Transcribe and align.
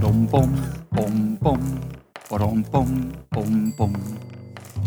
Badum, 0.00 0.28
bum, 0.28 0.56
bum, 0.96 1.36
bum, 1.36 1.60
badum, 2.30 2.64
bum, 2.64 3.12
bum, 3.30 3.72
bum. 3.76 3.94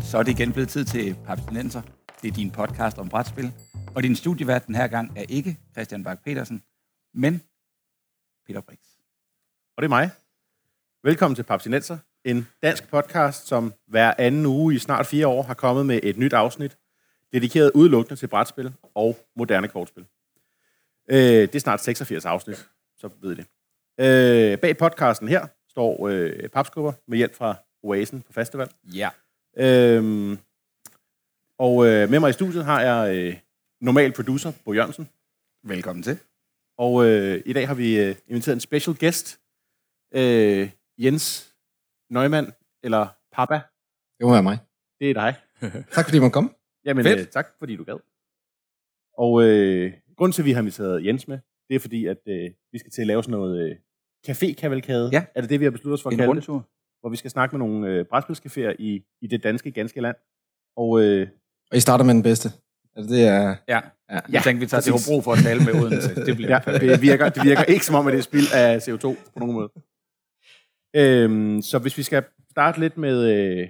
Så 0.03 0.17
er 0.17 0.23
det 0.23 0.31
igen 0.31 0.53
blevet 0.53 0.69
tid 0.69 0.85
til 0.85 1.15
Papstinenser. 1.25 1.81
Det 2.21 2.27
er 2.27 2.31
din 2.31 2.51
podcast 2.51 2.97
om 2.97 3.09
brætspil. 3.09 3.51
Og 3.95 4.03
din 4.03 4.15
studievært 4.15 4.67
den 4.67 4.75
her 4.75 4.87
gang 4.87 5.17
er 5.17 5.25
ikke 5.29 5.59
Christian 5.73 6.03
Bak 6.03 6.23
petersen 6.23 6.63
men 7.13 7.41
Peter 8.47 8.61
Brix. 8.61 8.79
Og 9.77 9.81
det 9.81 9.85
er 9.85 9.89
mig. 9.89 10.09
Velkommen 11.03 11.35
til 11.35 11.43
Papstinenser, 11.43 11.97
en 12.25 12.47
dansk 12.63 12.89
podcast, 12.89 13.47
som 13.47 13.73
hver 13.87 14.13
anden 14.17 14.45
uge 14.45 14.75
i 14.75 14.77
snart 14.77 15.05
fire 15.05 15.27
år 15.27 15.43
har 15.43 15.53
kommet 15.53 15.85
med 15.85 15.99
et 16.03 16.17
nyt 16.17 16.33
afsnit, 16.33 16.77
dedikeret 17.33 17.71
udelukkende 17.75 18.19
til 18.19 18.27
brætspil 18.27 18.73
og 18.95 19.17
moderne 19.35 19.67
kortspil. 19.67 20.05
Øh, 21.09 21.17
det 21.17 21.55
er 21.55 21.59
snart 21.59 21.81
86 21.81 22.25
afsnit, 22.25 22.69
så 22.97 23.09
ved 23.21 23.31
I 23.31 23.35
det. 23.35 23.47
Øh, 23.99 24.57
bag 24.59 24.77
podcasten 24.77 25.27
her 25.27 25.47
står 25.69 26.07
øh, 26.07 26.49
papskubber 26.49 26.93
med 27.07 27.17
hjælp 27.17 27.35
fra 27.35 27.55
Oasen 27.83 28.21
på 28.21 28.33
festival. 28.33 28.69
Ja. 28.83 29.09
Øh, 29.57 30.37
og 31.59 31.85
øh, 31.87 32.09
med 32.09 32.19
mig 32.19 32.29
i 32.29 32.33
studiet 32.33 32.65
har 32.65 32.81
jeg 32.81 33.15
øh, 33.17 33.37
normal 33.81 34.13
producer, 34.13 34.51
Bo 34.65 34.73
Jørgensen. 34.73 35.09
Velkommen 35.63 36.03
til. 36.03 36.19
Og 36.77 37.05
øh, 37.05 37.41
i 37.45 37.53
dag 37.53 37.67
har 37.67 37.75
vi 37.75 37.99
øh, 37.99 38.15
inviteret 38.27 38.55
en 38.55 38.59
special 38.59 38.97
guest, 38.99 39.39
øh, 40.13 40.71
Jens 40.97 41.55
Neumann, 42.09 42.51
eller 42.83 43.07
Papa. 43.31 43.61
Det 44.17 44.25
må 44.25 44.31
være 44.31 44.43
mig. 44.43 44.57
Det 44.99 45.09
er 45.09 45.13
dig. 45.13 45.35
Tak 45.95 46.05
fordi 46.05 46.19
man 46.19 46.31
kom. 46.31 46.55
Jamen, 46.85 47.03
Fedt. 47.05 47.19
øh, 47.19 47.27
tak 47.27 47.47
fordi 47.59 47.75
du 47.75 47.83
gad. 47.83 47.99
Og 49.17 49.43
øh, 49.43 49.93
grunden 50.17 50.33
til, 50.33 50.41
at 50.41 50.45
vi 50.45 50.51
har 50.51 50.61
inviteret 50.61 51.05
Jens 51.05 51.27
med, 51.27 51.39
det 51.73 51.79
er 51.79 51.79
fordi, 51.87 52.05
at 52.05 52.17
øh, 52.27 52.49
vi 52.71 52.77
skal 52.77 52.91
til 52.91 53.01
at 53.01 53.07
lave 53.07 53.23
sådan 53.23 53.31
noget 53.39 53.69
øh, 53.69 53.75
café-kavalkade. 54.27 55.09
Ja. 55.11 55.25
Er 55.35 55.41
det 55.41 55.49
det, 55.49 55.59
vi 55.59 55.65
har 55.65 55.71
besluttet 55.71 55.93
os 55.93 56.01
for 56.01 56.09
at 56.09 56.13
En 56.13 56.17
kalde 56.17 56.29
det? 56.29 56.37
rundtur. 56.49 56.69
Hvor 57.01 57.09
vi 57.09 57.15
skal 57.15 57.31
snakke 57.31 57.57
med 57.57 57.65
nogle 57.67 57.87
øh, 57.89 58.05
brætspilscaféer 58.13 58.75
i, 58.79 59.03
i 59.21 59.27
det 59.27 59.43
danske, 59.43 59.71
ganske 59.71 60.01
land. 60.01 60.15
Og 60.77 61.01
øh, 61.03 61.27
Og 61.71 61.77
I 61.77 61.79
starter 61.79 62.05
med 62.05 62.13
den 62.13 62.23
bedste. 62.23 62.49
Altså, 62.95 63.15
det 63.15 63.27
er... 63.27 63.55
Ja. 63.67 63.81
Ja. 64.09 64.19
Jeg 64.29 64.43
tænkte, 64.43 64.59
vi 64.59 64.65
tager 64.65 64.81
til. 64.81 64.91
Hobro 64.93 65.21
for 65.21 65.31
at 65.31 65.39
tale 65.43 65.59
med 65.65 65.73
Odense. 65.81 66.15
Det 66.25 66.35
bliver 66.35 66.59
ja, 66.67 66.77
det 66.79 67.01
virker, 67.01 67.29
det 67.29 67.43
virker 67.43 67.63
ikke 67.63 67.85
som 67.85 67.95
om, 67.95 68.07
at 68.07 68.11
det 68.13 68.17
er 68.19 68.23
spild 68.23 68.47
af 68.55 68.77
CO2 68.77 69.05
på 69.33 69.39
nogen 69.39 69.53
måde. 69.55 69.69
Øhm, 70.95 71.61
så 71.61 71.79
hvis 71.79 71.97
vi 71.97 72.03
skal 72.03 72.23
starte 72.49 72.79
lidt 72.79 72.97
med... 72.97 73.17
Øh, 73.35 73.69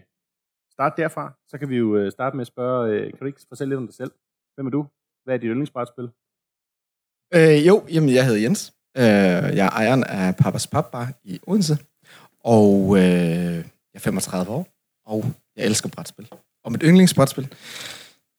starte 0.72 1.02
derfra, 1.02 1.34
så 1.48 1.58
kan 1.58 1.70
vi 1.70 1.78
jo 1.78 1.98
øh, 1.98 2.12
starte 2.12 2.36
med 2.38 2.42
at 2.42 2.48
spørge, 2.48 2.92
øh, 2.94 3.04
kan 3.10 3.20
du 3.20 3.26
ikke 3.26 3.42
fortælle 3.50 3.70
lidt 3.72 3.78
om 3.78 3.88
dig 3.88 3.96
selv? 3.96 4.12
Hvem 4.56 4.66
er 4.68 4.72
du? 4.72 4.86
Hvad 5.24 5.34
er 5.34 5.38
dit 5.38 5.48
yndlingsbrætspil? 5.50 6.10
Øh, 7.36 7.68
jo, 7.68 7.86
jamen, 7.90 8.14
jeg 8.14 8.26
hedder 8.26 8.42
Jens. 8.42 8.74
Øh, 8.98 9.04
jeg 9.58 9.66
er 9.66 9.70
ejeren 9.70 10.04
af 10.04 10.36
Papas 10.36 10.68
Pap 10.68 10.92
Bar 10.92 11.14
i 11.24 11.40
Odense. 11.48 11.78
Og 12.40 12.98
øh, 12.98 13.04
jeg 13.04 13.64
er 13.94 14.00
35 14.00 14.52
år. 14.52 14.68
Og 15.06 15.26
jeg 15.56 15.66
elsker 15.66 15.90
brætspil. 15.90 16.28
Og 16.64 16.72
mit 16.72 16.82
yndlingsbrætspil 16.84 17.54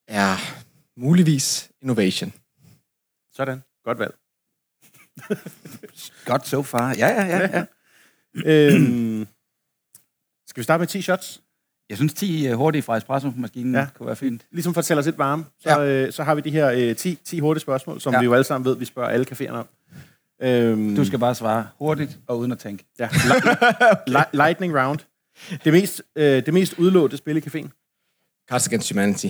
er 0.09 0.36
muligvis 1.01 1.70
Innovation. 1.83 2.33
Sådan. 3.33 3.62
Godt 3.84 3.98
valg. 3.98 4.14
Godt 6.31 6.47
so 6.47 6.62
far. 6.62 6.95
Ja, 6.98 7.08
ja, 7.08 7.27
ja. 7.27 7.48
ja. 7.53 7.64
øhm, 8.47 9.27
skal 10.47 10.61
vi 10.61 10.64
starte 10.64 10.81
med 10.81 10.86
10 10.86 11.03
shots? 11.03 11.42
Jeg 11.89 11.97
synes, 11.97 12.15
10 12.15 12.47
øh, 12.47 12.55
hurtige 12.57 12.83
fra 12.83 12.97
espresso-maskinen 12.97 13.75
Ja. 13.75 13.87
kunne 13.95 14.07
være 14.07 14.17
fint. 14.17 14.47
Ligesom 14.51 14.75
for 14.75 14.79
at 14.79 14.85
tælle 14.85 14.99
os 14.99 15.05
lidt 15.07 15.19
varme, 15.19 15.45
så, 15.59 15.71
ja. 15.71 15.85
øh, 16.07 16.13
så 16.13 16.23
har 16.23 16.35
vi 16.35 16.41
de 16.41 16.51
her 16.51 16.71
øh, 16.91 16.97
10, 16.97 17.15
10 17.25 17.39
hurtige 17.39 17.61
spørgsmål, 17.61 18.01
som 18.01 18.13
ja. 18.13 18.19
Vi 18.19 18.25
jo 18.25 18.35
alle 18.35 18.45
sammen 18.45 18.65
ved, 18.65 18.77
vi 18.77 18.85
spørger 18.85 19.09
alle 19.11 19.27
caféerne 19.33 19.51
om. 19.55 19.69
Øhm, 20.43 20.97
Du 20.97 21.05
skal 21.05 21.19
bare 21.19 21.35
svare 21.35 21.69
hurtigt 21.79 22.19
og 22.27 22.39
uden 22.39 22.53
at 22.53 22.59
tænke. 22.59 22.85
Ja, 22.99 23.09
li- 24.14 24.31
lightning 24.33 24.75
round. 24.81 24.98
Det 25.64 25.73
mest, 25.73 26.03
øh, 26.17 26.47
det 26.47 26.55
mest 26.55 26.79
udlåtte 26.79 27.17
spil 27.17 27.36
i 27.36 27.41
caféen. 27.41 27.69
Cards 28.51 28.67
Against 28.67 28.92
Humanity. 28.92 29.27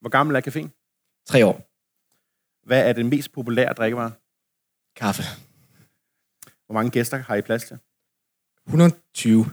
Hvor 0.00 0.08
gammel 0.10 0.36
er 0.36 0.40
caféen? 0.40 0.68
Tre 1.26 1.46
år. 1.46 1.70
Hvad 2.66 2.88
er 2.88 2.92
den 2.92 3.08
mest 3.08 3.32
populære 3.32 3.72
drikkevare? 3.72 4.12
Kaffe. 4.96 5.22
Hvor 6.66 6.72
mange 6.72 6.90
gæster 6.90 7.16
har 7.16 7.34
I 7.34 7.40
plads 7.42 7.64
til? 7.64 7.78
120. 8.66 9.46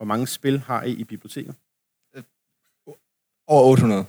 Hvor 0.00 0.04
mange 0.06 0.26
spil 0.26 0.58
har 0.60 0.82
I 0.82 0.90
i 0.92 1.04
biblioteket? 1.04 1.54
Over 3.46 3.64
800. 3.64 4.04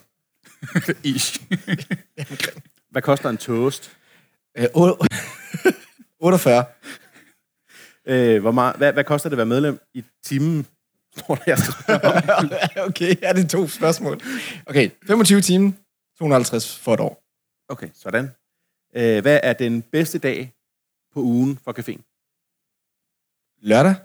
Ish. 1.04 1.42
Hvad 2.90 3.02
koster 3.02 3.30
en 3.30 3.38
toast? 3.38 3.98
Øh, 4.58 4.64
otte- 4.76 5.08
48. 6.20 6.66
Øh, 8.06 8.42
hvor 8.42 8.52
meget, 8.52 8.76
hvad, 8.76 8.94
hvad 8.94 9.04
koster 9.04 9.30
det 9.30 9.34
at 9.34 9.38
være 9.38 9.46
medlem 9.46 9.80
i 9.94 10.04
timen? 10.24 10.68
Jeg 11.46 11.58
skal 11.58 11.74
spørge 11.84 12.86
okay, 12.90 13.16
er 13.22 13.34
det 13.34 13.50
to 13.50 13.68
spørgsmål? 13.68 14.22
Okay, 14.66 14.90
25 15.08 15.42
timer, 15.42 15.72
250 16.18 16.78
for 16.80 16.94
et 16.94 17.00
år. 17.00 17.24
Okay, 17.70 17.90
sådan. 17.94 18.26
Øh, 18.96 19.22
hvad 19.22 19.40
er 19.44 19.54
den 19.54 19.82
bedste 19.82 20.20
dag 20.20 20.54
på 21.14 21.20
ugen 21.20 21.58
for 21.58 21.72
caféen? 21.80 22.02
Lørdag, 23.62 23.96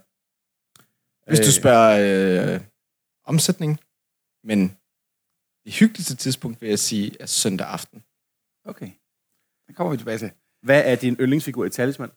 hvis 1.26 1.38
du 1.40 1.46
Øh, 1.46 1.52
spørger 1.52 2.54
øh, 2.54 2.60
omsætning. 3.24 3.80
Men 4.44 4.76
det 5.64 5.72
hyggeligste 5.74 6.16
tidspunkt, 6.16 6.60
vil 6.60 6.68
jeg 6.68 6.78
sige, 6.78 7.16
er 7.20 7.26
søndag 7.26 7.66
aften. 7.66 8.04
Okay. 8.64 8.90
Det 9.68 9.76
kommer 9.76 9.90
vi 9.90 9.96
tilbage 9.96 10.18
til. 10.18 10.30
Hvad 10.62 10.82
er 10.84 10.94
din 10.96 11.16
yndlingsfigur 11.20 11.64
i 11.64 11.70
Talisman? 11.70 12.10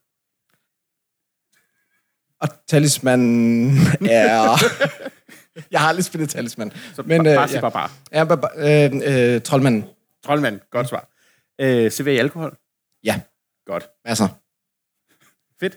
Og 2.41 2.47
talisman 2.67 3.19
er... 4.19 4.57
jeg 5.71 5.79
har 5.81 5.87
aldrig 5.87 6.05
spillet 6.05 6.29
talisman. 6.29 6.71
Så 6.95 7.01
Men, 7.01 7.07
Men, 7.17 7.27
øh, 7.27 7.35
bare 7.35 7.47
sig 7.47 7.55
ja. 7.55 7.61
bare 7.61 7.71
bare. 7.71 7.89
Ja, 8.11 8.23
ba- 8.25 8.45
ba- 8.45 8.59
øh, 8.59 9.35
øh, 9.35 9.41
troldmanden. 9.41 9.83
Troldmand, 10.23 10.59
godt 10.69 10.89
svar. 10.89 11.09
Øh, 11.61 11.91
serverer 11.91 12.15
I 12.15 12.19
alkohol? 12.19 12.57
Ja, 13.03 13.21
Godt. 13.65 13.89
masser. 14.05 14.27
Fedt. 15.59 15.73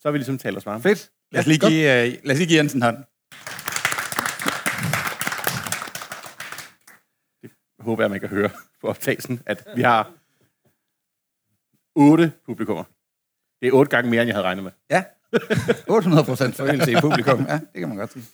Så 0.00 0.08
har 0.08 0.10
vi 0.10 0.18
ligesom 0.18 0.38
talt 0.38 0.56
os 0.56 0.66
varme. 0.66 0.82
Fedt. 0.82 1.10
Lad 1.34 1.40
os 1.40 1.46
lige 1.46 1.58
give, 1.58 1.80
uh, 1.80 2.24
lad 2.24 2.32
os 2.32 2.38
lige 2.38 2.46
give 2.46 2.58
Jensen 2.58 2.78
en 2.78 2.82
hånd. 2.82 2.96
håber 7.80 8.02
jeg, 8.02 8.10
man 8.10 8.20
kan 8.20 8.28
høre 8.28 8.50
på 8.80 8.88
optagelsen, 8.88 9.42
at 9.46 9.66
vi 9.76 9.82
har 9.82 10.12
otte 11.94 12.32
publikummer. 12.46 12.84
Det 13.62 13.68
er 13.68 13.72
otte 13.72 13.90
gange 13.90 14.10
mere, 14.10 14.22
end 14.22 14.28
jeg 14.28 14.34
havde 14.34 14.46
regnet 14.46 14.64
med. 14.64 14.72
Ja. 14.90 15.04
800 15.88 16.24
procent 16.24 16.54
forøgelse 16.54 16.92
i 16.92 16.94
publikum. 17.00 17.46
Ja, 17.48 17.52
det 17.52 17.80
kan 17.80 17.88
man 17.88 17.96
godt 17.96 18.12
sige. 18.12 18.24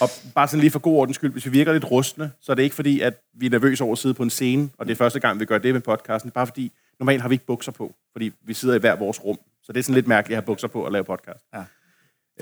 Og 0.00 0.08
bare 0.34 0.48
sådan 0.48 0.60
lige 0.60 0.70
for 0.70 0.78
god 0.78 0.96
ordens 0.96 1.14
skyld, 1.14 1.32
hvis 1.32 1.46
vi 1.46 1.50
virker 1.50 1.72
lidt 1.72 1.90
rustne, 1.90 2.32
så 2.40 2.52
er 2.52 2.56
det 2.56 2.62
ikke 2.62 2.74
fordi, 2.74 3.00
at 3.00 3.14
vi 3.32 3.46
er 3.46 3.50
nervøse 3.50 3.84
over 3.84 3.92
at 3.92 3.98
sidde 3.98 4.14
på 4.14 4.22
en 4.22 4.30
scene, 4.30 4.70
og 4.78 4.86
det 4.86 4.92
er 4.92 4.96
første 4.96 5.20
gang, 5.20 5.40
vi 5.40 5.44
gør 5.44 5.58
det 5.58 5.74
med 5.74 5.80
podcasten. 5.80 6.28
Det 6.28 6.32
er 6.32 6.34
bare 6.34 6.46
fordi, 6.46 6.72
normalt 6.98 7.22
har 7.22 7.28
vi 7.28 7.34
ikke 7.34 7.46
bukser 7.46 7.72
på, 7.72 7.94
fordi 8.12 8.32
vi 8.42 8.54
sidder 8.54 8.74
i 8.74 8.78
hver 8.78 8.96
vores 8.96 9.24
rum. 9.24 9.38
Så 9.62 9.72
det 9.72 9.78
er 9.78 9.82
sådan 9.82 9.94
lidt 9.94 10.06
mærkeligt 10.06 10.36
at 10.36 10.42
have 10.42 10.46
bukser 10.46 10.68
på 10.68 10.84
og 10.84 10.92
lave 10.92 11.04
podcast. 11.04 11.44
Ja. 11.54 11.64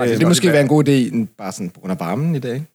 Øh, 0.00 0.08
det 0.08 0.26
måske 0.26 0.52
være 0.52 0.60
en 0.62 0.68
god 0.68 0.88
idé, 0.88 1.26
bare 1.36 1.52
sådan 1.52 1.70
på 1.70 1.80
grund 1.80 1.92
af 1.92 2.00
varmen 2.00 2.34
i 2.34 2.38
dag. 2.38 2.66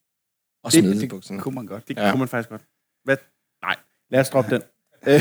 Og 0.63 0.71
Det- 0.71 0.79
smide 0.79 1.01
det 1.01 1.09
bukserne. 1.09 1.41
Kunne 1.41 1.55
man 1.55 1.65
godt. 1.65 1.87
Det 1.87 1.97
Ja. 1.97 2.09
kunne 2.11 2.19
man 2.19 2.27
faktisk 2.27 2.49
godt. 2.49 2.61
Hvad? 3.03 3.17
Nej, 3.61 3.75
lad 4.09 4.19
os 4.19 4.29
droppe 4.29 4.51
den. 4.55 4.61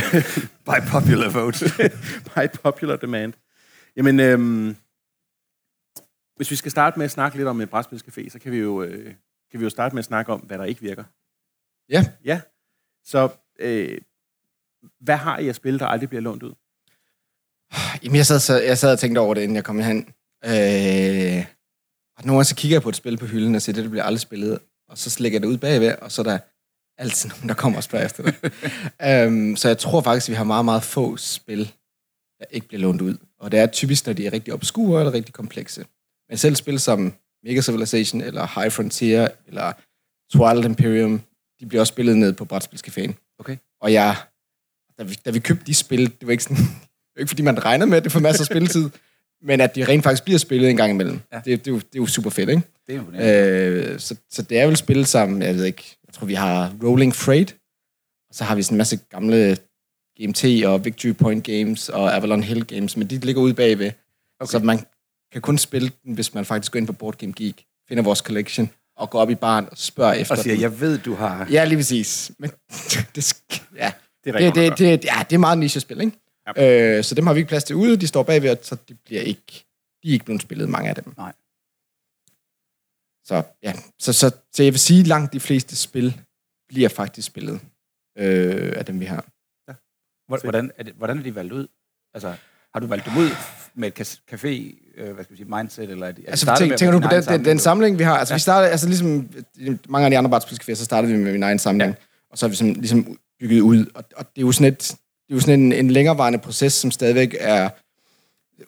By 0.66 0.76
popular 0.92 1.30
vote. 1.30 1.64
By 2.34 2.58
popular 2.62 2.96
demand. 2.96 3.32
Jamen, 3.96 4.20
øhm, 4.20 4.76
hvis 6.36 6.50
vi 6.50 6.56
skal 6.56 6.70
starte 6.70 6.98
med 6.98 7.04
at 7.04 7.10
snakke 7.10 7.36
lidt 7.36 7.48
om 7.48 7.60
et 7.60 7.70
brætspilscafé, 7.70 8.28
så 8.28 8.38
kan 8.42 8.52
vi, 8.52 8.58
jo, 8.58 8.82
øh, 8.82 9.14
kan 9.50 9.60
vi 9.60 9.64
jo 9.64 9.70
starte 9.70 9.94
med 9.94 9.98
at 10.00 10.04
snakke 10.04 10.32
om, 10.32 10.40
hvad 10.40 10.58
der 10.58 10.64
ikke 10.64 10.80
virker. 10.80 11.04
Ja. 11.88 12.06
Ja. 12.24 12.40
Så 13.04 13.28
øh, 13.58 13.98
hvad 15.00 15.16
har 15.16 15.38
I 15.38 15.48
at 15.48 15.56
spille, 15.56 15.78
der 15.78 15.86
aldrig 15.86 16.08
bliver 16.08 16.22
lånt 16.22 16.42
ud? 16.42 16.54
Jamen, 18.02 18.16
jeg 18.16 18.26
sad, 18.26 18.62
jeg 18.62 18.78
sad 18.78 18.92
og 18.92 18.98
tænkte 18.98 19.18
over 19.18 19.34
det, 19.34 19.42
inden 19.42 19.56
jeg 19.56 19.64
kom 19.64 19.78
hen. 19.80 19.98
Øh, 20.44 21.46
og 22.18 22.24
nogle 22.24 22.36
gange 22.38 22.44
så 22.44 22.54
kigger 22.54 22.74
jeg 22.74 22.82
på 22.82 22.88
et 22.88 22.96
spil 22.96 23.16
på 23.16 23.26
hylden 23.26 23.54
og 23.54 23.62
siger, 23.62 23.74
det, 23.74 23.82
det 23.82 23.90
bliver 23.90 24.04
aldrig 24.04 24.20
spillet. 24.20 24.58
Og 24.88 24.98
så 24.98 25.16
lægger 25.20 25.36
jeg 25.36 25.42
det 25.42 25.48
ud 25.48 25.58
bagved, 25.58 25.94
og 26.02 26.12
så 26.12 26.22
er 26.22 26.24
der 26.24 26.38
altid 26.98 27.28
nogen, 27.28 27.48
der 27.48 27.54
kommer 27.54 27.76
og 27.76 27.84
spørger 27.84 28.04
efter 28.04 28.22
det. 28.22 29.26
um, 29.28 29.56
så 29.60 29.68
jeg 29.68 29.78
tror 29.78 30.00
faktisk, 30.00 30.28
vi 30.28 30.34
har 30.34 30.44
meget, 30.44 30.64
meget 30.64 30.82
få 30.82 31.16
spil, 31.16 31.72
der 32.38 32.44
ikke 32.50 32.68
bliver 32.68 32.80
lånt 32.80 33.00
ud. 33.00 33.16
Og 33.38 33.52
det 33.52 33.60
er 33.60 33.66
typisk, 33.66 34.06
når 34.06 34.12
de 34.12 34.26
er 34.26 34.32
rigtig 34.32 34.54
obskure 34.54 35.00
eller 35.00 35.12
rigtig 35.12 35.34
komplekse. 35.34 35.84
Men 36.28 36.38
selv 36.38 36.56
spil 36.56 36.80
som 36.80 37.14
Mega 37.44 37.60
Civilization, 37.60 38.20
eller 38.20 38.60
High 38.60 38.72
Frontier, 38.72 39.28
eller 39.46 39.72
Twilight 40.32 40.66
Imperium, 40.66 41.20
de 41.60 41.66
bliver 41.66 41.80
også 41.80 41.90
spillet 41.90 42.16
ned 42.18 42.32
på 42.32 42.44
Brætspilscaféen. 42.44 43.36
Okay. 43.38 43.56
Og 43.80 43.92
jeg, 43.92 44.16
da 44.98 45.02
vi, 45.02 45.14
da 45.24 45.30
vi 45.30 45.38
købte 45.38 45.64
de 45.66 45.74
spil, 45.74 46.12
det 46.20 46.26
var 46.26 46.32
ikke 46.32 46.44
sådan, 46.44 46.56
det 47.08 47.16
var 47.16 47.20
ikke 47.20 47.28
fordi 47.28 47.42
man 47.42 47.64
regner 47.64 47.86
med, 47.86 47.96
at 47.96 48.04
det 48.04 48.12
får 48.12 48.20
masser 48.20 48.42
af 48.42 48.46
spilletid, 48.46 48.90
men 49.42 49.60
at 49.60 49.74
de 49.74 49.84
rent 49.84 50.02
faktisk 50.02 50.24
bliver 50.24 50.38
spillet 50.38 50.70
en 50.70 50.76
gang 50.76 50.90
imellem. 50.90 51.20
Ja. 51.32 51.36
Det, 51.36 51.44
det, 51.46 51.66
er 51.66 51.72
jo, 51.72 51.76
det 51.78 51.94
er 51.94 51.98
jo 51.98 52.06
super 52.06 52.30
fedt, 52.30 52.50
ikke? 52.50 52.62
Det 52.86 52.94
er 52.94 52.98
imponerende. 52.98 53.92
Øh, 53.92 54.00
så, 54.00 54.16
så 54.30 54.42
det 54.42 54.58
er 54.58 54.66
vel 54.66 54.76
spil 54.76 55.06
som, 55.06 55.42
jeg 55.42 55.54
ved 55.54 55.64
ikke, 55.64 55.96
jeg 56.06 56.14
tror 56.14 56.26
vi 56.26 56.34
har 56.34 56.72
Rolling 56.84 57.14
Freight, 57.14 57.56
og 58.30 58.34
så 58.34 58.44
har 58.44 58.54
vi 58.54 58.62
sådan 58.62 58.74
en 58.74 58.78
masse 58.78 58.96
gamle 59.10 59.56
GMT 60.20 60.44
og 60.64 60.84
Victory 60.84 61.12
Point 61.12 61.44
Games 61.44 61.88
og 61.88 62.16
Avalon 62.16 62.42
Hill 62.42 62.64
Games, 62.64 62.96
men 62.96 63.06
de 63.06 63.18
ligger 63.18 63.42
ude 63.42 63.54
bagved. 63.54 63.90
Okay. 64.40 64.50
Så 64.50 64.58
man 64.58 64.78
kan 65.32 65.40
kun 65.40 65.58
spille 65.58 65.90
den, 66.04 66.14
hvis 66.14 66.34
man 66.34 66.44
faktisk 66.44 66.72
går 66.72 66.78
ind 66.78 66.86
på 66.86 66.92
Board 66.92 67.16
Game 67.18 67.32
Geek, 67.36 67.64
finder 67.88 68.02
vores 68.02 68.18
collection, 68.18 68.70
og 68.96 69.10
går 69.10 69.20
op 69.20 69.30
i 69.30 69.34
baren 69.34 69.66
og 69.70 69.78
spørger 69.78 70.12
efter 70.12 70.34
Og 70.34 70.42
siger, 70.42 70.54
den. 70.54 70.62
jeg 70.62 70.80
ved, 70.80 70.98
du 70.98 71.14
har... 71.14 71.46
Ja, 71.50 71.64
lige 71.64 71.78
præcis. 71.78 72.30
Men 72.38 72.50
det, 73.14 73.42
ja, 73.76 73.92
Det 74.24 74.34
er 74.34 74.38
det, 74.38 74.54
det, 74.54 74.78
det, 74.78 75.04
ja, 75.04 75.24
det 75.30 75.34
er 75.34 75.38
meget 75.38 75.58
niche-spil, 75.58 76.00
ikke? 76.00 76.12
Ja. 76.56 76.98
Øh, 76.98 77.04
så 77.04 77.14
dem 77.14 77.26
har 77.26 77.34
vi 77.34 77.38
ikke 77.40 77.48
plads 77.48 77.64
til 77.64 77.76
ude. 77.76 77.96
De 77.96 78.06
står 78.06 78.22
bagved, 78.22 78.56
så 78.62 78.76
de 78.88 78.94
bliver 78.94 79.22
ikke, 79.22 79.64
de 80.02 80.08
er 80.08 80.12
ikke 80.12 80.24
blevet 80.24 80.42
spillet, 80.42 80.68
mange 80.68 80.88
af 80.88 80.94
dem. 80.94 81.14
Nej. 81.16 81.32
Så 83.24 83.42
ja, 83.62 83.72
så, 83.98 84.12
så, 84.12 84.30
så 84.52 84.62
jeg 84.62 84.72
vil 84.72 84.80
sige, 84.80 85.00
at 85.00 85.06
langt 85.06 85.32
de 85.32 85.40
fleste 85.40 85.76
spil 85.76 86.20
bliver 86.68 86.88
faktisk 86.88 87.26
spillet 87.26 87.60
øh, 88.18 88.72
af 88.76 88.84
dem, 88.86 89.00
vi 89.00 89.04
har. 89.04 89.24
Hvor- 90.28 90.42
Hvordan 90.42 90.70
er, 90.78 90.82
det, 90.82 90.94
hvordan 90.94 91.18
er 91.18 91.22
de 91.22 91.34
valgt 91.34 91.52
ud? 91.52 91.66
Altså, 92.14 92.34
har 92.74 92.80
du 92.80 92.86
valgt 92.86 93.04
dem 93.06 93.16
ud 93.16 93.28
med 93.74 94.00
et 94.00 94.20
café, 94.32 94.46
øh, 94.96 95.12
hvad 95.14 95.24
skal 95.24 95.32
vi 95.32 95.36
sige, 95.36 95.56
mindset, 95.56 95.90
eller 95.90 96.06
er 96.06 96.12
de, 96.12 96.28
Altså, 96.28 96.44
startet 96.46 96.58
tænk, 96.60 96.70
med 96.70 96.78
tænker 96.78 96.92
du 96.92 96.98
din 96.98 97.08
på 97.08 97.14
den, 97.14 97.22
den, 97.24 97.44
den 97.44 97.56
du- 97.56 97.62
samling, 97.62 97.98
vi 97.98 98.04
har? 98.04 98.16
Altså, 98.18 98.34
ja. 98.34 98.36
vi 98.36 98.40
startede, 98.40 98.70
altså 98.70 98.86
ligesom 98.88 99.28
mange 99.88 100.04
af 100.04 100.10
de 100.10 100.18
andre 100.18 100.30
brætspilscaféer, 100.30 100.74
så 100.74 100.84
startede 100.84 101.12
vi 101.12 101.18
med 101.18 101.32
min 101.32 101.42
egen 101.42 101.58
samling, 101.58 101.90
ja. 101.90 101.94
og 102.30 102.38
så 102.38 102.46
har 102.46 102.50
vi 102.50 102.56
sådan, 102.56 102.72
ligesom 102.74 103.18
bygget 103.40 103.60
ud. 103.60 103.86
Og, 103.94 104.04
og 104.16 104.24
det 104.36 104.42
er 104.42 104.46
jo 104.46 104.52
sådan, 104.52 104.72
et, 104.72 104.96
det 105.26 105.32
er 105.32 105.34
jo 105.34 105.40
sådan 105.40 105.60
en, 105.60 105.72
en 105.72 105.90
længerevarende 105.90 106.38
proces, 106.38 106.72
som 106.72 106.90
stadigvæk 106.90 107.36
er 107.40 107.70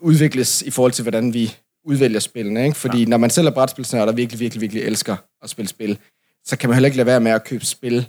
udvikles 0.00 0.62
i 0.62 0.70
forhold 0.70 0.92
til, 0.92 1.02
hvordan 1.02 1.34
vi 1.34 1.54
udvælger 1.84 2.20
spillene. 2.20 2.64
Ikke? 2.64 2.76
Fordi 2.76 2.98
ja. 2.98 3.08
når 3.08 3.16
man 3.16 3.30
selv 3.30 3.46
er 3.46 3.50
brætspilsnørd, 3.50 4.06
der 4.06 4.12
virkelig, 4.12 4.40
virkelig, 4.40 4.60
virkelig 4.60 4.82
elsker 4.82 5.16
at 5.42 5.50
spille 5.50 5.68
spil, 5.68 5.98
så 6.44 6.56
kan 6.56 6.68
man 6.68 6.74
heller 6.74 6.86
ikke 6.86 6.96
lade 6.96 7.06
være 7.06 7.20
med 7.20 7.32
at 7.32 7.44
købe 7.44 7.64
spil. 7.64 8.08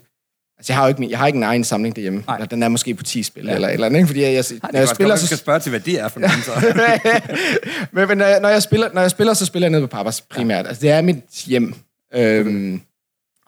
Altså, 0.58 0.74
jeg 0.74 0.78
har 0.78 0.84
jo 0.84 0.88
ikke, 0.88 1.00
min- 1.00 1.10
jeg 1.10 1.20
har 1.20 1.28
ikke 1.28 1.38
en 1.38 1.44
egen 1.44 1.64
samling 1.64 1.96
derhjemme. 1.96 2.24
Nej. 2.28 2.36
Eller, 2.36 2.48
den 2.48 2.64
er 2.64 2.68
måske 2.68 2.94
på 2.96 3.04
10 3.04 3.24
spil, 3.24 3.46
ja. 3.46 3.56
eller 3.56 3.68
eller 3.68 3.86
andet. 3.86 4.00
Ikke? 4.00 4.08
Fordi 4.08 4.22
jeg, 4.22 4.34
jeg, 4.34 4.44
Nej, 4.64 4.72
når 4.72 4.80
jeg 4.80 4.88
spiller, 4.88 5.12
godt, 5.12 5.20
så... 5.20 5.26
skal 5.26 5.38
spørge 5.38 5.60
til, 5.60 5.70
hvad 5.70 5.80
det 5.80 6.00
er 6.00 6.08
for 6.08 6.20
nogen, 6.20 6.42
så. 6.42 6.52
men, 7.92 8.08
men 8.08 8.18
når, 8.18 8.26
jeg, 8.26 8.40
når, 8.40 8.50
jeg 8.50 8.64
spiller, 8.64 8.90
når 8.94 9.02
jeg 9.02 9.12
spiller, 9.12 9.34
så 9.34 9.46
spiller 9.46 9.66
jeg 9.66 9.72
nede 9.72 9.82
på 9.82 9.88
Papas 9.88 10.22
primært. 10.22 10.68
Altså, 10.68 10.82
det 10.82 10.90
er 10.90 11.02
mit 11.02 11.44
hjem. 11.46 11.76
Øhm, 12.14 12.82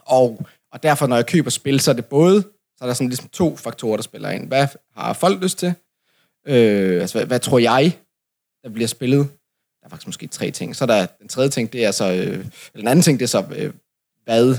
og, 0.06 0.46
og 0.74 0.84
derfor, 0.84 1.08
når 1.08 1.16
jeg 1.16 1.26
køber 1.26 1.50
spil, 1.50 1.80
så 1.80 1.92
er 1.92 1.96
det 1.96 2.06
både, 2.06 2.44
så 2.78 2.84
er 2.84 2.88
der 2.88 2.94
sådan 2.94 3.10
ligesom 3.10 3.30
to 3.30 3.56
faktorer, 3.56 3.98
der 3.98 4.04
spiller 4.04 4.30
ind. 4.30 4.48
Hvad 4.48 4.68
har 4.96 5.14
folk 5.14 5.42
lyst 5.42 5.58
til? 5.58 5.74
Øh, 6.48 7.02
altså, 7.02 7.18
hvad, 7.18 7.28
hvad 7.28 7.40
tror 7.40 7.60
jeg, 7.60 7.98
der 8.64 8.70
bliver 8.70 8.88
spillet? 8.88 9.20
Der 9.82 9.86
er 9.86 9.90
faktisk 9.90 10.08
måske 10.08 10.28
tre 10.28 10.52
ting. 10.52 10.76
Så 10.76 10.84
er 10.84 10.86
der 10.86 11.06
den 11.06 11.28
tredje 11.28 11.50
ting, 11.50 11.74
det 11.74 11.86
er 11.86 11.92
så, 11.92 12.12
øh, 12.12 12.18
eller 12.18 12.46
den 12.76 12.88
anden 12.88 13.04
ting, 13.04 13.20
det 13.20 13.26
er 13.26 13.28
så, 13.28 13.46
øh, 13.56 13.74
hvad 14.24 14.58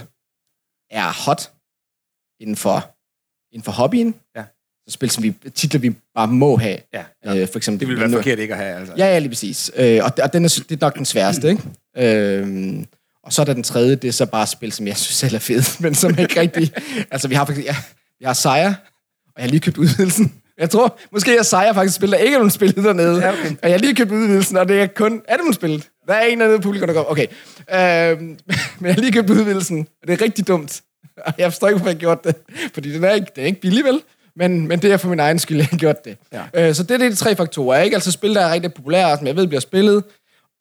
er 0.91 1.25
hot 1.25 1.53
inden 2.41 2.57
for, 2.57 2.95
inden 3.53 3.65
for 3.65 3.73
hobbyen? 3.73 4.15
Ja. 4.37 4.45
Så 4.87 4.93
spil, 4.93 5.11
som 5.11 5.23
vi, 5.23 5.35
titler, 5.55 5.81
vi 5.81 5.95
bare 6.15 6.29
må 6.29 6.57
have. 6.57 6.79
Ja, 6.93 7.05
Øh, 7.27 7.49
for 7.49 7.57
eksempel, 7.57 7.81
det 7.81 7.89
ville 7.89 8.01
være 8.01 8.11
forkert 8.11 8.39
ikke 8.39 8.55
at 8.55 8.61
have, 8.61 8.77
altså. 8.79 8.95
Ja, 8.97 9.07
ja, 9.07 9.19
lige 9.19 9.29
præcis. 9.29 9.71
Øh, 9.77 10.05
og, 10.05 10.13
og 10.23 10.33
den 10.33 10.45
er, 10.45 10.63
det 10.69 10.83
er 10.83 10.87
nok 10.87 10.97
den 10.97 11.05
sværeste, 11.05 11.49
ikke? 11.49 11.63
Øh, 11.97 12.85
og 13.23 13.33
så 13.33 13.43
er 13.43 13.45
der 13.45 13.53
den 13.53 13.63
tredje, 13.63 13.95
det 13.95 14.09
er 14.09 14.13
så 14.13 14.27
bare 14.27 14.47
spil, 14.47 14.73
som 14.73 14.87
jeg 14.87 14.97
synes 15.07 15.17
selv 15.17 15.35
er 15.35 15.39
fedt, 15.39 15.81
men 15.81 15.95
som 15.95 16.19
ikke 16.19 16.41
rigtig... 16.41 16.73
altså, 17.13 17.29
vi 17.29 17.35
har 17.35 17.45
faktisk... 17.45 17.67
Ja, 17.67 17.77
vi 18.19 18.25
har 18.25 18.33
Sejr, 18.33 18.69
og 19.27 19.33
jeg 19.37 19.45
har 19.45 19.49
lige 19.49 19.61
købt 19.61 19.79
udvidelsen. 19.79 20.33
Jeg 20.59 20.71
tror, 20.71 20.99
måske 21.13 21.37
er 21.37 21.43
Sejr 21.43 21.73
faktisk 21.73 21.97
spil, 21.97 22.11
der 22.11 22.17
ikke 22.17 22.35
er 22.35 22.39
nogen 22.39 22.51
spillet 22.51 22.85
dernede. 22.85 23.21
Ja, 23.21 23.33
okay. 23.33 23.51
Og 23.51 23.59
jeg 23.63 23.71
har 23.71 23.79
lige 23.79 23.95
købt 23.95 24.11
udvidelsen, 24.11 24.57
og 24.57 24.69
det 24.69 24.81
er 24.81 24.87
kun... 24.87 25.23
Er 25.29 25.33
det 25.33 25.41
nogen 25.41 25.55
spillet? 25.55 25.89
Der 26.09 26.15
er 26.15 26.27
en 26.27 26.43
anden 26.43 26.61
publikum, 26.61 26.87
der 26.87 26.95
går... 26.95 27.11
Okay. 27.11 27.27
Øh, 27.73 28.21
men 28.81 28.87
jeg 28.87 28.95
har 28.95 29.01
lige 29.01 29.13
købt 29.13 29.31
udvidelsen, 29.31 29.89
og 30.03 30.09
det 30.09 30.21
er 30.21 30.25
rigtig 30.25 30.49
dumt. 30.49 30.83
Og 31.27 31.35
jeg 31.39 31.53
forstår 31.53 31.69
ikke, 31.69 31.79
hvorfor 31.79 31.91
jeg 31.91 31.97
har 31.97 32.01
gjort 32.01 32.25
det. 32.25 32.35
Fordi 32.75 32.93
den 32.93 33.05
er 33.05 33.11
ikke, 33.13 33.27
den 33.37 33.43
er 33.43 33.47
ikke 33.47 33.61
billig, 33.61 33.85
vel? 33.85 34.03
Men, 34.37 34.69
men 34.69 34.83
det 34.83 34.93
er 34.93 34.97
for 34.97 35.09
min 35.09 35.21
egen 35.21 35.39
skyld, 35.39 35.57
jeg 35.63 35.67
har 35.67 35.79
gjort 35.79 36.05
det. 36.05 36.17
Ja. 36.33 36.69
Øh, 36.69 36.75
så 36.75 36.83
det 36.83 37.03
er 37.03 37.09
de 37.09 37.15
tre 37.15 37.37
faktorer, 37.37 37.83
ikke? 37.83 37.97
Altså 37.97 38.13
spil, 38.13 38.35
der 38.35 38.41
er 38.41 38.53
rigtig 38.53 38.75
populære, 38.75 39.19
som 39.19 39.27
jeg 39.27 39.37
ved 39.37 39.47
bliver 39.47 39.61
spillet, 39.61 40.05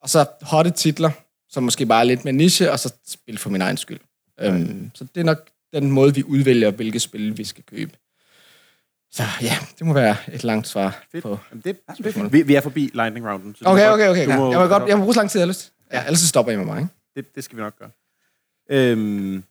og 0.02 0.10
så 0.10 0.26
hotte 0.42 0.72
titler, 0.72 1.12
som 1.50 1.64
måske 1.64 1.86
bare 1.86 2.00
er 2.00 2.04
lidt 2.04 2.26
mere 2.26 2.34
niche, 2.34 2.72
og 2.72 2.80
så 2.80 2.94
spil 3.08 3.38
for 3.38 3.50
min 3.50 3.62
egen 3.62 3.78
skyld. 3.78 4.00
Øhm, 4.42 4.92
så 4.96 5.06
det 5.16 5.22
er 5.22 5.26
nok 5.26 5.50
den 5.74 5.92
måde, 5.92 6.16
vi 6.16 6.24
udvælger, 6.24 6.72
hvilke 6.72 7.00
spil 7.00 7.38
vi 7.38 7.44
skal 7.44 7.64
købe. 7.64 7.92
Så 9.12 9.24
ja, 9.42 9.54
det 9.80 9.88
må 9.88 9.94
være 9.94 10.16
et 10.34 10.44
langt 10.44 10.68
svar 10.68 11.06
Fedt. 11.12 11.24
på... 11.24 11.38
Jamen, 11.52 11.62
det, 11.62 11.80
er 11.88 12.30
vi, 12.30 12.42
vi 12.42 12.56
er 12.56 12.62
forbi 12.62 12.92
lightning 12.94 13.28
rounden. 13.28 13.56
Så 13.56 13.66
Okay, 13.66 13.90
okay, 13.90 14.10
okay. 14.10 14.26
må- 14.38 14.52
Jeg 14.52 14.60
må 14.60 14.68
godt, 14.68 14.90
jeg 14.90 14.98
må 14.98 15.04
bruge 15.04 15.14
så 15.14 15.20
lang 15.20 15.30
tid, 15.32 15.40
jeg 15.40 15.46
har 15.46 15.50
lyst. 15.50 15.74
Ja, 15.94 16.06
ellers 16.06 16.20
så 16.20 16.28
stopper 16.28 16.52
jeg 16.52 16.60
med 16.60 16.66
mig, 16.66 16.78
ikke? 16.82 16.94
det, 17.16 17.36
det 17.36 17.44
skal 17.44 17.58
vi 17.58 17.62
nok 17.62 17.80
gøre. 17.80 17.90
Øhm, 18.70 19.44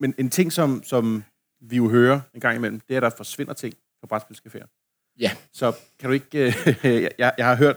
men 0.00 0.14
en 0.18 0.30
ting, 0.30 0.52
som, 0.52 0.82
som 0.84 1.24
vi 1.60 1.76
jo 1.76 1.88
hører 1.88 2.20
en 2.34 2.40
gang 2.40 2.56
imellem, 2.56 2.80
det 2.80 2.94
er, 2.94 2.96
at 2.96 3.02
der 3.02 3.10
forsvinder 3.16 3.52
ting 3.52 3.74
på 4.00 4.06
brætspilscaféer. 4.06 5.14
Ja. 5.20 5.30
Så 5.52 5.72
kan 6.00 6.08
du 6.08 6.12
ikke... 6.14 6.38
Øh, 6.84 7.02
jeg, 7.18 7.32
jeg 7.38 7.46
har 7.46 7.54
hørt 7.56 7.76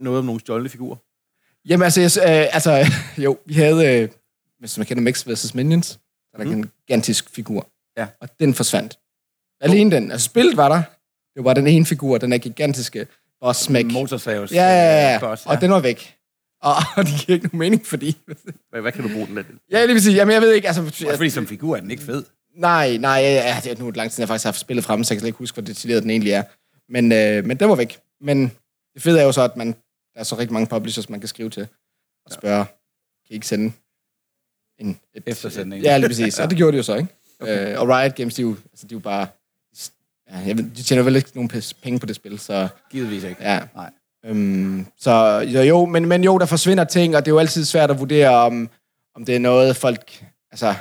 noget 0.00 0.18
om 0.18 0.24
nogle 0.24 0.40
stjålne 0.40 0.68
figurer. 0.68 0.96
Jamen 1.68 1.84
altså, 1.84 2.00
jeg, 2.00 2.10
øh, 2.44 2.54
altså 2.54 2.86
jo, 3.24 3.38
vi 3.46 3.54
havde, 3.54 4.02
øh, 4.02 4.08
hvis 4.58 4.78
man 4.78 4.86
kender 4.86 5.02
Mix 5.02 5.26
vs. 5.28 5.54
Minions, 5.54 6.00
så 6.30 6.34
er 6.34 6.38
der 6.38 6.44
Mm. 6.50 6.52
en 6.58 6.70
gigantisk 6.86 7.30
figur. 7.30 7.68
Ja. 7.96 8.06
Og 8.20 8.28
den 8.40 8.54
forsvandt. 8.54 8.98
Alene 9.60 9.90
den. 9.90 10.10
Altså, 10.12 10.24
spillet 10.24 10.56
var 10.56 10.68
der. 10.68 10.82
Det 11.36 11.44
var 11.44 11.54
den 11.54 11.66
ene 11.66 11.86
figur, 11.86 12.18
den 12.18 12.32
er 12.32 12.38
gigantiske 12.38 13.06
boss 13.40 13.60
smæk. 13.60 13.86
Motorsavs. 13.86 14.52
Ja, 14.52 14.62
ja, 14.62 15.08
ja. 15.08 15.14
øh, 15.14 15.20
boss, 15.20 15.46
Og 15.46 15.60
den 15.60 15.70
var 15.70 15.80
væk. 15.80 16.14
Og, 16.62 16.74
og 16.96 17.04
det 17.04 17.12
giver 17.26 17.34
ikke 17.36 17.46
nogen 17.46 17.58
mening, 17.58 17.86
fordi... 17.86 18.16
Hvad, 18.70 18.80
hvad 18.80 18.92
kan 18.92 19.02
du 19.02 19.14
bruge 19.14 19.26
den 19.26 19.34
til? 19.36 19.44
ja, 19.70 19.84
lige 19.84 19.92
vil 19.94 20.02
sige, 20.02 20.14
jamen 20.16 20.32
jeg 20.34 20.42
ved 20.42 20.52
ikke, 20.52 20.66
altså... 20.68 20.82
Også 20.82 21.16
fordi 21.16 21.30
som 21.30 21.46
figur 21.46 21.76
er 21.76 21.80
den 21.80 21.90
ikke 21.90 22.02
fed. 22.02 22.24
Nej, 22.56 22.96
nej, 22.96 23.12
ja, 23.12 23.30
ja, 23.54 23.60
det 23.64 23.72
er 23.72 23.76
nu 23.82 23.90
lang 23.90 24.10
tid, 24.10 24.22
jeg 24.22 24.28
faktisk 24.28 24.44
har 24.44 24.48
haft 24.50 24.60
spillet 24.60 24.84
fremme, 24.84 25.04
så 25.04 25.14
jeg 25.14 25.16
kan 25.16 25.20
slet 25.20 25.28
ikke 25.28 25.38
huske, 25.38 25.54
hvor 25.54 25.62
detaljeret 25.62 26.02
den 26.02 26.10
egentlig 26.10 26.32
er. 26.32 26.42
Men, 26.92 27.12
øh, 27.12 27.44
men 27.44 27.56
den 27.60 27.68
var 27.68 27.74
væk. 27.74 27.98
Men 28.20 28.52
det 28.94 29.02
fede 29.02 29.20
er 29.20 29.24
jo 29.24 29.32
så, 29.32 29.42
at 29.42 29.56
man, 29.56 29.66
der 30.14 30.20
er 30.20 30.22
så 30.22 30.38
rigtig 30.38 30.52
mange 30.52 30.66
publishers, 30.66 31.08
man 31.08 31.20
kan 31.20 31.28
skrive 31.28 31.50
til 31.50 31.66
og 32.26 32.32
spørge, 32.32 32.64
kan 32.64 33.30
I 33.30 33.34
ikke 33.34 33.46
sende 33.46 33.72
en... 34.78 34.98
Et, 35.14 35.22
Eftersendning. 35.26 35.82
Ja, 35.82 35.98
lige 35.98 36.08
præcis. 36.08 36.38
Og 36.38 36.50
det 36.50 36.56
gjorde 36.56 36.72
de 36.72 36.76
jo 36.76 36.82
så, 36.82 36.94
ikke? 36.94 37.08
Okay. 37.40 37.72
Øh, 37.72 37.80
og 37.80 37.88
Riot 37.88 38.14
Games, 38.14 38.34
de 38.34 38.42
er 38.42 38.46
jo, 38.46 38.56
altså, 38.72 38.86
de 38.86 38.94
er 38.94 38.96
jo 38.96 39.00
bare... 39.00 39.26
Ja, 40.30 40.38
jeg 40.38 40.58
ved, 40.58 40.64
de 40.76 40.82
tjener 40.82 41.02
vel 41.02 41.16
ikke 41.16 41.30
nogen 41.34 41.50
penge 41.82 41.98
på 41.98 42.06
det 42.06 42.16
spil, 42.16 42.38
så... 42.38 42.68
Givetvis 42.90 43.24
ikke. 43.24 43.42
Ja. 43.42 43.60
Nej. 43.74 43.90
Øhm, 44.24 44.86
så 44.98 45.44
jo, 45.54 45.60
jo 45.62 45.84
men, 45.84 46.06
men 46.06 46.24
jo, 46.24 46.38
der 46.38 46.46
forsvinder 46.46 46.84
ting, 46.84 47.16
og 47.16 47.24
det 47.24 47.30
er 47.30 47.34
jo 47.34 47.38
altid 47.38 47.64
svært 47.64 47.90
at 47.90 47.98
vurdere, 47.98 48.28
om, 48.28 48.68
om 49.14 49.24
det 49.24 49.34
er 49.34 49.38
noget, 49.38 49.76
folk... 49.76 50.24
Altså, 50.50 50.66
jeg 50.66 50.74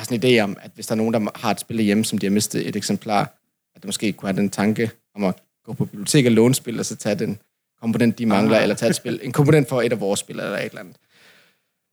har 0.00 0.04
sådan 0.04 0.24
en 0.24 0.38
idé 0.38 0.40
om, 0.40 0.56
at 0.62 0.70
hvis 0.74 0.86
der 0.86 0.92
er 0.92 0.96
nogen, 0.96 1.14
der 1.14 1.38
har 1.38 1.50
et 1.50 1.60
spil 1.60 1.80
hjemme, 1.82 2.04
som 2.04 2.18
de 2.18 2.26
har 2.26 2.30
mistet 2.30 2.68
et 2.68 2.76
eksemplar, 2.76 3.38
at 3.76 3.82
de 3.82 3.88
måske 3.88 4.12
kunne 4.12 4.28
have 4.28 4.36
den 4.40 4.50
tanke 4.50 4.90
om 5.16 5.24
at 5.24 5.34
gå 5.64 5.72
på 5.72 5.84
biblioteket 5.84 6.26
og 6.28 6.32
låne 6.32 6.54
spil, 6.54 6.78
og 6.78 6.86
så 6.86 6.96
tage 6.96 7.14
den 7.14 7.38
komponent, 7.80 8.18
de 8.18 8.26
mangler, 8.26 8.56
Ah. 8.56 8.62
eller 8.62 8.74
tage 8.74 8.90
et 8.90 8.96
spil, 8.96 9.20
en 9.22 9.32
komponent 9.32 9.68
for 9.68 9.82
et 9.82 9.92
af 9.92 10.00
vores 10.00 10.20
spil, 10.20 10.36
eller 10.40 10.56
et 10.58 10.64
eller 10.64 10.80
andet. 10.80 10.96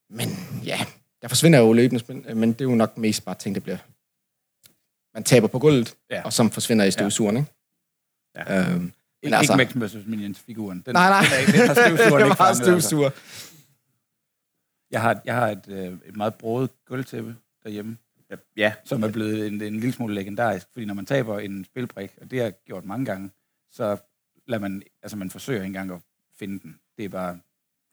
Men 0.09 0.39
ja, 0.65 0.79
der 1.27 1.29
forsvinder 1.29 1.59
jo 1.59 1.73
løbende 1.73 1.99
spil, 1.99 2.35
men 2.37 2.53
det 2.53 2.61
er 2.61 2.65
jo 2.65 2.75
nok 2.75 2.97
mest 2.97 3.25
bare 3.25 3.35
ting, 3.35 3.55
der 3.55 3.61
bliver... 3.61 3.77
Man 5.13 5.23
taber 5.23 5.47
på 5.47 5.59
gulvet, 5.59 5.95
Ja. 6.09 6.15
ja. 6.15 6.23
og 6.23 6.33
som 6.33 6.49
forsvinder 6.51 6.85
i 6.85 6.91
støvsugeren, 6.91 7.37
ikke? 7.37 7.51
Ja. 8.35 8.73
Øhm, 8.73 8.91
Ikke, 9.23 9.37
altså- 9.37 9.59
ikke 9.59 9.79
Max 9.79 9.93
vs. 9.95 10.05
Minions-figuren. 10.07 10.83
Den, 10.85 10.93
nej, 10.95 11.09
nej. 11.09 11.21
Den, 11.21 11.33
er, 11.33 11.37
ikke- 11.39 11.51
den 11.51 11.67
har 11.67 11.73
støvsugeren 11.73 12.19
det 12.23 12.25
ikke 12.25 12.35
fanget, 12.37 12.57
støvsuger. 12.57 13.05
Altså. 13.09 13.51
Jeg 14.91 15.01
har, 15.01 15.21
jeg 15.25 15.35
har 15.35 15.47
et, 15.47 15.65
øh, 15.67 15.97
et 16.05 16.15
meget 16.15 16.35
broet 16.35 16.69
gulvtæppe 16.85 17.35
derhjemme, 17.63 17.97
Ja, 18.57 18.73
som 18.85 19.03
er 19.03 19.11
blevet 19.11 19.47
en, 19.47 19.61
en 19.61 19.73
lille 19.79 19.93
smule 19.93 20.15
legendarisk. 20.15 20.67
Fordi 20.73 20.85
når 20.85 20.93
man 20.93 21.05
taber 21.05 21.39
en 21.39 21.65
spilbrik, 21.65 22.11
og 22.21 22.31
det 22.31 22.39
har 22.39 22.45
jeg 22.45 22.53
gjort 22.65 22.85
mange 22.85 23.05
gange, 23.05 23.29
så 23.71 23.97
lader 24.47 24.61
man, 24.61 24.83
altså 25.03 25.17
man 25.17 25.29
forsøger 25.29 25.59
ikke 25.59 25.65
engang 25.67 25.91
at 25.91 25.99
finde 26.39 26.59
den. 26.59 26.79
Det 26.97 27.05
er 27.05 27.09
bare, 27.09 27.39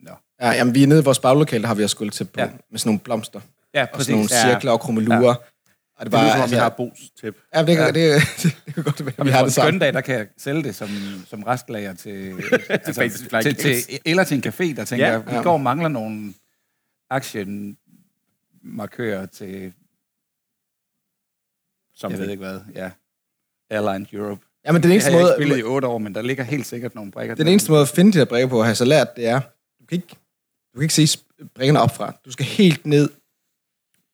nå. 0.00 0.10
Ja, 0.40 0.50
jamen, 0.50 0.74
vi 0.74 0.82
er 0.82 0.86
nede 0.86 1.00
i 1.00 1.04
vores 1.04 1.18
baglokale, 1.18 1.62
der 1.62 1.68
har 1.68 1.74
vi 1.74 1.84
også 1.84 1.96
gulv 1.96 2.10
til 2.10 2.24
på, 2.24 2.40
Ja. 2.40 2.48
med 2.70 2.78
sådan 2.78 2.88
nogle 2.88 3.00
blomster. 3.00 3.40
Ja, 3.74 3.86
Og 3.92 4.02
sådan 4.02 4.14
nogle 4.14 4.28
cirkler 4.28 4.72
og 4.72 4.80
krummelurer. 4.80 5.20
Ja. 5.22 5.34
Og 5.96 6.06
det, 6.06 6.12
det 6.12 6.12
var, 6.12 6.22
lyder 6.24 6.32
som 6.34 6.42
om, 6.42 6.50
vi 6.50 6.56
har 6.56 6.68
Bos 6.68 6.98
tæp. 7.20 7.36
Ja, 7.54 7.62
det, 7.62 7.68
Ja. 7.74 7.80
ja. 7.82 7.86
det, 7.86 7.94
det, 7.94 8.22
det, 8.66 8.74
kan 8.74 8.84
godt 8.84 9.06
være, 9.06 9.24
vi 9.24 9.30
har 9.30 9.36
har 9.38 9.44
det 9.44 9.52
samme. 9.52 9.78
dag, 9.78 9.92
der 9.92 10.00
kan 10.00 10.14
jeg 10.18 10.26
sælge 10.38 10.62
det 10.62 10.74
som, 10.74 10.88
som 11.28 11.42
restlager 11.42 11.94
til, 11.94 12.34
altså, 12.68 13.10
til, 13.42 13.54
til, 13.56 13.74
eller 14.04 14.24
til 14.24 14.36
en 14.36 14.42
café, 14.46 14.74
der 14.76 14.84
tænker, 14.84 15.06
Ja. 15.06 15.18
vi 15.18 15.24
Ja. 15.34 15.42
går 15.42 15.52
og 15.52 15.60
mangler 15.60 15.88
nogle 15.88 16.34
aktiemarkører 17.10 19.26
til, 19.26 19.72
Som 21.94 22.10
jeg 22.10 22.18
ved 22.20 22.30
ikke 22.30 22.44
hvad, 22.44 22.60
ja, 22.74 22.90
Airlines 23.70 24.12
Europe. 24.12 24.40
Ja, 24.66 24.72
men 24.72 24.82
den 24.82 24.90
Det 24.90 24.94
eneste, 24.94 25.10
har 25.10 25.18
jeg 25.18 25.26
ikke 25.26 25.30
måde, 25.30 25.36
spillet 25.38 25.58
i 25.58 25.62
otte 25.62 25.88
år, 25.88 25.98
men 25.98 26.14
der 26.14 26.22
ligger 26.22 26.44
helt 26.44 26.66
sikkert 26.66 26.94
nogle 26.94 27.10
brækker. 27.12 27.34
den 27.34 27.48
eneste 27.48 27.70
måde 27.70 27.82
at 27.82 27.88
finde 27.88 28.12
de 28.12 28.18
her 28.18 28.24
brikker 28.24 28.48
på, 28.48 28.60
at 28.60 28.66
have 28.66 28.74
så 28.74 28.84
lært, 28.84 29.08
det 29.16 29.26
er, 29.26 29.40
du 29.84 29.88
kan 29.88 29.96
ikke, 29.96 30.08
du 30.74 30.78
kan 30.78 30.82
ikke 30.82 30.94
se 30.94 31.18
brikkerne 31.54 31.80
opfra. 31.80 32.12
Du 32.24 32.32
skal 32.32 32.46
helt 32.46 32.86
ned 32.86 33.08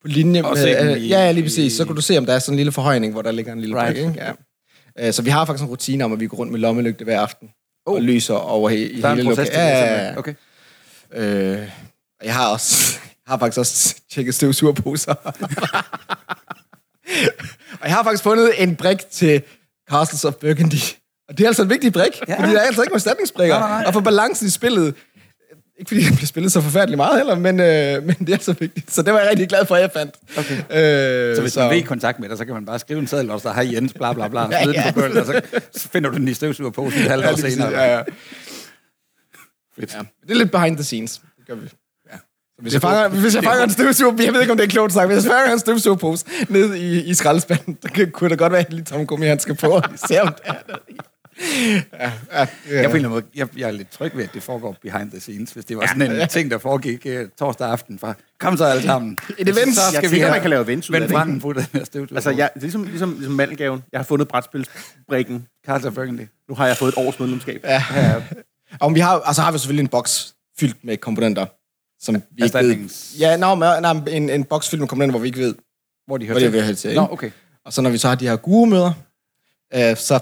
på 0.03 0.09
linje 0.09 0.43
med... 0.43 0.91
øh, 0.93 0.99
i- 1.03 1.09
ja, 1.09 1.33
lige 1.33 1.45
præcis. 1.45 1.73
Så 1.73 1.85
kan 1.85 1.95
du 1.97 2.01
se, 2.01 2.19
om 2.19 2.27
der 2.27 2.35
er 2.35 2.39
sådan 2.39 2.53
en 2.55 2.57
lille 2.57 2.73
forhøjning, 2.73 3.13
hvor 3.13 3.23
der 3.23 3.31
ligger 3.33 3.53
en 3.53 3.61
lille 3.61 3.77
Right. 3.83 3.95
brik. 3.95 4.07
Ikke? 4.07 4.25
Ja. 4.99 5.07
Øh, 5.07 5.13
Så 5.13 5.23
vi 5.23 5.31
har 5.31 5.45
faktisk 5.45 5.63
en 5.65 5.69
rutine 5.71 6.05
om, 6.05 6.13
at 6.13 6.21
vi 6.21 6.27
går 6.27 6.37
rundt 6.37 6.53
med 6.53 6.61
lommelygte 6.61 7.05
hver 7.05 7.21
aften. 7.21 7.51
Oh. 7.87 7.95
Og 7.95 8.03
lyser 8.03 8.35
over 8.35 8.71
he- 8.71 8.75
i 8.75 9.01
der 9.01 9.09
hele 9.09 9.21
en 9.21 9.27
proces 9.27 9.49
loka- 9.49 9.53
til 9.53 9.61
det, 9.61 9.67
Ja. 9.67 10.19
Okay. 10.19 10.35
Øh, 11.13 11.69
jeg 12.25 12.35
har 12.35 12.49
også, 12.53 12.99
jeg 13.27 13.33
har 13.33 13.39
faktisk 13.39 13.59
også 13.59 13.95
tjekket 14.13 14.35
støvsugerposer. 14.35 15.15
og 17.81 17.85
jeg 17.85 17.95
har 17.95 18.03
faktisk 18.03 18.23
fundet 18.23 18.63
en 18.63 18.77
brik 18.77 18.99
til 19.11 19.43
Castles 19.91 20.25
of 20.25 20.35
Burgundy. 20.35 20.75
Og 21.29 21.39
det 21.39 21.45
er 21.45 21.49
altså 21.49 21.63
en 21.63 21.71
vigtig 21.71 21.93
brik, 21.93 22.13
Ja. 22.29 22.41
fordi 22.41 22.53
der 22.53 22.59
er 22.61 22.67
altså 22.67 22.83
ikke 22.83 22.95
erstatningsbrikker. 22.95 23.57
Og 23.87 23.93
for 23.93 24.01
balancen 24.01 24.47
i 24.47 24.51
spillet, 24.51 24.95
Ikke 25.81 25.89
fordi 25.89 26.01
det 26.01 26.13
bliver 26.15 26.27
spillet 26.27 26.53
så 26.53 26.61
forfærdeligt 26.61 26.97
meget 26.97 27.17
heller, 27.17 27.35
men, 27.35 27.61
øh, 27.61 28.03
men 28.07 28.17
det 28.27 28.29
er 28.35 28.39
så 28.39 28.53
vigtigt. 28.53 28.93
Så 28.93 29.03
det 29.03 29.13
var 29.13 29.19
jeg 29.21 29.31
rigtig 29.31 29.49
glad 29.49 29.67
for, 29.67 29.75
at 29.75 29.83
jeg 29.83 29.91
fandt. 29.93 30.15
Okay. 30.39 30.55
Øh, 31.31 31.37
Så 31.37 31.43
hvis 31.43 31.57
man 31.57 31.71
vil 31.71 31.79
i 31.79 31.81
kontakt 31.81 32.21
med 32.21 32.29
dig, 32.29 32.39
så 32.39 32.45
kan 32.45 32.55
man 32.55 32.67
bare 32.67 32.79
skrive 32.79 33.01
en 33.01 33.07
seddel, 33.07 33.31
og 33.31 33.41
så 33.41 33.51
har 33.51 33.63
Jens, 33.63 33.93
bla 33.93 34.13
bla 34.13 34.29
bla, 34.29 34.41
Ja, 34.51 34.67
ja. 34.71 34.93
på 34.95 35.01
gulvet, 35.01 35.19
og 35.19 35.27
så, 35.27 35.41
så 35.73 35.89
finder 35.89 36.11
du 36.11 36.17
den 36.17 36.29
i 36.29 36.35
støvsugerposen 36.35 37.01
et 37.01 37.09
halvt 37.09 37.25
Ja, 37.25 37.33
år 37.33 37.37
senere. 37.37 37.69
Ja, 37.71 37.97
ja. 37.97 38.03
Fedt. 39.81 39.95
Ja. 39.95 39.99
Det 40.23 40.31
er 40.31 40.35
lidt 40.35 40.51
behind 40.51 40.77
the 40.77 40.85
scenes. 40.85 41.21
Det 41.39 41.47
gør 41.47 41.55
vi. 41.55 41.69
Ja. 42.13 42.17
Så 42.17 42.63
hvis 42.63 42.73
jeg 42.73 42.81
fanger, 42.83 43.09
hvis 43.09 43.35
jeg 43.35 43.45
fanger 43.45 43.65
en 43.65 43.71
støvsuger, 43.71 44.15
jeg 44.25 44.33
ved 44.33 44.41
ikke, 44.41 44.51
om 44.53 44.59
det 44.59 44.65
er 44.65 44.71
klogt 44.71 44.93
sagt, 44.93 45.07
hvis 45.13 45.25
jeg 45.25 45.33
fanger 45.33 45.53
en 45.53 45.59
støvsugerpose 45.59 46.25
ned 46.49 46.75
i, 46.75 47.03
i 47.05 47.15
skraldespanden, 47.15 47.79
så 47.83 48.07
kunne 48.13 48.31
det 48.31 48.39
godt 48.39 48.53
være, 48.53 48.61
at 48.61 48.73
lige 48.73 48.85
Tom 48.85 49.07
Gummi, 49.07 49.27
han 49.27 49.39
skal 49.39 49.55
på, 49.55 49.67
og 49.67 49.83
se 50.09 50.21
om 50.21 50.29
det 50.29 50.37
er 50.45 50.53
der. 50.69 50.77
Ja, 51.41 51.83
ja, 52.01 52.13
Jeg, 52.33 52.49
ja. 52.71 52.83
anden 52.85 53.09
måde, 53.09 53.25
jeg, 53.35 53.49
jeg 53.59 53.69
er 53.69 53.73
lidt 53.73 53.91
tryg 53.91 54.17
ved, 54.17 54.25
at 54.25 54.35
det 54.35 54.43
foregår 54.43 54.77
behind 54.83 55.11
the 55.11 55.21
scenes, 55.21 55.51
hvis 55.53 55.65
det 55.65 55.77
var 55.77 55.87
sådan 55.87 56.21
en 56.21 56.29
ting, 56.29 56.51
der 56.51 56.59
foregik 56.59 57.07
uh, 57.07 57.29
torsdag 57.39 57.69
aften 57.69 57.99
fra, 57.99 58.15
kom 58.41 58.57
så 58.57 58.65
alle 58.65 58.83
sammen. 58.83 59.19
Et 59.39 59.49
event. 59.49 59.75
Så 59.75 59.81
Jeg 59.83 59.93
skal 59.93 60.03
vi 60.03 60.09
tænker, 60.09 60.27
have 60.27 60.33
man 60.35 60.41
kan 60.41 60.51
lave 60.51 60.65
events 60.65 60.91
ud 60.91 60.95
af 60.95 61.01
det, 61.01 61.11
branden 61.11 61.41
på 61.41 61.53
den 61.53 61.67
her. 61.73 62.07
Altså, 62.15 62.31
jeg, 62.31 62.51
det 62.55 62.61
er 62.61 62.61
ligesom, 62.61 62.85
ligesom, 62.85 63.13
ligesom 63.15 63.33
mandelgaven. 63.35 63.83
Jeg 63.93 63.99
har 63.99 64.05
fundet 64.05 64.29
brætspilsbrikken. 64.29 65.47
Carlsen 65.67 65.95
Burgundy. 65.95 66.27
Nu 66.49 66.55
har 66.55 66.67
jeg 66.67 66.77
fået 66.77 66.89
et 66.89 66.99
års 66.99 67.19
medlemskab. 67.21 67.61
ja. 67.65 67.83
Ja, 67.95 68.23
Og 68.81 68.95
vi 68.95 69.01
har, 69.01 69.17
og 69.17 69.35
så 69.35 69.43
har 69.43 69.53
vi 69.53 69.59
selvfølgelig 69.59 69.83
en 69.83 69.89
boks 69.89 70.35
fyldt 70.61 70.85
med 70.85 70.97
komponenter, 70.97 71.47
som 72.01 72.15
vi 72.15 72.45
ikke 72.45 72.59
ved. 72.59 72.89
Ja, 73.19 73.37
no, 73.37 73.55
nej, 73.55 73.93
en, 74.09 74.31
en 74.31 74.45
boks 74.45 74.69
fyldt 74.69 74.81
med 74.81 74.89
komponenter, 74.89 75.13
hvor 75.13 75.21
vi 75.21 75.27
ikke 75.27 75.39
ved, 75.41 75.55
hvor 76.07 76.19
de 76.19 76.27
hvor 76.27 76.35
hører 76.35 76.51
det 76.51 76.53
til. 76.53 76.67
vil 76.67 76.77
til. 76.77 76.91
Ikke? 76.91 77.01
Nå, 77.01 77.09
okay. 77.11 77.31
Og 77.65 77.73
så 77.73 77.83
når 77.83 77.91
vi 77.91 77.99
så 77.99 78.09
har 78.09 78.15
de 78.15 78.29
her 78.29 78.37
gurumøder, 78.37 78.93
øh, 79.75 79.97
så, 79.97 80.21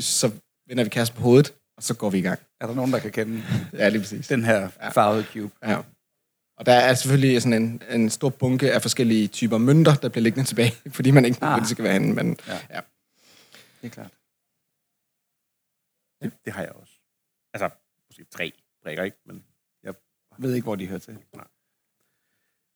så 0.00 0.30
vender 0.70 0.84
vi 0.84 0.90
kassen 0.90 1.16
på 1.16 1.22
hovedet, 1.22 1.54
og 1.76 1.82
så 1.82 1.94
går 1.96 2.10
vi 2.10 2.18
i 2.18 2.22
gang. 2.22 2.40
Er 2.60 2.66
der 2.66 2.74
nogen, 2.74 2.92
der 2.92 2.98
kan 2.98 3.12
kende 3.12 3.42
Ja, 3.72 3.88
lige 3.88 4.00
præcis. 4.00 4.28
den 4.28 4.44
her 4.44 4.68
farvede 4.94 5.24
cube? 5.24 5.54
Ja. 5.62 5.82
Og 6.56 6.66
der 6.66 6.72
er 6.72 6.94
selvfølgelig 6.94 7.42
sådan 7.42 7.62
en, 7.62 7.82
en 7.90 8.10
stor 8.10 8.28
bunke 8.28 8.72
af 8.72 8.82
forskellige 8.82 9.28
typer 9.28 9.58
mønter, 9.58 9.94
der 9.94 10.08
bliver 10.08 10.22
liggende 10.22 10.48
tilbage, 10.48 10.72
fordi 10.96 11.10
man 11.10 11.24
ikke 11.24 11.40
ved, 11.40 11.48
Ah. 11.48 11.52
hvor 11.54 11.60
det 11.60 11.68
skal 11.68 11.84
være 11.84 11.92
henne. 11.92 12.14
Men, 12.14 12.36
Ja. 12.46 12.52
ja. 12.70 12.80
Det 13.82 13.86
er 13.86 13.90
klart. 13.90 14.12
Det, 16.22 16.32
det 16.44 16.52
har 16.52 16.62
jeg 16.62 16.72
også. 16.72 16.92
Altså, 17.54 17.70
måske 18.08 18.24
tre 18.24 18.52
brikker, 18.82 19.02
ikke? 19.04 19.16
Men, 19.26 19.44
Jeg 19.84 19.94
ved 20.38 20.54
ikke, 20.54 20.64
hvor 20.64 20.76
de 20.76 20.86
hører 20.86 20.98
til. 20.98 21.18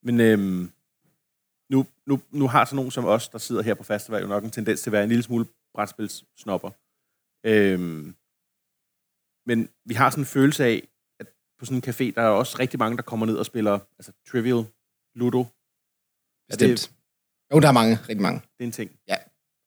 men 0.02 0.20
øhm, 0.20 0.72
nu, 1.70 1.86
nu, 2.06 2.20
nu 2.30 2.48
har 2.48 2.64
sådan 2.64 2.76
nogen 2.76 2.90
som 2.90 3.04
os, 3.04 3.28
der 3.28 3.38
sidder 3.38 3.62
her 3.62 3.74
på 3.74 3.82
festival, 3.82 4.22
jo 4.22 4.28
nok 4.28 4.44
en 4.44 4.50
tendens 4.50 4.82
til 4.82 4.90
at 4.90 4.92
være 4.92 5.02
en 5.02 5.08
lille 5.08 5.22
smule 5.22 5.46
brætspilssnopper. 5.74 6.70
Øhm, 7.44 8.14
men 9.46 9.68
vi 9.84 9.94
har 9.94 10.10
sådan 10.10 10.22
en 10.22 10.26
følelse 10.26 10.64
af, 10.64 10.88
at 11.20 11.26
på 11.58 11.64
sådan 11.64 11.76
en 11.76 11.88
café, 11.88 12.14
der 12.14 12.22
er 12.22 12.28
også 12.28 12.56
rigtig 12.58 12.78
mange, 12.78 12.96
der 12.96 13.02
kommer 13.02 13.26
ned 13.26 13.36
og 13.36 13.46
spiller 13.46 13.78
altså, 13.98 14.12
Trivial, 14.28 14.64
Ludo. 15.14 15.44
Bestemt. 16.48 16.90
Jo, 17.52 17.60
der 17.60 17.68
er 17.68 17.72
mange, 17.72 17.96
rigtig 17.96 18.22
mange. 18.22 18.40
Det 18.40 18.60
er 18.60 18.64
en 18.64 18.72
ting. 18.72 18.90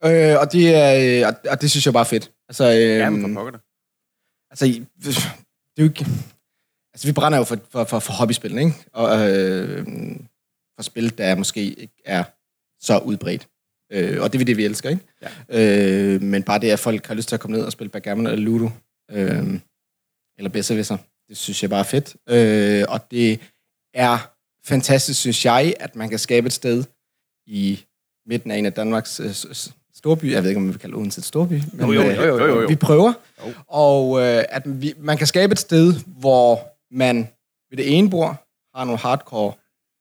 Øh, 0.03 0.35
og, 0.41 0.51
det 0.51 0.75
er, 0.75 0.89
øh, 1.21 1.27
og, 1.27 1.51
og 1.51 1.61
det 1.61 1.71
synes 1.71 1.85
jeg 1.85 1.93
bare 1.93 2.01
er 2.01 2.13
fedt. 2.15 2.31
Altså, 2.49 2.63
øh, 2.63 2.79
Ja, 2.79 3.09
men 3.09 3.21
for 3.21 3.33
pokker 3.33 3.51
det. 3.51 3.61
altså, 4.51 4.65
det 4.65 5.77
er 5.77 5.83
jo 5.83 5.89
ikke... 5.89 6.05
Altså, 6.93 7.07
vi 7.07 7.13
brænder 7.13 7.37
jo 7.37 7.43
for, 7.43 7.57
for, 7.69 7.83
for, 7.83 7.99
for 7.99 8.13
hobbyspil, 8.13 8.57
ikke? 8.57 8.73
Og 8.93 9.29
øh, 9.29 9.85
for 10.75 10.83
spil, 10.83 11.17
der 11.17 11.35
måske 11.35 11.61
ikke 11.61 12.01
er 12.05 12.23
så 12.79 12.99
udbredt. 12.99 13.49
Øh, 13.91 14.21
og 14.21 14.33
det 14.33 14.41
er 14.41 14.45
det, 14.45 14.57
vi 14.57 14.65
elsker, 14.65 14.89
ikke? 14.89 15.01
Ja. 15.49 16.13
Øh, 16.13 16.21
men 16.21 16.43
bare 16.43 16.59
det, 16.59 16.71
at 16.71 16.79
folk 16.79 17.05
har 17.07 17.13
lyst 17.15 17.27
til 17.29 17.35
at 17.35 17.39
komme 17.39 17.57
ned 17.57 17.65
og 17.65 17.71
spille 17.71 17.89
backgammon 17.89 18.27
eller 18.27 18.39
ludo, 18.45 18.69
øh, 19.11 19.59
eller 20.37 20.49
besserwisser, 20.49 20.97
det 21.29 21.37
synes 21.37 21.61
jeg 21.61 21.69
bare 21.69 21.79
er 21.79 21.83
fedt. 21.83 22.15
Øh, 22.29 22.85
og 22.89 23.11
det 23.11 23.39
er 23.93 24.31
fantastisk, 24.67 25.19
synes 25.19 25.45
jeg, 25.45 25.73
at 25.79 25.95
man 25.95 26.09
kan 26.09 26.19
skabe 26.19 26.47
et 26.47 26.53
sted 26.53 26.83
i 27.47 27.85
midten 28.25 28.51
af 28.51 28.57
en 28.57 28.65
af 28.65 28.73
Danmarks 28.73 29.19
øh, 29.19 29.33
storby. 29.93 30.31
Jeg 30.31 30.43
ved 30.43 30.49
ikke, 30.49 30.57
om 30.57 30.63
man 30.63 30.73
vil 30.73 30.79
kalde 30.79 30.95
Odense 30.95 31.19
et 31.19 31.25
storby. 31.25 31.61
Men, 31.73 31.85
Jo, 31.85 31.91
jo, 31.91 32.01
øh, 32.01 32.17
jo, 32.17 32.23
jo, 32.23 32.45
jo, 32.45 32.61
jo. 32.61 32.67
Vi 32.67 32.75
prøver. 32.75 33.13
Jo. 33.45 33.53
Og 33.67 34.19
øh, 34.21 34.43
at 34.49 34.61
vi, 34.65 34.93
man 34.97 35.17
kan 35.17 35.27
skabe 35.27 35.51
et 35.51 35.59
sted, 35.59 35.93
hvor 36.07 36.59
man 36.91 37.27
ved 37.69 37.77
det 37.77 37.97
ene 37.97 38.09
bord 38.09 38.47
har 38.75 38.83
nogle 38.85 38.99
hardcore 38.99 39.53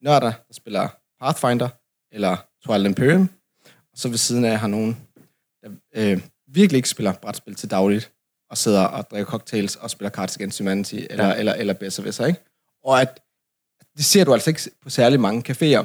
nørder, 0.03 0.19
der 0.19 0.33
spiller 0.51 0.87
Pathfinder 1.21 1.69
eller 2.11 2.37
Twilight 2.65 2.87
Imperium, 2.87 3.29
så 3.97 4.09
ved 4.09 4.17
siden 4.17 4.45
af 4.45 4.59
har 4.59 4.67
nogen, 4.67 4.97
der 5.63 5.69
øh, 5.95 6.21
virkelig 6.47 6.77
ikke 6.77 6.89
spiller 6.89 7.13
brætspil 7.13 7.55
til 7.55 7.71
dagligt, 7.71 8.11
og 8.49 8.57
sidder 8.57 8.81
og 8.83 9.07
drikker 9.11 9.25
cocktails 9.31 9.75
og 9.75 9.89
spiller 9.89 10.09
Cards 10.09 10.35
Against 10.35 10.59
Humanity, 10.59 10.95
eller, 11.09 11.25
Ja. 11.25 11.31
ja. 11.31 11.39
eller, 11.39 11.53
eller 11.53 11.73
Besserwisser, 11.73 12.25
ikke? 12.25 12.39
Og 12.83 13.01
at 13.01 13.19
det 13.97 14.05
ser 14.05 14.23
du 14.23 14.33
altså 14.33 14.49
ikke 14.49 14.61
på 14.83 14.89
særlig 14.89 15.19
mange 15.19 15.43
caféer, 15.51 15.83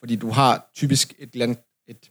fordi 0.00 0.16
du 0.16 0.30
har 0.30 0.70
typisk 0.74 1.14
et, 1.18 1.30
eller 1.32 1.44
andet, 1.46 1.58
et, 1.88 2.10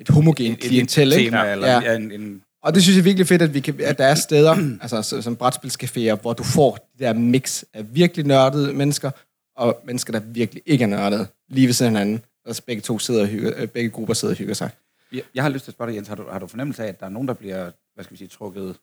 et 0.00 0.08
homogent 0.08 0.60
klientel, 0.60 1.12
ikke? 1.12 1.30
tema, 1.30 1.52
eller 1.52 1.66
Ja. 1.68 1.80
ja. 1.80 1.96
en, 1.96 2.12
en, 2.12 2.42
Og 2.62 2.74
det 2.74 2.82
synes 2.82 2.96
jeg 2.96 3.00
er 3.00 3.04
virkelig 3.04 3.26
fedt, 3.26 3.42
at, 3.42 3.54
vi 3.54 3.60
kan, 3.60 3.80
at 3.80 3.98
der 3.98 4.06
er 4.06 4.14
steder, 4.14 4.56
altså 4.82 5.02
så- 5.02 5.22
som 5.22 5.36
brætspilscaféer, 5.42 6.14
hvor 6.20 6.32
du 6.32 6.42
får 6.44 6.76
det 6.92 6.98
der 7.00 7.12
mix 7.12 7.64
af 7.74 7.94
virkelig 7.94 8.26
nørdede 8.26 8.72
mennesker, 8.72 9.10
og 9.56 9.80
mennesker, 9.84 10.12
der 10.12 10.20
virkelig 10.20 10.62
ikke 10.66 10.82
er 10.84 10.88
nørdede, 10.88 11.26
lige 11.48 11.66
ved 11.66 11.74
siden 11.74 11.96
af 11.96 12.00
hinanden. 12.00 12.24
Og 12.44 12.54
så 12.54 12.62
begge 12.66 12.82
to 12.82 12.98
sidder 12.98 13.20
og 13.22 13.26
hygger, 13.26 13.52
øh, 13.56 13.68
begge 13.68 13.90
grupper 13.90 14.14
sidder 14.14 14.34
og 14.34 14.38
hygger 14.38 14.54
sig. 14.54 14.70
jeg, 15.12 15.22
jeg 15.34 15.42
har 15.42 15.50
lyst 15.50 15.64
til 15.64 15.70
at 15.70 15.74
spørge 15.74 15.90
dig, 15.90 15.96
Jens, 15.96 16.08
har 16.08 16.14
du, 16.14 16.28
har 16.30 16.38
du 16.38 16.46
fornemmelse 16.46 16.84
af, 16.84 16.88
at 16.88 17.00
der 17.00 17.06
er 17.06 17.10
nogen, 17.10 17.28
der 17.28 17.34
bliver, 17.34 17.70
hvad 17.94 18.04
skal 18.04 18.12
vi 18.12 18.18
sige, 18.18 18.28
trukket, 18.28 18.78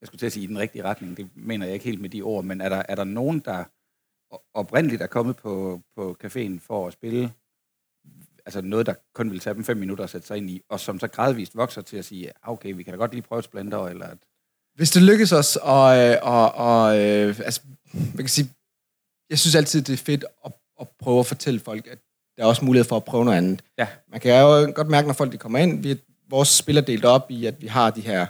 jeg 0.00 0.06
skulle 0.06 0.18
til 0.18 0.26
at 0.26 0.32
sige, 0.32 0.44
i 0.44 0.46
den 0.46 0.58
rigtige 0.58 0.84
retning, 0.84 1.16
det 1.16 1.28
mener 1.34 1.66
jeg 1.66 1.74
ikke 1.74 1.84
helt 1.84 2.00
med 2.00 2.10
de 2.10 2.22
ord, 2.22 2.44
men 2.44 2.60
er 2.60 2.68
der, 2.68 2.82
er 2.88 2.94
der 2.94 3.04
nogen, 3.04 3.40
der 3.40 3.64
oprindeligt 4.54 5.02
er 5.02 5.06
kommet 5.06 5.36
på, 5.36 5.82
på 5.96 6.16
caféen 6.24 6.58
for 6.60 6.86
at 6.86 6.92
spille 6.92 7.32
altså 8.46 8.60
noget, 8.60 8.86
der 8.86 8.94
kun 9.14 9.30
vil 9.30 9.40
tage 9.40 9.54
dem 9.54 9.64
fem 9.64 9.76
minutter 9.76 10.04
at 10.04 10.10
sætte 10.10 10.26
sig 10.26 10.36
ind 10.36 10.50
i, 10.50 10.62
og 10.68 10.80
som 10.80 11.00
så 11.00 11.08
gradvist 11.08 11.56
vokser 11.56 11.82
til 11.82 11.96
at 11.96 12.04
sige, 12.04 12.32
"Ah, 12.42 12.52
okay, 12.52 12.72
vi 12.74 12.82
kan 12.82 12.92
da 12.92 12.98
godt 12.98 13.12
lige 13.12 13.22
prøve 13.22 13.42
Splinter, 13.42 13.86
eller 13.86 14.06
at, 14.06 14.18
Hvis 14.74 14.90
det 14.90 15.02
lykkes 15.02 15.32
os, 15.32 15.56
og, 15.56 15.86
og, 16.22 16.54
og 16.54 16.98
øh, 17.00 17.40
altså, 17.44 17.60
man 17.90 18.16
kan 18.16 18.28
sige, 18.28 18.48
jeg 19.30 19.38
synes 19.38 19.54
altid, 19.54 19.82
det 19.82 19.92
er 19.92 19.96
fedt 19.96 20.24
at, 20.44 20.52
at 20.80 20.88
prøve 20.98 21.20
at 21.20 21.26
fortælle 21.26 21.60
folk, 21.60 21.86
at 21.86 21.98
der 22.38 22.44
er 22.44 22.48
også 22.48 22.64
mulighed 22.64 22.84
for 22.88 22.96
at 22.96 23.04
prøve 23.04 23.24
noget 23.24 23.38
andet. 23.38 23.62
Ja. 23.78 23.86
Man 24.10 24.20
kan 24.20 24.40
jo 24.40 24.72
godt 24.74 24.88
mærke, 24.88 25.06
når 25.08 25.14
folk 25.14 25.32
de 25.32 25.38
kommer 25.38 25.58
ind, 25.58 25.82
vi, 25.82 26.00
vores 26.30 26.48
spil 26.48 26.76
er 26.76 26.80
delt 26.80 27.04
op 27.04 27.30
i, 27.30 27.46
at 27.46 27.62
vi 27.62 27.66
har 27.66 27.90
de 27.90 28.00
her 28.00 28.26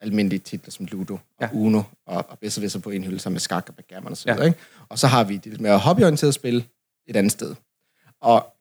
almindelige 0.00 0.40
titler 0.40 0.70
som 0.72 0.86
Ludo 0.86 1.14
og 1.14 1.20
Ja. 1.40 1.48
Uno 1.52 1.82
og, 2.06 2.24
og 2.28 2.38
Besserwisser 2.38 2.78
på 2.80 2.90
en 2.90 3.04
hylde 3.04 3.18
sammen 3.18 3.34
med 3.34 3.40
skak 3.40 3.68
og 3.68 3.74
backgammon 3.74 4.10
og 4.12 4.16
så 4.16 4.24
Ja. 4.26 4.32
videre. 4.32 4.46
Ikke? 4.48 4.58
Og 4.88 4.98
så 4.98 5.06
har 5.06 5.24
vi 5.24 5.34
det 5.36 5.46
lidt 5.46 5.60
mere 5.60 5.78
hobbyorienterede 5.78 6.32
spil 6.32 6.66
et 7.06 7.16
andet 7.16 7.32
sted. 7.32 7.54
Og 8.20 8.54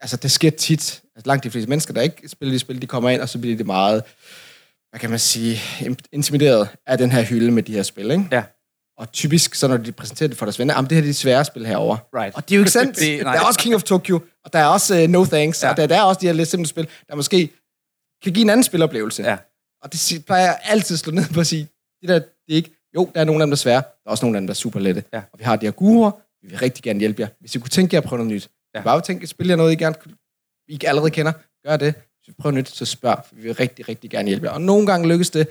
altså, 0.00 0.16
det 0.16 0.30
sker 0.30 0.50
tit. 0.50 1.02
Altså, 1.16 1.26
langt 1.28 1.44
de 1.44 1.50
fleste 1.50 1.68
mennesker, 1.68 1.94
der 1.94 2.00
ikke 2.00 2.28
spiller 2.28 2.52
de 2.54 2.58
spil, 2.58 2.82
de 2.82 2.86
kommer 2.86 3.10
ind, 3.10 3.20
og 3.20 3.28
så 3.28 3.38
bliver 3.38 3.56
de 3.56 3.64
meget, 3.64 4.02
hvad 4.90 5.00
kan 5.00 5.10
man 5.10 5.18
sige, 5.18 5.56
im- 5.56 5.96
intimideret 6.12 6.68
af 6.86 6.98
den 6.98 7.10
her 7.12 7.22
hylde 7.22 7.50
med 7.50 7.62
de 7.62 7.72
her 7.72 7.82
spil. 7.82 8.10
Ikke? 8.10 8.28
Ja. 8.32 8.44
Og 9.02 9.12
typisk, 9.12 9.54
så 9.54 9.68
når 9.68 9.76
de 9.76 9.92
præsenterer 9.92 10.28
det 10.28 10.38
for 10.38 10.46
deres 10.46 10.58
venner, 10.58 10.74
jamen 10.74 10.88
det 10.90 10.96
her 10.96 11.02
er 11.02 11.06
de 11.06 11.14
svære 11.14 11.44
spil 11.44 11.66
herovre. 11.66 11.98
Right. 12.20 12.36
Og 12.36 12.48
det 12.48 12.54
er 12.54 12.56
jo 12.56 12.62
ikke 12.62 12.70
sandt. 12.80 12.98
Det- 12.98 13.20
der 13.24 13.30
er 13.30 13.40
også 13.40 13.60
King 13.60 13.74
of 13.74 13.82
Tokyo, 13.82 14.20
og 14.44 14.52
der 14.52 14.58
er 14.58 14.66
også 14.66 15.02
uh, 15.02 15.08
No 15.10 15.24
Thanks, 15.24 15.62
Ja. 15.62 15.70
og 15.70 15.76
der, 15.76 15.86
der 15.86 15.96
er 15.96 16.02
også 16.02 16.18
de 16.20 16.26
her 16.26 16.32
lidt 16.32 16.48
simple 16.48 16.66
spil, 16.68 16.88
der 17.08 17.14
måske 17.14 17.50
kan 18.22 18.32
give 18.32 18.42
en 18.42 18.50
anden 18.50 18.64
spiloplevelse. 18.64 19.22
Ja. 19.22 19.36
Og 19.82 19.92
det 19.92 20.22
plejer 20.26 20.42
jeg 20.44 20.58
altid 20.64 20.94
at 20.94 20.98
slå 21.00 21.12
ned 21.12 21.24
på 21.34 21.40
at 21.40 21.46
sige, 21.46 21.68
det 22.00 22.08
der, 22.08 22.18
det 22.18 22.26
er 22.48 22.54
ikke, 22.54 22.70
jo, 22.94 23.10
der 23.14 23.20
er 23.20 23.24
nogle 23.24 23.42
af 23.42 23.46
dem, 23.46 23.50
der 23.50 23.54
er 23.54 23.58
svære, 23.58 23.76
der 23.80 24.06
er 24.06 24.10
også 24.10 24.24
nogle 24.24 24.36
af 24.36 24.40
dem, 24.40 24.46
der 24.46 24.52
er 24.52 24.54
super 24.54 24.80
lette. 24.80 25.04
Ja. 25.12 25.22
Og 25.32 25.38
vi 25.38 25.44
har 25.44 25.56
de 25.56 25.66
her 25.66 25.70
guruer, 25.72 26.10
vi 26.42 26.48
vil 26.48 26.58
rigtig 26.58 26.84
gerne 26.84 26.98
hjælpe 27.00 27.22
jer. 27.22 27.28
Hvis 27.40 27.54
I 27.54 27.58
kunne 27.58 27.68
tænke 27.70 27.94
jer 27.94 28.00
at 28.00 28.08
prøve 28.08 28.18
noget 28.18 28.32
nyt, 28.34 28.48
Ja. 28.74 28.82
bare 28.82 29.00
tænke, 29.00 29.26
spil 29.26 29.48
jer 29.48 29.56
noget, 29.56 29.72
I 29.72 29.76
gerne 29.76 29.96
I 30.68 30.72
ikke 30.72 30.88
allerede 30.88 31.10
kender, 31.10 31.32
gør 31.66 31.76
det. 31.76 31.94
Hvis 31.94 32.28
vi 32.28 32.32
prøver 32.40 32.54
nyt, 32.54 32.68
så 32.68 32.84
spørg, 32.84 33.24
for 33.28 33.34
vi 33.34 33.42
vil 33.42 33.54
rigtig, 33.54 33.88
rigtig 33.88 34.10
gerne 34.10 34.28
hjælpe 34.28 34.46
jer. 34.46 34.52
Og 34.52 34.60
nogle 34.60 34.86
gange 34.86 35.08
lykkes 35.08 35.30
det, 35.30 35.48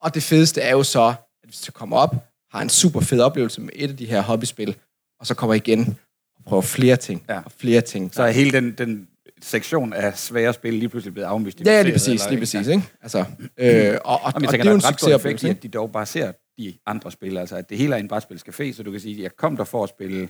og 0.00 0.14
det 0.14 0.22
fedeste 0.22 0.60
er 0.60 0.70
jo 0.70 0.82
så, 0.82 1.02
at 1.42 1.48
hvis 1.48 1.60
du 1.60 1.72
kommer 1.72 1.96
op, 1.96 2.14
har 2.52 2.62
en 2.62 2.68
super 2.68 3.00
fed 3.00 3.20
oplevelse 3.20 3.60
med 3.60 3.70
et 3.74 3.90
af 3.90 3.96
de 3.96 4.06
her 4.06 4.20
hobbyspil, 4.22 4.76
og 5.20 5.26
så 5.26 5.34
kommer 5.34 5.54
igen 5.54 5.96
og 6.36 6.44
prøver 6.44 6.62
flere 6.62 6.96
ting, 6.96 7.24
Ja. 7.28 7.38
og 7.44 7.52
flere 7.52 7.80
ting. 7.80 8.14
så 8.14 8.22
er 8.22 8.30
hele 8.30 8.50
den, 8.52 8.72
den 8.78 9.08
sektion 9.42 9.92
af 9.92 10.18
svære 10.18 10.52
spil 10.52 10.74
lige 10.74 10.88
pludselig 10.88 11.14
blevet 11.14 11.26
afmystificeret. 11.28 11.72
Ja, 11.72 11.76
ja, 11.76 11.82
lige 11.82 11.92
præcis, 11.92 12.08
eller- 12.08 12.28
lige 12.30 12.38
præcis, 12.40 12.66
ikke? 12.66 12.82
Altså, 13.02 13.18
øh, 13.58 13.98
og, 14.04 14.14
og, 14.14 14.20
og, 14.24 14.24
jeg 14.24 14.34
og 14.34 14.40
tænker, 14.42 14.50
det 14.50 14.66
er 14.66 14.70
jo 14.70 14.74
en 14.74 14.80
succesoplevelse, 14.80 15.48
at 15.50 15.62
de 15.62 15.68
dog 15.68 15.92
bare 15.92 16.06
ser 16.06 16.32
de 16.58 16.74
andre 16.86 17.10
spil. 17.12 17.38
Altså, 17.38 17.56
at 17.56 17.70
det 17.70 17.78
hele 17.78 17.94
er 17.94 17.98
en 17.98 18.10
brætspilscafé, 18.12 18.72
så 18.72 18.82
du 18.84 18.90
kan 18.90 19.00
sige, 19.00 19.16
at 19.16 19.22
jeg 19.22 19.36
kom 19.36 19.56
der 19.56 19.64
for 19.64 19.82
at 19.82 19.88
spille 19.88 20.28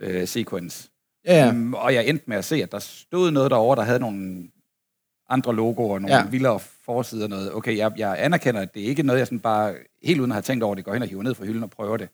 øh, 0.00 0.28
Sequence. 0.28 0.88
Ja, 1.26 1.44
ja. 1.44 1.50
Um, 1.50 1.74
og 1.74 1.94
jeg 1.94 2.06
endte 2.08 2.24
med 2.26 2.36
at 2.36 2.44
se, 2.44 2.62
at 2.62 2.72
der 2.72 2.78
stod 2.78 3.30
noget 3.30 3.50
derovre, 3.50 3.76
der 3.76 3.82
havde 3.82 3.98
nogle 4.00 4.48
andre 5.28 5.54
logoer, 5.56 5.98
nogle 5.98 6.16
ja. 6.16 6.26
Vildere 6.28 6.60
forsider 6.60 7.24
og 7.24 7.30
noget. 7.30 7.52
Okay, 7.54 7.76
jeg, 7.76 7.92
jeg 7.96 8.24
anerkender, 8.24 8.60
at 8.60 8.74
det 8.74 8.80
ikke 8.80 9.00
er 9.00 9.04
noget, 9.04 9.18
jeg 9.18 9.26
sådan 9.26 9.40
bare 9.40 9.76
helt 10.02 10.20
uden 10.20 10.30
at 10.30 10.34
have 10.34 10.42
tænkt 10.42 10.64
over 10.64 10.74
det, 10.74 10.84
går 10.84 10.92
hen 10.92 11.02
og 11.02 11.08
hiver 11.08 11.22
ned 11.22 11.34
fra 11.34 11.44
hylden 11.44 11.62
og 11.62 11.70
prøver 11.70 11.96
det. 11.96 12.08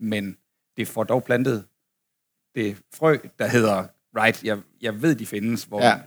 Men 0.00 0.36
det 0.76 0.88
får 0.88 1.04
dog 1.04 1.24
plantet 1.24 1.66
det 2.54 2.76
frø, 2.94 3.16
der 3.38 3.46
hedder, 3.46 3.86
right, 4.16 4.44
jeg, 4.44 4.58
jeg 4.80 5.02
ved, 5.02 5.14
de 5.14 5.26
findes, 5.26 5.64
hvor 5.64 5.82
Ja. 5.82 6.00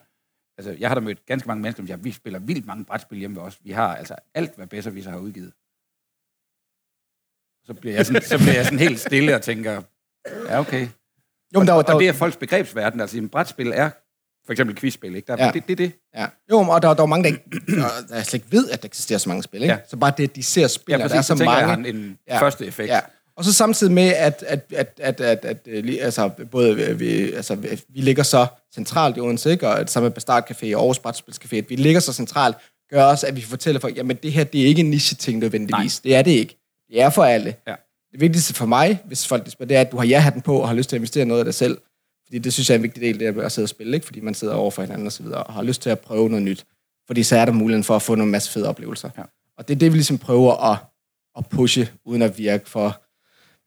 Altså, 0.58 0.72
jeg 0.80 0.90
har 0.90 0.96
da 0.96 1.02
mødt 1.02 1.26
ganske 1.26 1.48
mange 1.48 1.62
mennesker, 1.62 1.80
som 1.82 1.88
siger, 1.88 1.98
vi 1.98 2.12
spiller 2.12 2.40
vildt 2.40 2.66
mange 2.66 2.86
brætspil 2.86 3.20
hjemme 3.20 3.36
ved 3.38 3.44
os. 3.44 3.60
Vi 3.64 3.72
har 3.72 3.96
altså 3.96 4.16
alt, 4.34 4.56
hvad 4.56 4.68
bedre 4.68 4.94
vi 4.94 5.02
så 5.02 5.10
har 5.10 5.18
udgivet. 5.18 5.54
Så 7.66 7.74
bliver 7.74 7.96
jeg 7.96 8.06
sådan, 8.06 8.22
så 8.22 8.38
bliver 8.38 8.54
jeg 8.54 8.66
sådan 8.66 8.80
helt 8.80 9.00
stille 9.00 9.36
og 9.36 9.42
tænker, 9.42 9.82
ja, 10.48 10.60
okay. 10.60 10.88
Jo, 11.54 11.60
men 11.60 11.68
der, 11.68 11.74
var- 11.74 11.80
Og, 11.82 11.88
der, 11.88 11.94
og 11.94 12.00
det 12.00 12.08
var- 12.08 12.14
er 12.14 12.18
folks 12.18 12.38
begrebsverden. 12.38 13.00
Altså, 13.02 13.18
en 13.18 13.30
brætspil 13.30 13.72
er 13.76 13.90
for 14.46 14.52
eksempel 14.52 14.76
quizspil, 14.76 15.16
ikke? 15.16 15.28
Der, 15.28 15.46
Ja. 15.46 15.52
det, 15.54 15.64
det, 15.68 15.78
det. 15.78 15.92
Ja. 16.16 16.26
Jo, 16.52 16.60
og 16.60 16.82
der, 16.82 16.94
der 16.94 17.04
er 17.04 17.08
mange, 17.08 17.24
der, 17.24 17.30
ikke, 17.30 17.44
der 18.10 18.22
slet 18.24 18.34
ikke 18.34 18.48
ved, 18.52 18.70
at 18.70 18.82
der 18.82 18.86
eksisterer 18.88 19.20
så 19.20 19.30
mange 19.30 19.44
spil. 19.44 19.62
Ikke? 19.62 19.74
Ja. 19.74 19.80
Så 19.90 19.98
bare 19.98 20.14
det, 20.18 20.24
at 20.24 20.36
de 20.36 20.44
ser 20.44 20.68
spil, 20.68 20.92
Ja, 20.94 20.98
præcis, 20.98 21.12
der 21.12 21.18
er 21.18 21.22
så 21.22 21.44
jeg, 21.44 21.46
mange. 21.46 21.68
har 21.68 21.76
en, 21.94 22.18
Ja. 22.28 22.42
første 22.42 22.66
effekt. 22.66 22.90
Ja. 22.90 23.00
Og 23.38 23.46
så 23.46 23.54
samtidig 23.54 23.94
med, 23.94 24.14
at, 24.14 24.44
at, 24.48 24.66
at, 24.76 24.94
at, 25.00 25.22
at, 25.22 25.46
at, 25.46 25.58
øh, 25.68 25.84
lige- 25.84 26.04
altså, 26.04 26.30
både 26.52 26.72
øh, 26.82 27.00
vi, 27.00 27.32
altså, 27.34 27.56
vi 27.56 28.02
ligger 28.02 28.24
så 28.24 28.48
centralt 28.76 29.18
i 29.18 29.20
Odense, 29.20 29.52
ikke? 29.52 29.68
og 29.68 29.80
det 29.80 29.90
samme 29.90 30.06
med 30.10 30.12
Bastard 30.14 30.52
Café 30.52 30.66
og 30.76 30.82
Aarhus 30.82 31.00
Brætspilscafé, 31.00 31.56
at 31.56 31.70
vi 31.70 31.76
ligger 31.76 32.00
så 32.00 32.14
centralt, 32.14 32.56
gør 32.92 33.04
også, 33.04 33.28
at 33.28 33.36
vi 33.36 33.42
fortæller 33.42 33.80
folk, 33.82 33.98
jamen 33.98 34.18
det 34.24 34.32
her, 34.32 34.44
det 34.44 34.62
er 34.62 34.66
ikke 34.66 34.80
en 34.80 34.90
niche-ting 34.90 35.40
nødvendigvis. 35.40 36.04
Nej. 36.04 36.10
Det 36.12 36.16
er 36.16 36.22
det 36.22 36.32
ikke. 36.32 36.58
Det 36.90 37.02
er 37.02 37.10
for 37.10 37.24
alle. 37.24 37.56
Ja. 37.68 37.76
Det 38.12 38.22
vigtigste 38.22 38.54
for 38.54 38.66
mig, 38.66 39.00
hvis 39.06 39.28
folk 39.28 39.52
spørger, 39.52 39.68
det 39.68 39.78
er, 39.78 39.82
at 39.82 39.92
du 39.92 39.98
har 39.98 40.06
ja-hatten 40.06 40.42
på 40.42 40.58
og 40.62 40.68
har 40.68 40.76
lyst 40.76 40.90
til 40.90 40.96
at 40.96 41.00
investere 41.00 41.26
noget 41.26 41.40
af 41.42 41.46
dig 41.46 41.54
selv. 41.54 41.78
Fordi 42.32 42.40
det 42.40 42.54
synes 42.54 42.70
jeg 42.70 42.76
er 42.76 42.80
en 42.80 42.84
vigtig 42.84 43.02
del, 43.04 43.20
det 43.20 43.28
er 43.28 43.42
at 43.46 43.52
sidde 43.52 43.66
og 43.66 43.70
spille, 43.70 43.96
ikke? 43.96 44.06
fordi 44.06 44.20
man 44.20 44.34
sidder 44.34 44.54
over 44.54 44.72
for 44.72 44.82
hinanden 44.82 45.08
og 45.08 45.12
så 45.12 45.24
videre, 45.24 45.44
og 45.44 45.54
har 45.54 45.64
lyst 45.64 45.82
til 45.82 45.90
at 45.90 46.00
prøve 46.00 46.30
noget 46.30 46.44
nyt. 46.44 46.66
Fordi 47.08 47.24
så 47.24 47.36
er 47.36 47.46
der 47.46 47.52
muligheden 47.52 47.84
for 47.84 47.96
at 47.96 48.02
få 48.02 48.16
nogle 48.16 48.32
masse 48.32 48.52
fede 48.52 48.68
oplevelser. 48.68 49.10
Ja. 49.18 49.24
Og 49.58 49.68
det 49.68 49.76
er 49.76 49.80
det, 49.80 49.92
vi 49.92 49.98
ligesom 49.98 50.18
prøver 50.18 50.72
at, 50.72 50.78
at 51.38 51.50
pushe, 51.50 51.92
uden 52.06 52.22
at 52.22 52.38
virke 52.38 52.70
for 52.70 53.02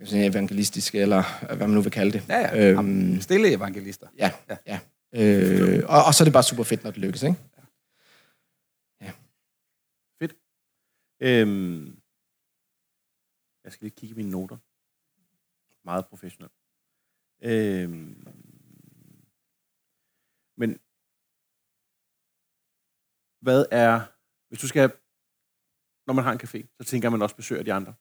evangelistiske, 0.01 0.99
eller 1.01 1.47
hvad 1.47 1.67
man 1.67 1.71
nu 1.71 1.81
vil 1.81 1.93
kalde 1.93 2.13
det. 2.13 2.23
Ja, 2.29 2.39
ja. 2.41 2.71
Øhm, 2.71 3.21
Stille 3.21 3.53
evangelister. 3.53 4.07
ja, 4.19 4.31
Ja. 4.51 4.57
ja. 4.67 4.79
Øh, 5.15 5.83
og, 5.89 6.05
og 6.05 6.15
så 6.15 6.23
er 6.23 6.27
det 6.27 6.33
bare 6.33 6.43
super 6.43 6.65
fedt, 6.65 6.85
når 6.85 6.91
det 6.91 7.01
lykkes, 7.01 7.23
ikke? 7.23 7.37
Øhm, 11.21 11.99
jeg 13.65 13.73
skal 13.73 13.85
lige 13.85 13.95
kigge 13.97 14.13
i 14.13 14.17
mine 14.17 14.31
noter. 14.31 14.57
Meget 15.85 16.07
professionelt. 16.07 16.53
Øhm, 17.43 18.27
men 20.61 20.71
hvad 23.45 23.67
er, 23.71 24.01
hvis 24.49 24.61
du 24.61 24.69
skal, 24.69 24.93
når 26.07 26.15
man 26.15 26.25
har 26.25 26.33
en 26.33 26.41
café, 26.45 26.77
så 26.81 26.85
tænker 26.91 27.11
man 27.11 27.23
også 27.23 27.37
besøger 27.37 27.63
de 27.63 27.73
andre. 27.73 27.95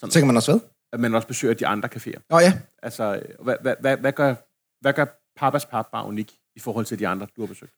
Så 0.00 0.08
tænker 0.12 0.26
man 0.26 0.36
også 0.36 0.52
hvad? 0.52 0.60
At 0.92 1.00
man 1.00 1.14
også 1.14 1.28
besøger 1.28 1.54
de 1.54 1.66
andre 1.66 1.88
caféer. 1.94 2.20
Nå 2.30 2.38
ja. 2.38 2.60
Altså, 2.82 3.22
hvad, 3.40 3.56
hvad, 3.60 3.76
hvad, 3.80 3.96
hvad, 3.96 4.12
gør, 4.12 4.34
hvad 4.80 4.92
gør 4.92 5.06
Papas 5.36 5.66
Pap 5.66 5.90
bare 5.92 6.06
unik 6.06 6.40
i 6.56 6.60
forhold 6.60 6.86
til 6.86 6.98
de 6.98 7.08
andre, 7.08 7.26
du 7.36 7.40
har 7.40 7.46
besøgt? 7.46 7.74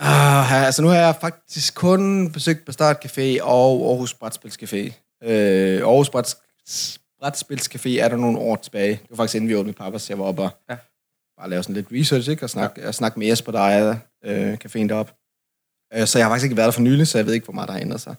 Ah, 0.00 0.52
altså 0.66 0.82
nu 0.82 0.88
har 0.88 0.96
jeg 0.96 1.16
faktisk 1.20 1.74
kun 1.74 2.32
besøgt 2.32 2.64
Bastard 2.66 3.04
Café 3.04 3.42
og 3.42 3.88
Aarhus 3.90 4.14
Brætspilscafé. 4.14 4.82
Øh, 5.22 5.80
Aarhus 5.82 6.08
Bræts- 6.08 6.98
Brætspilscafé 7.20 7.88
er 8.04 8.08
der 8.08 8.16
nogle 8.16 8.38
år 8.38 8.56
tilbage. 8.56 8.92
Det 9.02 9.10
var 9.10 9.16
faktisk 9.16 9.34
inden 9.34 9.48
vi 9.50 9.56
åbnede 9.56 9.76
Papas, 9.76 10.10
jeg 10.10 10.18
var 10.18 10.24
oppe 10.24 10.42
og 10.42 10.50
ja. 10.68 10.78
Bare 11.38 11.50
lave 11.50 11.62
sådan 11.62 11.74
lidt 11.74 11.86
research, 11.92 12.30
ikke? 12.30 12.42
Og 12.42 12.50
snakke, 12.50 12.80
ja. 12.80 12.92
snakke 12.92 13.18
med 13.18 13.26
Jesper, 13.26 13.52
der 13.52 13.58
ejer 13.58 13.96
øh, 14.24 14.54
caféen 14.64 14.88
deroppe. 14.88 15.12
Øh, 15.94 16.06
så 16.06 16.18
jeg 16.18 16.26
har 16.26 16.30
faktisk 16.30 16.44
ikke 16.44 16.56
været 16.56 16.66
der 16.66 16.72
for 16.72 16.80
nylig, 16.80 17.06
så 17.06 17.18
jeg 17.18 17.26
ved 17.26 17.34
ikke, 17.34 17.44
hvor 17.44 17.54
meget 17.54 17.68
der 17.68 17.72
har 17.72 17.80
ændret 17.80 18.00
sig. 18.00 18.14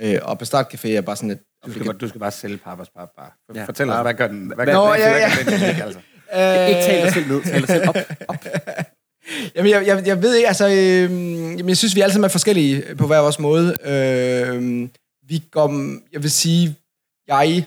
Øh, 0.00 0.18
og 0.22 0.38
Bastard 0.38 0.74
Café 0.74 0.88
er 0.88 1.00
bare 1.00 1.16
sådan 1.16 1.30
et... 1.30 1.40
Du 1.66 1.72
skal, 1.72 1.84
bare, 1.84 1.96
du 1.96 2.08
skal 2.08 2.18
bare 2.20 2.30
sælge 2.30 2.56
pappers 2.56 2.88
pap 2.90 3.08
bare. 3.16 3.30
Ja. 3.54 3.64
Fortæl 3.64 3.90
os, 3.90 4.02
hvad 4.02 4.14
gør 4.14 4.28
den? 4.28 4.52
Hvad, 4.54 4.66
Nå, 4.66 4.86
gør, 4.86 4.94
ja, 4.94 5.16
ja. 5.16 5.34
hvad 5.34 5.44
gør 5.44 5.66
den 5.66 5.82
altså? 5.82 6.00
Øh, 6.34 6.68
Ikke 6.68 6.80
tal 6.80 7.02
dig 7.04 7.12
selv 7.12 7.28
ned, 7.28 7.42
tal 7.42 7.60
dig 7.60 7.68
selv 7.68 7.88
op. 7.88 7.96
op. 8.28 8.36
Jamen, 9.54 9.70
jeg, 9.70 9.86
jeg, 9.86 10.06
jeg 10.06 10.22
ved 10.22 10.34
ikke, 10.34 10.48
altså, 10.48 10.68
øh, 10.68 11.10
jamen, 11.58 11.68
jeg 11.68 11.76
synes, 11.76 11.94
vi 11.96 12.00
alle 12.00 12.12
sammen 12.12 12.24
er 12.24 12.28
forskellige 12.28 12.94
på 12.94 13.06
hver 13.06 13.18
vores 13.18 13.38
måde. 13.38 13.76
Øh, 13.84 14.88
vi 15.28 15.42
går, 15.50 15.68
jeg 16.12 16.22
vil 16.22 16.30
sige, 16.30 16.76
jeg 17.28 17.66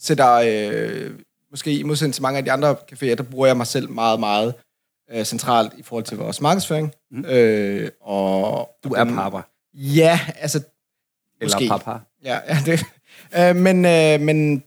sætter, 0.00 0.32
øh, 0.32 1.10
måske 1.50 1.78
i 1.78 1.82
modsætning 1.82 2.14
til 2.14 2.22
mange 2.22 2.38
af 2.38 2.44
de 2.44 2.52
andre 2.52 2.76
caféer, 2.92 3.14
der 3.14 3.22
bruger 3.22 3.46
jeg 3.46 3.56
mig 3.56 3.66
selv 3.66 3.90
meget, 3.90 4.20
meget 4.20 4.54
øh, 5.10 5.24
centralt 5.24 5.72
i 5.78 5.82
forhold 5.82 6.04
til 6.04 6.16
vores 6.16 6.40
markedsføring. 6.40 6.94
Mm. 7.10 7.24
Øh, 7.24 7.90
og, 8.00 8.70
Du 8.84 8.88
er 8.94 9.04
papper. 9.04 9.42
Ja, 9.74 10.20
altså, 10.36 10.58
Eller 11.40 11.56
Måske. 11.56 11.68
papa. 11.68 11.98
Ja, 12.24 12.38
ja 12.48 12.58
det. 12.66 12.80
Øh, 13.38 13.56
men, 13.56 13.84
øh, 13.84 14.20
men 14.20 14.62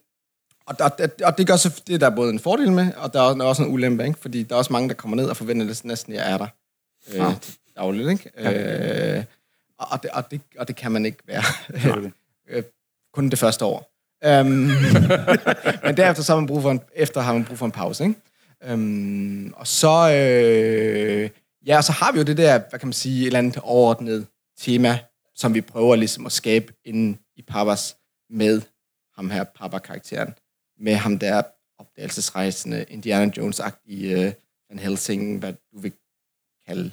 og, 0.66 0.76
og, 0.80 0.92
og 1.24 1.38
det 1.38 1.48
gør 1.48 1.56
så, 1.56 1.82
det 1.88 1.94
er 1.96 2.00
der 2.00 2.10
både 2.10 2.30
en 2.34 2.40
fordel 2.40 2.72
med, 2.72 2.94
og 2.94 3.14
der 3.14 3.20
er 3.22 3.44
også- 3.44 3.64
en 3.64 3.74
ulempe, 3.74 4.06
ikke? 4.06 4.20
fordi 4.20 4.44
der 4.44 4.56
er 4.56 4.60
også 4.60 4.74
mange, 4.74 4.90
der 4.90 4.96
kommer 4.96 5.18
ned 5.18 5.26
og 5.30 5.38
forventer 5.38 5.66
næsten, 5.66 5.88
næsten 5.88 6.14
jeg 6.14 6.32
er 6.32 6.38
der 6.38 6.48
øh, 7.14 7.28
Ah. 7.28 7.34
dagligt. 7.78 8.10
Ikke? 8.10 8.32
Øh, 9.18 9.24
og, 9.78 10.04
det, 10.04 10.12
og, 10.12 10.32
det, 10.32 10.42
og 10.58 10.68
det 10.68 10.76
kan 10.76 10.92
man 10.92 11.06
ikke 11.06 11.18
være. 11.28 11.44
Øh, 12.50 12.64
kun 13.14 13.30
det 13.30 13.40
første 13.40 13.66
år. 13.66 13.92
Øhm, 14.26 14.48
men 15.86 15.98
derefter 15.98 16.24
så 16.24 16.32
har 16.32 16.40
man 16.40 16.48
brug 16.48 16.62
for 16.62 16.72
en, 16.72 16.82
efter 16.96 17.22
har 17.22 17.34
man 17.34 17.46
brug 17.46 17.58
for 17.58 17.66
en 17.66 17.72
pause. 17.72 18.04
Ikke? 18.04 18.16
Øhm, 18.64 19.54
og 19.56 19.68
så, 19.68 20.12
øh, 20.14 21.30
ja, 21.66 21.78
og 21.78 21.84
så 21.84 21.92
har 21.92 22.12
vi 22.12 22.18
jo 22.18 22.24
det 22.24 22.38
der, 22.38 22.60
hvad 22.70 22.80
kan 22.80 22.88
man 22.88 22.94
sige, 22.94 23.22
et 23.22 23.26
eller 23.26 23.40
andet 23.40 23.58
overordnet 23.58 24.28
tema, 24.60 25.00
som 25.36 25.54
vi 25.54 25.62
prøver 25.62 25.96
ligesom 25.96 26.26
at 26.26 26.32
skabe 26.32 26.74
inden 26.86 27.20
i 27.36 27.42
Papas 27.42 27.96
med 28.30 28.62
ham 29.16 29.30
her, 29.30 29.44
Papa-karakteren. 29.44 30.34
Med 30.80 30.96
ham 30.96 31.20
der 31.20 31.42
opdagelsesrejsende, 31.80 32.86
Indiana 32.90 33.32
Jones-agtige 33.38 34.28
uh, 34.28 34.32
Van 34.70 34.80
Helsing, 34.80 35.40
hvad 35.40 35.54
du 35.54 35.80
vil 35.80 35.92
kalde 36.68 36.92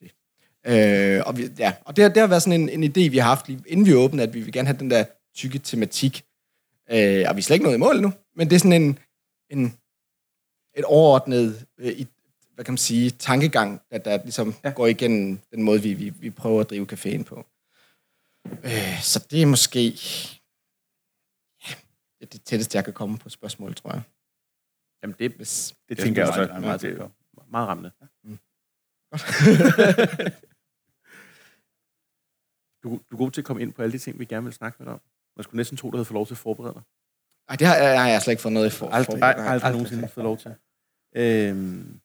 det. 0.00 0.10
Øh, 0.64 1.22
og 1.26 1.38
vi, 1.38 1.48
ja, 1.58 1.72
og 1.84 1.96
det, 1.96 2.14
det 2.14 2.20
har 2.20 2.26
været 2.26 2.42
sådan 2.42 2.60
en, 2.60 2.68
en 2.68 2.84
idé, 2.84 3.10
vi 3.10 3.18
har 3.18 3.28
haft, 3.28 3.48
lige 3.48 3.62
inden 3.66 3.86
vi 3.86 3.94
åbnede, 3.94 4.22
at 4.22 4.34
vi 4.34 4.40
vil 4.40 4.52
gerne 4.52 4.66
have 4.68 4.78
den 4.78 4.90
der 4.90 5.04
tykke 5.34 5.58
tematik. 5.58 6.24
Øh, 6.90 7.24
og 7.28 7.36
vi 7.36 7.40
er 7.40 7.42
slet 7.42 7.54
ikke 7.56 7.64
nået 7.64 7.74
i 7.74 7.78
mål 7.78 8.00
nu, 8.00 8.12
men 8.34 8.50
det 8.50 8.54
er 8.56 8.60
sådan 8.60 8.82
en, 8.82 8.98
en 9.50 9.78
et 10.74 10.84
overordnet, 10.84 11.66
øh, 11.78 11.92
i, 11.92 12.06
hvad 12.54 12.64
kan 12.64 12.72
man 12.72 12.78
sige, 12.78 13.10
tankegang, 13.10 13.80
der, 13.90 13.98
der 13.98 14.22
ligesom 14.22 14.48
ja. 14.48 14.68
Ja. 14.68 14.74
går 14.74 14.86
igennem 14.86 15.38
den 15.50 15.62
måde, 15.62 15.82
vi, 15.82 15.94
vi, 15.94 16.10
vi 16.10 16.30
prøver 16.30 16.60
at 16.60 16.70
drive 16.70 16.86
caféen 16.92 17.22
på. 17.24 17.46
Øh, 18.64 19.00
så 19.02 19.26
det 19.30 19.42
er 19.42 19.46
måske 19.46 19.80
ja, 21.68 21.74
det, 22.18 22.20
er 22.20 22.26
det 22.26 22.42
tætteste, 22.44 22.76
jeg 22.76 22.84
kan 22.84 22.92
komme 22.94 23.18
på 23.18 23.28
spørgsmålet, 23.28 23.76
tror 23.76 23.92
jeg. 23.92 24.02
Jamen, 25.02 25.16
det, 25.18 25.30
Hvis, 25.32 25.74
det 25.88 25.96
Det 25.96 26.04
tænker 26.04 26.22
jeg 26.22 26.28
er 26.28 26.40
også. 26.40 26.52
meget- 26.60 26.62
Meget, 26.62 26.82
meget 26.82 26.98
meget, 26.98 27.12
meget, 27.34 27.50
meget 27.50 27.68
rammende. 27.68 27.90
Du, 32.82 32.88
du 33.10 33.14
er 33.14 33.18
god 33.18 33.30
til 33.30 33.40
at 33.40 33.44
komme 33.44 33.62
ind 33.62 33.72
på 33.72 33.82
alle 33.82 33.92
de 33.92 33.98
ting, 33.98 34.18
vi 34.18 34.24
gerne 34.24 34.44
vil 34.44 34.52
snakke 34.52 34.76
med 34.78 34.86
dig 34.86 34.94
om. 34.94 35.00
Man 35.36 35.44
skulle 35.44 35.56
næsten 35.56 35.76
tro, 35.76 35.90
du 35.90 35.96
havde 35.96 36.04
fået 36.04 36.14
lov 36.14 36.26
til 36.26 36.34
at 36.34 36.38
forberede 36.38 36.74
dig. 36.74 36.82
ej, 37.48 37.56
det 37.56 37.66
har, 37.66 37.76
jeg- 37.76 38.02
har 38.02 38.08
jeg 38.08 38.22
slet 38.22 38.32
ikke 38.32 38.42
fået 38.42 38.52
noget 38.52 38.66
i 38.66 38.70
for. 38.70 38.88
Aldrig. 38.88 39.18
Nej, 39.18 39.28
aldrig, 39.30 39.44
aldrig 39.46 39.64
aldrig. 39.64 39.72
nogensinde 39.72 40.08
fået 40.08 40.24
lov 40.24 40.38
til. 40.38 40.54
Øhm, 41.16 42.00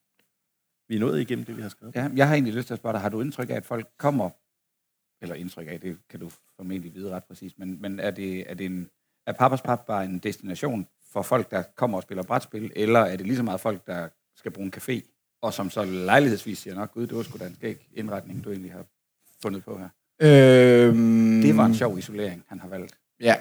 vi 0.87 0.95
er 0.95 0.99
nået 0.99 1.21
igennem 1.21 1.45
det, 1.45 1.57
vi 1.57 1.61
har 1.61 1.69
skrevet. 1.69 1.95
Ja, 1.95 2.09
jeg 2.15 2.27
har 2.27 2.33
egentlig 2.35 2.53
lyst 2.53 2.67
til 2.67 2.73
at 2.73 2.77
spørge 2.79 2.93
dig, 2.93 3.01
har 3.01 3.09
du 3.09 3.21
indtryk 3.21 3.49
af, 3.49 3.55
at 3.55 3.65
folk 3.65 3.87
kommer, 3.97 4.29
eller 5.21 5.35
indtryk 5.35 5.67
af, 5.69 5.79
det 5.79 5.97
kan 6.09 6.19
du 6.19 6.31
formentlig 6.55 6.93
vide 6.93 7.09
ret 7.15 7.23
præcis, 7.23 7.57
men, 7.57 7.81
men 7.81 7.99
er, 7.99 8.11
det, 8.11 8.49
er, 8.51 8.53
det 8.53 8.65
en, 8.65 8.89
er 9.27 9.31
Papas 9.31 9.61
Pap 9.61 9.85
bare 9.85 10.05
en 10.05 10.19
destination 10.19 10.87
for 11.11 11.21
folk, 11.21 11.51
der 11.51 11.63
kommer 11.75 11.97
og 11.97 12.03
spiller 12.03 12.23
brætspil, 12.23 12.71
eller 12.75 12.99
er 12.99 13.15
det 13.17 13.25
lige 13.25 13.37
så 13.37 13.43
meget 13.43 13.59
folk, 13.61 13.87
der 13.87 14.09
skal 14.35 14.51
bruge 14.51 14.65
en 14.65 14.73
café, 14.77 15.01
og 15.41 15.53
som 15.53 15.69
så 15.69 15.85
lejlighedsvis 15.85 16.59
siger 16.59 16.75
nok, 16.75 16.93
gud, 16.93 17.07
det 17.07 17.17
var 17.17 17.23
sgu 17.23 17.37
da 17.37 17.47
en 17.47 17.55
skæg 17.55 17.87
indretning, 17.93 18.43
du 18.43 18.49
egentlig 18.51 18.71
har 18.71 18.85
fundet 19.41 19.63
på 19.65 19.77
her. 19.77 19.89
Øhm, 20.21 21.41
Det 21.41 21.57
var 21.57 21.65
en 21.65 21.75
sjov 21.75 21.97
isolering, 21.97 22.43
han 22.47 22.59
har 22.59 22.67
valgt. 22.67 22.97
Ja. 23.21 23.35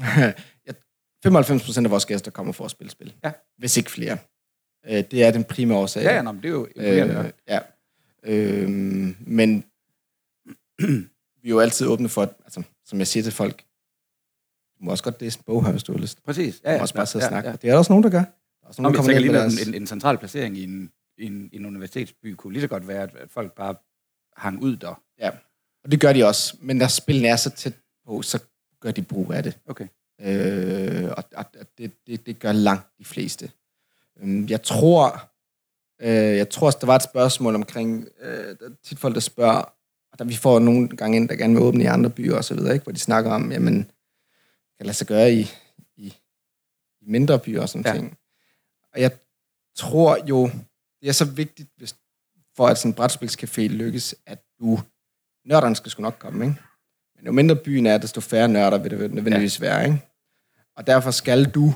Ja, 0.66 0.72
95 1.22 1.62
procent 1.64 1.86
af 1.86 1.90
vores 1.90 2.06
gæster 2.06 2.30
kommer 2.30 2.52
for 2.52 2.64
at 2.64 2.70
spille 2.70 2.90
spil. 2.90 3.14
Ja. 3.24 3.32
Hvis 3.58 3.76
ikke 3.76 3.90
flere. 3.90 4.18
Øh, 4.86 5.04
Det 5.10 5.24
er 5.24 5.30
den 5.30 5.44
primære 5.44 5.78
årsag. 5.78 6.02
Ja, 6.02 6.14
ja, 6.14 6.22
nå, 6.22 6.32
men 6.32 6.42
det 6.42 6.48
er 6.48 6.52
jo 6.52 6.68
øh, 6.76 7.30
ja. 7.48 7.60
Øhm, 8.22 9.16
men 9.20 9.64
vi 11.42 11.48
er 11.48 11.50
jo 11.50 11.60
altid 11.60 11.86
åbne 11.86 12.08
for, 12.08 12.22
at, 12.22 12.32
altså, 12.44 12.62
som 12.84 12.98
jeg 12.98 13.06
siger 13.06 13.22
til 13.22 13.32
folk, 13.32 13.64
du 14.78 14.84
må 14.84 14.90
også 14.90 15.04
godt 15.04 15.20
læse 15.20 15.38
en 15.38 15.42
bog 15.46 15.64
her, 15.64 15.72
hvis 15.72 15.82
du 15.82 15.92
har 15.92 15.98
lyst. 15.98 16.22
Præcis. 16.24 16.60
Du 16.60 16.70
må 16.70 16.78
også 16.78 16.94
bare 16.94 17.06
sidde 17.06 17.22
og 17.22 17.24
ja, 17.24 17.28
snakke. 17.28 17.48
ja. 17.50 17.56
Det 17.56 17.64
er 17.68 17.72
der 17.72 17.78
også 17.78 17.92
nogen, 17.92 18.02
der 18.04 18.10
gør. 18.10 18.18
Der 18.18 18.26
er 18.62 18.68
også 18.68 18.82
Nå, 18.82 18.88
nogen, 18.88 18.92
men 18.92 18.96
der 18.96 19.12
kommer 19.12 19.20
lige, 19.20 19.32
med 19.32 19.40
en, 19.44 19.50
deres... 19.50 19.66
en, 19.68 19.74
en 19.74 19.86
central 19.86 20.18
placering 20.18 20.56
i 20.58 20.64
en, 20.64 20.92
en, 21.18 21.50
en 21.52 21.66
universitetsby 21.66 22.34
kunne 22.34 22.52
lige 22.52 22.60
så 22.60 22.68
godt 22.68 22.88
være, 22.88 23.02
at, 23.02 23.16
at 23.16 23.30
folk 23.30 23.54
bare 23.54 23.74
hang 24.36 24.62
ud 24.62 24.76
der. 24.76 25.02
Ja. 25.18 25.30
Og 25.84 25.90
det 25.92 26.00
gør 26.00 26.12
de 26.12 26.24
også. 26.24 26.56
Men 26.60 26.76
når 26.76 26.86
spillene 26.86 27.28
er 27.28 27.36
så 27.36 27.50
tæt 27.50 27.72
på, 28.06 28.22
så 28.22 28.38
gør 28.86 28.92
de 28.92 29.02
brug 29.02 29.32
af 29.32 29.42
det. 29.42 29.58
Okay. 29.66 29.88
Øh, 30.20 31.10
og 31.16 31.24
og 31.36 31.44
det, 31.78 31.92
det, 32.06 32.26
det 32.26 32.38
gør 32.38 32.52
langt 32.52 32.86
de 32.98 33.04
fleste. 33.04 33.50
Øhm, 34.18 34.46
Jeg 34.48 34.62
tror, 34.62 35.30
øh, 36.00 36.36
jeg 36.36 36.50
tror 36.50 36.66
også, 36.66 36.78
der 36.80 36.86
var 36.86 36.96
et 36.96 37.02
spørgsmål 37.02 37.54
omkring, 37.54 38.08
øh, 38.20 38.56
der 38.60 38.66
er 38.66 38.74
tit 38.82 38.98
folk, 38.98 39.14
der 39.14 39.20
spørger, 39.20 39.62
og 40.12 40.18
der 40.18 40.24
vi 40.24 40.34
får 40.34 40.58
nogle 40.58 40.88
gange 40.88 41.16
ind, 41.16 41.28
der 41.28 41.36
gerne 41.36 41.54
vil 41.54 41.62
åbne 41.62 41.84
i 41.84 41.86
andre 41.86 42.10
byer 42.10 42.36
og 42.36 42.44
så 42.44 42.54
videre, 42.54 42.72
ikke? 42.74 42.82
hvor 42.82 42.92
de 42.92 42.98
snakker 42.98 43.30
om, 43.30 43.52
jamen, 43.52 43.90
kan 44.76 44.86
lade 44.86 44.96
sig 44.96 45.06
gøre 45.06 45.32
i, 45.32 45.46
i, 45.96 46.06
i 47.00 47.04
mindre 47.06 47.38
byer 47.38 47.62
og 47.62 47.68
sådan 47.68 47.86
ja. 47.86 47.92
ting. 47.92 48.18
Og 48.94 49.00
jeg 49.00 49.10
tror 49.76 50.24
jo, 50.26 50.50
det 51.00 51.08
er 51.08 51.12
så 51.12 51.24
vigtigt, 51.24 51.68
hvis, 51.76 51.96
for 52.56 52.66
at 52.66 52.78
sådan 52.78 52.90
en 52.90 52.98
brætspilscafé 53.00 53.60
lykkes, 53.60 54.14
at 54.26 54.42
du, 54.60 54.80
nørderne 55.44 55.76
skal 55.76 55.90
sgu 55.90 56.02
nok 56.02 56.16
komme, 56.18 56.44
ikke? 56.46 56.60
Men 57.16 57.26
jo 57.26 57.32
mindre 57.32 57.56
byen 57.56 57.86
er, 57.86 57.98
desto 57.98 58.20
færre 58.20 58.48
nørder 58.48 58.78
vil 58.78 58.90
det 58.90 59.14
nødvendigvis 59.14 59.60
ja. 59.60 59.64
være, 59.64 59.84
ikke? 59.84 59.98
Og 60.76 60.86
derfor 60.86 61.10
skal 61.10 61.44
du, 61.44 61.74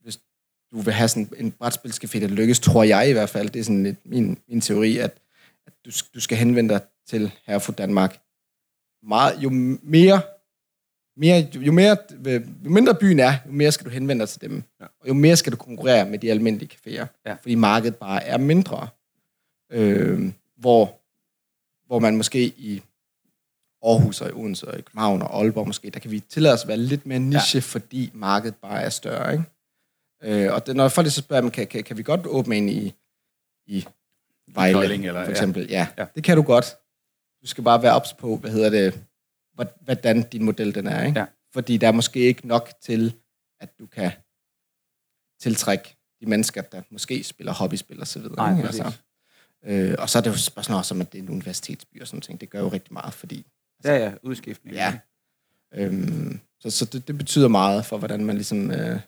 hvis 0.00 0.18
du 0.72 0.80
vil 0.80 0.92
have 0.92 1.08
sådan 1.08 1.28
en 1.36 1.52
brætspilscafé, 1.52 2.20
der 2.20 2.28
lykkes, 2.28 2.60
tror 2.60 2.82
jeg 2.82 3.08
i 3.08 3.12
hvert 3.12 3.30
fald, 3.30 3.50
det 3.50 3.60
er 3.60 3.64
sådan 3.64 3.82
lidt 3.82 4.06
min, 4.06 4.38
min 4.48 4.60
teori, 4.60 4.98
at, 4.98 5.18
at 5.66 5.72
du, 5.84 5.90
du 6.14 6.20
skal 6.20 6.38
henvende 6.38 6.74
dig 6.74 6.80
til 7.06 7.32
Herre 7.46 7.72
Danmark. 7.72 8.20
Meget, 9.02 9.42
jo 9.42 9.50
mere, 9.82 10.22
mere, 11.16 11.48
jo, 11.54 11.72
mere, 11.72 11.96
jo 12.64 12.70
mindre 12.70 12.94
byen 12.94 13.18
er, 13.18 13.34
jo 13.46 13.52
mere 13.52 13.72
skal 13.72 13.86
du 13.86 13.90
henvende 13.90 14.20
dig 14.20 14.28
til 14.28 14.40
dem. 14.40 14.62
Ja. 14.80 14.86
Og 15.00 15.08
jo 15.08 15.14
mere 15.14 15.36
skal 15.36 15.52
du 15.52 15.56
konkurrere 15.56 16.08
med 16.08 16.18
de 16.18 16.30
almindelige 16.30 16.70
caféer. 16.74 17.06
Ja. 17.26 17.34
Fordi 17.34 17.54
markedet 17.54 17.96
bare 17.96 18.24
er 18.24 18.38
mindre. 18.38 18.88
Øh, 19.72 20.32
hvor, 20.56 21.00
hvor 21.86 21.98
man 21.98 22.16
måske 22.16 22.44
i 22.44 22.82
Aarhus 23.84 24.20
og 24.20 24.28
i 24.28 24.32
Odense 24.32 24.68
og 24.68 24.78
i 24.78 24.82
København 24.82 25.22
og 25.22 25.38
Aalborg 25.40 25.66
måske, 25.66 25.90
der 25.90 26.00
kan 26.00 26.10
vi 26.10 26.20
tillade 26.20 26.54
os 26.54 26.62
at 26.62 26.68
være 26.68 26.76
lidt 26.76 27.06
mere 27.06 27.18
niche, 27.18 27.56
ja. 27.56 27.60
fordi 27.60 28.10
markedet 28.14 28.56
bare 28.56 28.82
er 28.82 28.88
større. 28.90 29.32
Ikke? 29.32 29.44
Øh, 30.22 30.54
og 30.54 30.66
det, 30.66 30.76
når 30.76 30.88
folk 30.88 31.06
så 31.10 31.20
spørger, 31.20 31.50
kan, 31.50 31.66
kan, 31.66 31.84
kan 31.84 31.96
vi 31.96 32.02
godt 32.02 32.26
åbne 32.26 32.56
ind 32.56 32.70
i, 32.70 32.94
i 33.66 33.86
Vejle, 34.48 34.74
Kolding, 34.74 35.06
eller- 35.06 35.24
for 35.24 35.30
eksempel? 35.30 35.66
Ja. 35.70 35.78
Ja. 35.98 36.02
ja, 36.02 36.06
det 36.14 36.24
kan 36.24 36.36
du 36.36 36.42
godt. 36.42 36.76
Du 37.42 37.46
skal 37.46 37.64
bare 37.64 37.82
være 37.82 37.94
ops 37.94 38.12
på, 38.14 38.36
hvad 38.36 38.50
hedder 38.50 38.70
det, 38.70 39.04
hvor- 39.54 39.84
hvordan 39.84 40.22
din 40.22 40.44
model 40.44 40.74
den 40.74 40.86
er. 40.86 41.06
Ikke? 41.06 41.18
Ja. 41.20 41.26
Fordi 41.52 41.76
der 41.76 41.88
er 41.88 41.92
måske 41.92 42.20
ikke 42.20 42.46
nok 42.48 42.70
til, 42.82 43.14
at 43.60 43.78
du 43.78 43.86
kan 43.86 44.10
tiltrække 45.40 45.96
de 46.20 46.26
mennesker, 46.26 46.62
der 46.62 46.82
måske 46.90 47.24
spiller 47.24 47.52
hobbyspil 47.52 48.00
og 48.00 48.06
så 48.06 48.18
videre. 48.18 48.36
Nej, 48.36 48.50
ikke? 48.56 48.66
præcis. 48.66 49.00
øh, 49.64 49.94
og 49.98 50.10
så 50.10 50.18
er 50.18 50.22
det 50.22 50.30
jo 50.30 50.36
spørgsmålet 50.36 50.78
også 50.78 50.94
om, 50.94 51.00
at 51.00 51.12
det 51.12 51.18
er 51.18 51.22
en 51.22 51.28
universitetsby 51.30 52.00
og 52.00 52.06
sådan 52.06 52.22
noget. 52.28 52.40
Det 52.40 52.50
gør 52.50 52.60
jo 52.60 52.68
rigtig 52.68 52.92
meget, 52.92 53.14
fordi 53.14 53.46
Ja, 53.84 53.96
ja, 53.96 54.12
udskiftning. 54.22 54.76
Ja. 54.76 54.94
Øhm, 55.74 56.40
så 56.60 56.70
så 56.70 56.84
det, 56.84 57.08
det 57.08 57.18
betyder 57.18 57.48
meget 57.48 57.84
for, 57.86 57.98
hvordan 57.98 58.24
man 58.24 58.34
ligesom, 58.34 58.70
øh, 58.70 58.98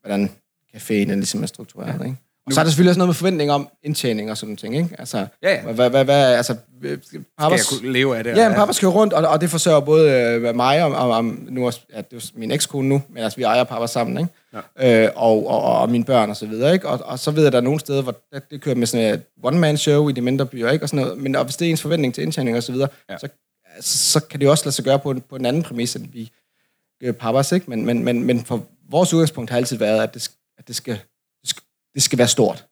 hvordan 0.00 0.30
caféen 0.76 0.92
den 0.92 1.14
ligesom 1.14 1.42
er 1.42 1.46
struktureret, 1.46 2.00
ja. 2.00 2.04
ikke? 2.04 2.16
Og 2.46 2.52
så 2.52 2.60
er 2.60 2.64
der 2.64 2.70
selvfølgelig 2.70 2.90
også 2.90 2.98
noget 2.98 3.08
med 3.08 3.14
forventning 3.14 3.50
om 3.50 3.68
indtjening 3.82 4.30
og 4.30 4.36
sådan 4.36 4.48
nogle 4.48 4.56
ting, 4.56 4.76
ikke? 4.76 4.96
Altså, 4.98 5.26
Ja, 5.42 5.50
ja. 5.52 5.72
hvad, 5.72 5.90
hvad, 5.90 6.04
hvad, 6.04 6.34
altså, 6.34 6.56
øh, 6.82 6.98
Skal 7.02 7.24
Papas, 7.38 7.72
jeg 7.72 7.80
kunne 7.80 7.92
leve 7.92 8.16
af 8.16 8.24
det? 8.24 8.36
ja, 8.36 8.48
men 8.48 8.56
Papas 8.56 8.80
kører 8.80 8.92
rundt, 8.92 9.12
og, 9.12 9.28
og 9.28 9.40
det 9.40 9.50
forsørger 9.50 9.80
både 9.80 10.10
øh, 10.10 10.56
mig 10.56 10.84
og, 10.84 10.92
og, 10.92 11.10
og 11.16 11.24
nu 11.24 11.66
også, 11.66 11.80
ja, 11.92 12.00
det 12.10 12.22
er 12.22 12.30
min 12.34 12.50
ekskone 12.50 12.88
nu, 12.88 13.02
men 13.08 13.22
altså, 13.22 13.36
vi 13.36 13.42
ejer 13.42 13.64
Papas 13.64 13.90
sammen, 13.90 14.18
ikke? 14.18 14.32
Ja. 14.78 15.04
Øh, 15.04 15.10
og, 15.16 15.46
og, 15.48 15.80
og, 15.80 15.90
mine 15.90 16.04
børn 16.04 16.30
og 16.30 16.36
så 16.36 16.46
videre, 16.46 16.74
ikke? 16.74 16.88
Og, 16.88 17.00
og 17.04 17.18
så 17.18 17.30
ved 17.30 17.42
jeg, 17.42 17.46
at 17.46 17.52
der 17.52 17.58
er 17.58 17.62
nogle 17.62 17.80
steder, 17.80 18.02
hvor 18.02 18.16
det, 18.32 18.50
det 18.50 18.60
kører 18.60 18.74
med 18.76 18.86
sådan 18.86 19.14
et 19.14 19.22
one-man-show 19.42 20.08
i 20.08 20.12
de 20.12 20.20
mindre 20.20 20.46
byer, 20.46 20.70
ikke? 20.70 20.84
Og 20.84 20.88
sådan 20.88 21.04
noget. 21.04 21.22
Men 21.22 21.36
og 21.36 21.44
hvis 21.44 21.56
det 21.56 21.66
er 21.66 21.70
ens 21.70 21.82
forventning 21.82 22.14
til 22.14 22.22
indtjening 22.22 22.56
og 22.56 22.62
så 22.62 22.72
videre, 22.72 22.88
ja. 23.10 23.18
så, 23.18 23.28
så, 23.80 23.98
så 23.98 24.20
kan 24.20 24.40
det 24.40 24.48
også 24.48 24.64
lade 24.64 24.74
sig 24.74 24.84
gøre 24.84 24.98
på, 24.98 25.10
en- 25.10 25.20
på 25.20 25.36
en 25.36 25.46
anden 25.46 25.62
præmis, 25.62 25.96
end 25.96 26.08
vi 26.12 26.30
øh, 27.02 27.14
Papas, 27.14 27.52
ikke? 27.52 27.70
Men, 27.70 27.86
men, 27.86 28.04
men, 28.04 28.24
men 28.24 28.44
for 28.44 28.66
vores 28.90 29.12
udgangspunkt 29.14 29.50
har 29.50 29.56
altid 29.56 29.76
været, 29.76 30.02
at 30.02 30.14
det, 30.14 30.30
at 30.58 30.68
det, 30.68 30.76
skal, 30.76 30.94
det, 31.40 31.48
skal, 31.50 31.62
det 31.94 32.02
skal 32.02 32.18
være 32.18 32.28
stort. 32.28 32.66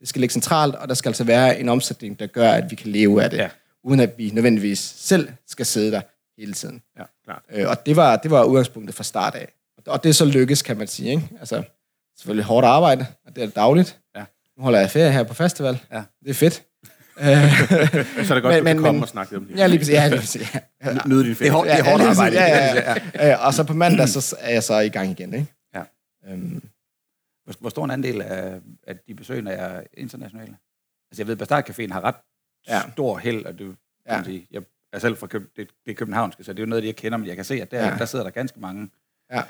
Det 0.00 0.08
skal 0.08 0.20
ligge 0.20 0.32
centralt, 0.32 0.74
og 0.74 0.88
der 0.88 0.94
skal 0.94 1.08
altså 1.08 1.24
være 1.24 1.58
en 1.60 1.68
omsætning, 1.68 2.18
der 2.18 2.26
gør, 2.26 2.50
at 2.50 2.70
vi 2.70 2.76
kan 2.76 2.90
leve 2.90 3.22
af 3.22 3.30
det, 3.30 3.36
ja. 3.38 3.48
uden 3.84 4.00
at 4.00 4.18
vi 4.18 4.30
nødvendigvis 4.30 4.78
selv 4.96 5.28
skal 5.46 5.66
sidde 5.66 5.92
der 5.92 6.00
hele 6.40 6.52
tiden. 6.52 6.82
Ja, 6.98 7.02
klart. 7.24 7.42
Øh, 7.50 7.68
og 7.68 7.86
det 7.86 7.96
var, 7.96 8.16
det 8.16 8.30
var 8.30 8.44
udgangspunktet 8.44 8.94
fra 8.96 9.04
start 9.04 9.34
af. 9.34 9.52
Og 9.86 10.02
det 10.02 10.08
er 10.08 10.12
så 10.14 10.24
lykkes, 10.24 10.62
kan 10.62 10.76
man 10.76 10.86
sige. 10.86 11.10
Ikke? 11.10 11.28
Altså, 11.40 11.62
selvfølgelig 12.18 12.44
hårdt 12.44 12.66
arbejde, 12.66 13.06
og 13.26 13.36
det 13.36 13.42
er 13.42 13.46
det 13.46 13.56
dagligt. 13.56 13.98
Ja. 14.16 14.24
Nu 14.56 14.62
holder 14.62 14.80
jeg 14.80 14.90
ferie 14.90 15.12
her 15.12 15.22
på 15.22 15.34
festival. 15.34 15.78
Ja. 15.92 16.02
Det 16.22 16.30
er 16.30 16.34
fedt. 16.34 16.62
Øh, 17.20 17.26
Så 17.26 18.34
er 18.34 18.34
det 18.34 18.42
godt, 18.42 18.42
Men- 18.42 18.42
du 18.42 18.42
kan 18.42 18.64
men- 18.64 18.76
komme 18.76 18.92
men- 18.92 19.02
og 19.02 19.08
snakke 19.08 19.36
om 19.36 19.44
det. 19.46 19.58
ja, 19.58 19.66
lige 19.66 19.78
præcis. 19.78 19.94
Ja, 19.94 20.08
lige 20.08 20.18
præcis. 20.20 20.54
Ja. 20.84 20.98
Nyde 21.06 21.20
din 21.22 21.28
Det 21.28 21.36
ferie. 21.36 21.48
er 21.48 21.52
hårdt, 21.52 21.66
det 21.68 21.74
er 21.74 21.84
Ja, 21.84 21.90
hårdt 21.90 22.02
arbejde. 22.02 22.36
Ja, 22.36 22.46
ja, 22.74 22.94
ja. 23.14 23.32
Øh, 23.32 23.46
og 23.46 23.54
så 23.54 23.64
på 23.64 23.74
mandag, 23.74 24.08
så 24.08 24.36
er 24.40 24.52
jeg 24.52 24.62
så 24.62 24.78
i 24.78 24.88
gang 24.88 25.10
igen. 25.10 25.34
Ikke? 25.34 25.46
Ja. 25.74 25.82
Øhm, 26.28 26.62
Hvor, 27.44 27.54
hvor 27.60 27.70
stor 27.70 27.84
en 27.84 27.90
andel 27.90 28.22
af, 28.22 28.60
af 28.86 28.96
de 29.08 29.14
besøgende 29.14 29.50
er 29.52 29.82
internationale? 29.96 30.56
Altså, 31.10 31.22
jeg 31.22 31.26
ved, 31.26 31.36
Bastard 31.36 31.70
Caféen 31.70 31.92
har 31.92 32.04
ret 32.04 32.14
ja. 32.68 32.74
Ja. 32.76 32.82
stor 32.92 33.18
held, 33.18 33.44
og 33.46 33.58
du 33.58 33.64
kan 33.64 33.74
Ja. 34.18 34.22
sige, 34.24 34.46
jeg 34.50 34.62
er 34.92 34.98
selv 34.98 35.16
fra 35.16 35.26
Køb, 35.26 35.42
det, 35.56 35.68
det 35.86 35.90
er 35.90 35.94
københavnske, 35.94 36.44
så 36.44 36.52
det 36.52 36.58
er 36.58 36.62
jo 36.62 36.68
noget, 36.68 36.82
det, 36.82 36.86
jeg 36.86 36.96
kender, 36.96 37.18
men 37.18 37.26
jeg 37.28 37.36
kan 37.36 37.44
se, 37.44 37.54
at 37.62 37.70
der, 37.70 37.78
ja. 37.78 37.88
Ja. 37.88 37.96
der 37.98 38.04
sidder 38.04 38.24
der 38.24 38.30
ganske 38.30 38.60
mange. 38.60 38.90
Ja. 39.32 39.42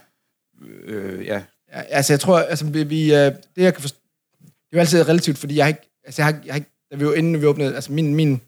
Øh, 0.63 1.27
ja. 1.27 1.43
Ja, 1.73 1.81
altså 1.81 2.13
jeg 2.13 2.21
tror, 2.21 2.39
altså 2.39 2.67
vi, 2.67 2.83
vi 2.85 3.15
øh, 3.15 3.19
det 3.21 3.37
jeg 3.57 3.75
kan 3.75 3.81
forstå, 3.83 3.99
det 4.41 4.47
er 4.49 4.77
jo 4.77 4.79
altid 4.81 5.09
relativt, 5.09 5.39
fordi 5.39 5.57
jeg 5.57 5.65
har 5.65 5.69
ikke, 5.69 5.91
altså 6.05 6.23
jeg 6.23 6.27
har, 6.27 6.41
jeg 6.45 6.53
har 6.53 6.57
ikke, 6.57 6.71
da 6.93 6.97
vi 6.97 7.05
jo 7.05 7.13
inden 7.13 7.41
vi 7.41 7.47
åbnede, 7.47 7.75
altså 7.75 7.93
min, 7.93 8.15
min, 8.15 8.41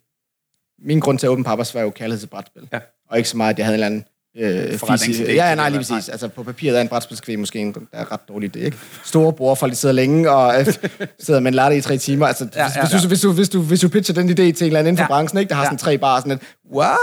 min 0.78 1.00
grund 1.00 1.18
til 1.18 1.26
at 1.26 1.30
åbne 1.30 1.44
Papas 1.44 1.74
var 1.74 1.80
jo 1.80 1.90
kærlighed 1.90 2.20
til 2.20 2.26
brætspil. 2.26 2.68
Ja. 2.72 2.78
Og 3.10 3.16
ikke 3.16 3.28
så 3.28 3.36
meget, 3.36 3.50
at 3.54 3.58
jeg 3.58 3.66
havde 3.66 3.78
en 3.78 3.84
eller 3.84 3.86
anden 3.86 4.04
øh, 4.36 4.98
til 4.98 5.34
Ja, 5.34 5.54
nej, 5.54 5.68
lige 5.68 5.78
præcis. 5.78 6.08
Altså 6.08 6.28
på 6.28 6.42
papiret 6.42 6.76
er 6.76 6.80
en 6.80 6.88
brætspilskvæg 6.88 7.38
måske 7.38 7.58
en, 7.58 7.72
der 7.74 7.80
er 7.92 8.12
ret 8.12 8.20
dårligt 8.28 8.54
det, 8.54 8.60
ikke? 8.60 8.76
Store 9.04 9.32
bror, 9.32 9.54
folk 9.54 9.72
de 9.72 9.76
sidder 9.76 9.92
længe 9.94 10.30
og 10.30 10.60
øh, 10.60 10.66
sidder 11.18 11.40
med 11.40 11.48
en 11.50 11.54
latte 11.54 11.76
i 11.76 11.80
tre 11.80 11.98
timer. 11.98 12.26
Altså, 12.26 12.48
Ja, 12.56 12.64
hvis, 12.64 12.76
ja, 12.76 12.80
hvis, 12.82 12.92
ja. 12.92 12.98
du, 12.98 13.08
hvis, 13.08 13.20
du, 13.20 13.32
hvis, 13.32 13.48
du, 13.48 13.62
hvis 13.62 13.80
du 13.80 13.88
pitcher 13.88 14.14
den 14.14 14.30
idé 14.30 14.34
til 14.34 14.46
en 14.46 14.52
eller 14.66 14.78
anden 14.78 14.86
inden 14.92 14.96
for 14.96 15.02
Ja. 15.04 15.08
branchen, 15.08 15.38
ikke? 15.40 15.48
Der 15.48 15.54
har 15.54 15.62
Ja. 15.62 15.66
sådan 15.66 15.78
tre 15.78 15.98
bar, 15.98 16.18
sådan 16.20 16.32
et, 16.32 16.40
what? 16.74 16.98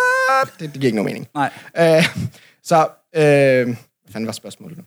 Det, 0.59 0.59
det 0.59 0.73
giver 0.73 0.85
ikke 0.85 0.95
nogen 0.95 1.05
mening. 1.05 1.27
Nej, 1.35 1.97
Øh, 1.97 2.05
så, 2.63 2.87
øh, 3.15 3.21
hvad 3.65 3.75
fanden 4.11 4.25
var 4.27 4.31
spørgsmålet 4.33 4.77
nu? 4.77 4.83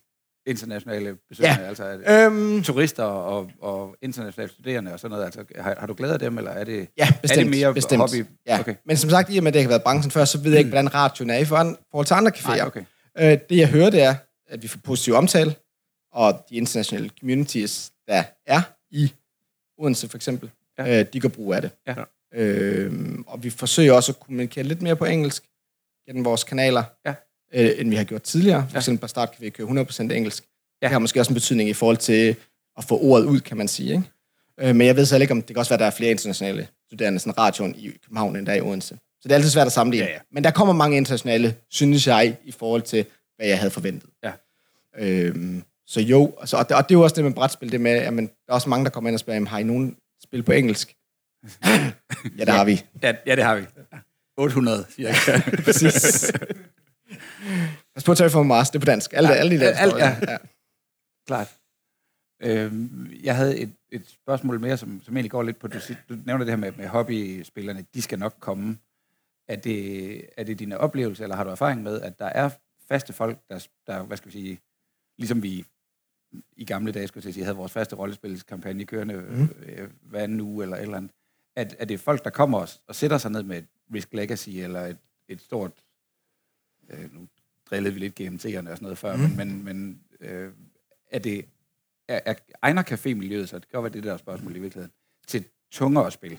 Internationale 0.46 1.16
besøgende, 1.28 1.60
Ja. 1.60 1.68
altså 1.68 1.92
det 1.92 2.10
Øhm, 2.10 2.62
turister 2.62 3.02
og, 3.04 3.50
og 3.62 3.96
internationale 4.02 4.52
studerende 4.52 4.92
og 4.92 5.00
sådan 5.00 5.10
noget. 5.10 5.24
Altså, 5.24 5.44
har, 5.58 5.76
har 5.78 5.86
du 5.86 5.94
glæde 5.94 6.12
af 6.12 6.18
dem, 6.18 6.38
eller 6.38 6.50
er 6.50 6.64
det... 6.64 6.88
Ja, 6.98 7.08
bestemt. 7.22 7.38
Er 7.38 7.42
det 7.44 7.50
mere 7.50 7.74
bestemt. 7.74 8.00
hobby? 8.00 8.26
Ja. 8.46 8.60
Okay. 8.60 8.74
Men 8.86 8.96
som 8.96 9.10
sagt, 9.10 9.28
i 9.34 9.38
og 9.38 9.42
med, 9.44 9.48
at 9.50 9.54
det 9.54 9.60
ikke 9.60 9.66
har 9.68 9.72
været 9.72 9.82
branchen 9.82 10.10
før, 10.10 10.24
så 10.24 10.38
ved 10.38 10.50
jeg 10.50 10.58
ikke, 10.58 10.70
hvordan 10.70 10.94
radioen 10.94 11.30
er 11.30 11.38
i 11.38 11.44
forhold 11.44 12.06
til 12.06 12.14
andre 12.14 12.32
caféer. 12.36 12.56
Nej, 12.56 12.66
okay. 12.66 12.82
Øh, 13.18 13.38
det 13.48 13.56
jeg 13.56 13.68
hører, 13.68 13.90
det 13.90 14.02
er, 14.02 14.14
at 14.48 14.62
vi 14.62 14.68
får 14.68 14.80
positiv 14.84 15.14
omtale, 15.14 15.54
og 16.12 16.44
de 16.50 16.56
internationale 16.56 17.10
communities, 17.20 17.92
der 18.08 18.24
er 18.46 18.62
i 18.90 19.12
Odense 19.78 20.08
for 20.08 20.16
eksempel, 20.18 20.50
ja. 20.78 21.00
øh, 21.00 21.06
de 21.12 21.20
gør 21.20 21.28
brug 21.28 21.54
af 21.54 21.62
det. 21.62 21.70
Ja. 21.86 21.94
Øh, 22.34 22.92
og 23.26 23.42
vi 23.44 23.50
forsøger 23.50 23.92
også 23.92 24.12
at 24.12 24.20
kommunikere 24.20 24.64
lidt 24.64 24.82
mere 24.82 24.96
på 24.96 25.04
engelsk 25.04 25.44
gennem 26.08 26.24
vores 26.24 26.44
kanaler, 26.44 26.84
Ja. 27.06 27.14
Øh, 27.56 27.70
end 27.78 27.90
vi 27.90 27.96
har 27.96 28.04
gjort 28.04 28.22
tidligere. 28.22 28.66
For 28.70 28.76
eksempel 28.76 29.00
på 29.00 29.06
start 29.06 29.30
kan 29.30 29.44
vi 29.44 29.50
køre 29.50 29.66
100% 29.66 30.00
engelsk. 30.00 30.44
Ja. 30.82 30.86
Det 30.86 30.92
har 30.92 30.98
måske 30.98 31.20
også 31.20 31.30
en 31.30 31.34
betydning 31.34 31.68
i 31.68 31.72
forhold 31.72 31.96
til 31.96 32.36
at 32.78 32.84
få 32.84 32.98
ordet 32.98 33.26
ud, 33.26 33.40
kan 33.40 33.56
man 33.56 33.68
sige. 33.68 33.92
Ikke? 33.92 34.04
Øh, 34.60 34.76
men 34.76 34.86
jeg 34.86 34.96
ved 34.96 35.10
heller 35.10 35.22
ikke, 35.22 35.32
om 35.32 35.42
det 35.42 35.46
kan 35.48 35.58
også 35.58 35.70
være, 35.70 35.76
at 35.76 35.80
der 35.80 35.86
er 35.86 35.90
flere 35.90 36.10
internationale 36.10 36.68
studerende, 36.86 37.18
sådan 37.18 37.38
radioen 37.38 37.74
i 37.74 37.90
København, 38.04 38.36
end 38.36 38.46
der 38.46 38.52
er 38.52 38.56
i 38.56 38.60
Odense. 38.60 38.94
Så 38.94 39.20
det 39.22 39.30
er 39.30 39.34
altid 39.34 39.50
svært 39.50 39.66
at 39.66 39.72
sammenligne. 39.72 40.06
Ja, 40.06 40.12
ja. 40.12 40.18
Men 40.32 40.44
der 40.44 40.50
kommer 40.50 40.74
mange 40.74 40.96
internationale, 40.96 41.54
synes 41.70 42.06
jeg, 42.06 42.36
i 42.44 42.52
forhold 42.52 42.82
til, 42.82 43.04
hvad 43.36 43.46
jeg 43.46 43.58
havde 43.58 43.70
forventet. 43.70 44.10
Ja. 44.24 44.32
Øhm, 44.98 45.62
så 45.86 46.00
jo, 46.00 46.34
altså, 46.40 46.56
og, 46.56 46.68
det, 46.68 46.76
og 46.76 46.82
det 46.88 46.94
er 46.94 46.98
jo 46.98 47.02
også 47.02 47.16
det 47.16 47.24
med 47.24 47.32
brætspil, 47.32 47.72
det 47.72 47.80
med, 47.80 48.02
jamen, 48.02 48.26
der 48.26 48.32
er 48.48 48.52
også 48.52 48.68
mange, 48.68 48.84
der 48.84 48.90
kommer 48.90 49.10
ind 49.10 49.14
og 49.14 49.20
spørger, 49.20 49.46
har 49.46 49.58
I 49.58 49.62
nogen 49.62 49.96
spil 50.22 50.42
på 50.42 50.52
engelsk? 50.52 50.96
ja, 52.38 52.44
det 52.44 52.48
har 52.48 52.64
vi. 52.64 52.84
Ja, 53.02 53.14
ja, 53.26 53.36
det 53.36 53.44
har 53.44 53.56
vi. 53.56 53.66
800, 54.38 54.84
cirka. 54.96 55.40
Præcis. 55.64 56.32
Pas 57.94 58.04
på 58.04 58.14
Terraform 58.14 58.46
Mars, 58.46 58.70
det 58.70 58.76
er 58.78 58.80
på 58.80 58.84
dansk. 58.84 59.12
Alle, 59.12 59.28
Ja, 59.28 59.34
alle 59.34 59.56
de 59.56 59.60
der 59.60 59.88
der. 59.90 59.98
ja. 59.98 60.32
ja. 60.32 60.38
Klart. 61.26 61.56
Øhm, 62.42 63.10
jeg 63.22 63.36
havde 63.36 63.58
et, 63.58 63.72
et 63.90 64.08
spørgsmål 64.08 64.60
mere, 64.60 64.76
som, 64.76 65.00
som 65.04 65.16
egentlig 65.16 65.30
går 65.30 65.42
lidt 65.42 65.58
på, 65.58 65.68
du, 65.68 65.78
du 66.08 66.14
nævner 66.26 66.44
det 66.44 66.52
her 66.52 66.56
med, 66.56 66.72
med 66.72 66.88
hobbyspillerne, 66.88 67.84
de 67.94 68.02
skal 68.02 68.18
nok 68.18 68.34
komme. 68.40 68.78
Er 69.48 69.56
det, 69.56 70.22
er 70.36 70.44
det 70.44 70.58
dine 70.58 70.78
oplevelser, 70.78 71.24
eller 71.24 71.36
har 71.36 71.44
du 71.44 71.50
erfaring 71.50 71.82
med, 71.82 72.00
at 72.00 72.18
der 72.18 72.26
er 72.26 72.50
faste 72.88 73.12
folk, 73.12 73.38
der, 73.50 73.66
der 73.86 74.02
hvad 74.02 74.16
skal 74.16 74.32
vi 74.32 74.32
sige, 74.32 74.60
ligesom 75.18 75.42
vi 75.42 75.64
i 76.56 76.64
gamle 76.64 76.92
dage, 76.92 77.08
skulle 77.08 77.26
jeg 77.26 77.34
sige, 77.34 77.44
havde 77.44 77.56
vores 77.56 77.72
faste 77.72 77.96
rollespilskampagne 77.96 78.84
kørende 78.84 79.14
mm. 79.14 79.48
øh, 79.66 79.90
hver 80.02 80.20
anden 80.20 80.40
uge 80.40 80.62
eller 80.64 80.76
et 80.76 80.82
eller 80.82 80.96
andet, 80.96 81.12
at, 81.56 81.76
at 81.78 81.88
det 81.88 81.94
er 81.94 81.98
folk, 81.98 82.24
der 82.24 82.30
kommer 82.30 82.58
og, 82.58 82.68
og 82.88 82.94
sætter 82.94 83.18
sig 83.18 83.30
ned 83.30 83.42
med 83.42 83.58
et 83.58 83.66
Risk 83.94 84.12
Legacy 84.12 84.48
eller 84.48 84.80
et, 84.80 84.98
et 85.28 85.40
stort, 85.40 85.72
øh, 86.90 87.14
nu 87.14 87.28
drillede 87.70 87.94
vi 87.94 88.00
lidt 88.00 88.20
GMT'erne 88.20 88.70
og 88.70 88.76
sådan 88.76 88.78
noget 88.80 88.98
før, 88.98 89.16
mm. 89.16 89.22
men, 89.22 89.36
men, 89.36 89.64
men 89.64 90.00
øh, 90.20 90.50
er 91.10 91.18
det, 91.18 91.44
er, 92.08 92.20
er, 92.24 92.34
egner 92.62 92.82
café-miljøet, 92.82 93.48
så 93.48 93.58
det 93.58 93.68
kan 93.70 93.82
være 93.82 93.92
det 93.92 94.04
der 94.04 94.16
spørgsmål 94.16 94.56
i 94.56 94.58
virkeligheden, 94.58 94.92
til 95.26 95.44
tungere 95.72 96.10
spil? 96.10 96.38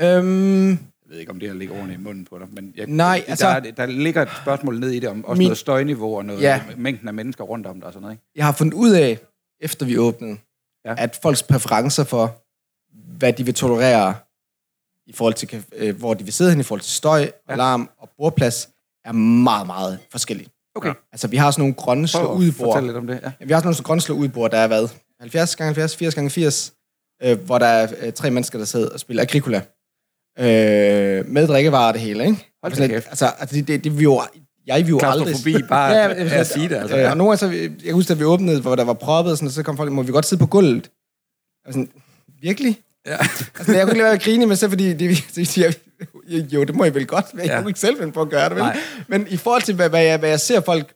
Øhm, 0.00 0.68
Jeg 0.70 0.78
ved 1.14 1.18
ikke, 1.18 1.30
om 1.32 1.40
det 1.40 1.48
her 1.48 1.56
ligger 1.56 1.74
ordene 1.78 1.94
i 1.94 1.96
munden 1.96 2.24
på 2.24 2.38
dig, 2.38 2.48
men 2.52 2.72
jeg, 2.76 2.86
Nej, 2.86 3.22
der, 3.26 3.30
altså- 3.30 3.60
der, 3.60 3.70
der 3.70 3.86
ligger 3.86 4.22
et 4.22 4.28
spørgsmål 4.42 4.80
ned 4.80 4.90
i 4.90 4.98
det, 5.00 5.08
om 5.08 5.24
også 5.24 5.38
Min- 5.38 5.46
noget 5.46 5.58
støjniveau 5.58 6.16
og 6.16 6.24
noget, 6.24 6.40
Ja. 6.42 6.62
mængden 6.76 7.08
af 7.08 7.14
mennesker 7.14 7.44
rundt 7.44 7.66
om 7.66 7.74
dig 7.80 7.86
og 7.86 7.92
sådan 7.92 8.02
noget, 8.02 8.14
ikke? 8.14 8.24
jeg 8.34 8.44
har 8.44 8.52
fundet 8.52 8.74
ud 8.74 8.90
af, 8.92 9.18
efter 9.60 9.86
vi 9.86 9.98
åbnede, 9.98 10.38
Ja. 10.84 10.94
at 10.98 11.18
folks 11.22 11.42
præferencer 11.42 12.04
for, 12.04 12.42
hvad 13.18 13.32
de 13.32 13.44
vil 13.44 13.54
tolerere 13.54 14.14
i 15.06 15.12
forhold 15.12 15.34
til, 15.34 15.64
øh, 15.76 15.96
hvor 15.96 16.14
de 16.14 16.24
vil 16.24 16.32
sidde 16.32 16.50
hen, 16.50 16.60
i 16.60 16.62
forhold 16.62 16.80
til 16.80 16.92
støj, 16.92 17.20
ja. 17.20 17.28
alarm 17.48 17.90
og 17.98 18.10
bordplads, 18.16 18.68
er 19.08 19.12
meget, 19.12 19.66
meget 19.66 19.98
forskellige. 20.10 20.48
Okay. 20.74 20.92
Altså, 21.12 21.28
vi 21.28 21.36
har 21.36 21.50
sådan 21.50 21.62
nogle 21.62 21.74
grønne 21.74 22.08
slå 22.08 22.32
ud 22.32 22.48
at 22.48 22.54
fortælle 22.54 22.86
lidt 22.88 22.96
om 22.96 23.06
det. 23.06 23.20
Ja. 23.22 23.30
Ja, 23.40 23.44
vi 23.46 23.52
har 23.52 23.60
sådan 23.60 23.66
nogle 23.66 23.82
grønne 23.84 24.00
slå 24.00 24.14
ud 24.14 24.28
der 24.28 24.58
er 24.58 24.66
hvad? 24.66 24.88
70 25.20 25.56
gange 25.56 25.68
70, 25.68 25.96
80 25.96 26.14
gange 26.14 26.30
80, 26.30 26.72
øh, 27.22 27.38
hvor 27.40 27.58
der 27.58 27.66
er 27.66 27.88
øh, 28.00 28.12
tre 28.12 28.30
mennesker, 28.30 28.58
der 28.58 28.64
sidder 28.66 28.88
og 28.88 29.00
spiller 29.00 29.22
Agricola. 29.22 29.62
Øh, 30.38 31.28
med 31.28 31.46
drikkevarer 31.48 31.88
og 31.88 31.94
det 31.94 32.02
hele, 32.02 32.24
ikke? 32.26 32.46
Hold 32.62 32.72
da 32.74 32.80
lidt- 32.80 32.90
kæft. 32.92 33.06
Altså, 33.08 33.26
altså 33.38 33.56
det, 33.56 33.68
det, 33.68 33.84
det, 33.84 33.98
vi 33.98 34.02
jo, 34.02 34.22
jeg 34.66 34.80
vil 34.80 34.88
jo 34.88 35.00
aldrig... 35.02 35.26
Klaustrofobi, 35.26 35.62
bare 35.68 35.92
Ja, 35.92 36.08
af 36.14 36.38
at 36.40 36.46
sige 36.46 36.68
det, 36.68 36.74
altså. 36.76 36.96
Øh, 36.98 37.10
og 37.10 37.16
nogle 37.16 37.30
gange, 37.30 37.56
så, 37.56 37.60
jeg 37.60 37.84
kan 37.84 37.94
huske, 37.94 38.08
da 38.08 38.14
vi 38.18 38.24
åbnede, 38.24 38.60
hvor 38.60 38.74
der 38.74 38.84
var 38.84 38.92
proppet, 38.92 39.32
og 39.32 39.38
sådan, 39.38 39.50
så 39.50 39.62
kom 39.62 39.76
folk, 39.76 39.92
må 39.92 40.02
vi 40.02 40.12
godt 40.12 40.26
sidde 40.26 40.40
på 40.40 40.46
gulvet? 40.46 40.90
Og 41.66 41.72
sådan, 41.72 41.90
virkelig? 42.42 42.80
Ja. 43.06 43.16
Altså, 43.58 43.72
jeg 43.72 43.82
kunne 43.82 43.90
ikke 43.92 43.98
lade 43.98 44.04
være 44.04 44.12
at 44.12 44.22
grine, 44.22 44.46
men 44.46 44.56
så 44.56 44.68
fordi 44.68 44.92
de, 44.92 45.08
de 45.34 45.46
siger, 45.46 45.72
jo, 46.28 46.64
det 46.64 46.74
må 46.74 46.84
jeg 46.84 46.94
vel 46.94 47.06
godt, 47.06 47.34
men 47.34 47.44
jeg 47.44 47.52
Ja. 47.54 47.60
kunne 47.60 47.70
ikke 47.70 47.80
selv 47.80 47.98
finde 47.98 48.12
på 48.12 48.20
at 48.22 48.28
gøre 48.30 48.44
det, 48.48 48.56
vel? 48.56 48.62
Nej. 48.64 48.76
Men 49.08 49.26
i 49.30 49.36
forhold 49.36 49.62
til, 49.62 49.74
hvad, 49.74 49.88
hvad, 49.88 50.04
jeg, 50.04 50.18
hvad 50.18 50.28
jeg 50.28 50.40
ser 50.40 50.60
folk, 50.60 50.94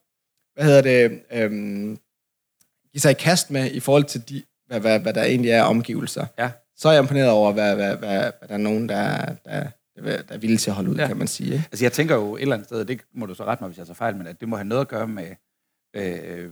hvad 0.55 0.65
hedder 0.65 0.83
det, 0.83 1.23
øhm, 1.33 1.99
give 2.93 3.01
sig 3.01 3.11
i 3.11 3.15
kast 3.15 3.51
med, 3.51 3.71
i 3.71 3.81
forhold 3.81 4.05
til 4.05 4.29
de, 4.29 4.43
hvad, 4.67 4.81
hvad, 4.81 5.01
hvad 5.01 5.15
der 5.15 5.23
egentlig 5.25 5.51
er 5.51 5.63
omgivelser, 5.63 6.27
Ja. 6.39 6.51
så 6.77 6.89
er 6.89 6.93
jeg 6.93 7.03
imponeret 7.03 7.31
over, 7.31 7.53
hvad, 7.53 7.75
hvad, 7.75 7.97
hvad, 7.97 8.33
hvad 8.39 8.49
der 8.49 8.55
er 8.55 8.59
nogen, 8.59 8.89
der, 8.89 9.35
der, 9.45 9.69
der, 9.97 10.23
er 10.29 10.39
villige 10.39 10.59
til 10.59 10.71
at 10.71 10.75
holde 10.75 10.91
ud, 10.91 10.97
Ja. 10.97 11.07
kan 11.07 11.17
man 11.17 11.27
sige. 11.29 11.53
Ikke? 11.53 11.69
Altså 11.73 11.85
jeg 11.85 11.93
tænker 11.93 12.15
jo 12.15 12.37
et 12.37 12.43
eller 12.43 12.55
andet 12.55 12.69
sted, 12.69 12.85
det 12.85 13.01
må 13.15 13.27
du 13.27 13.35
så 13.35 13.45
rette 13.45 13.63
mig, 13.65 13.69
hvis 13.69 13.79
jeg 13.79 13.87
tager 13.87 13.95
fejl, 13.95 14.17
men 14.17 14.27
at 14.27 14.41
det 14.41 14.49
må 14.49 14.57
have 14.57 14.69
noget 14.69 14.81
at 14.81 14.89
gøre 14.89 15.09
med, 15.09 15.29
øh, 15.95 16.51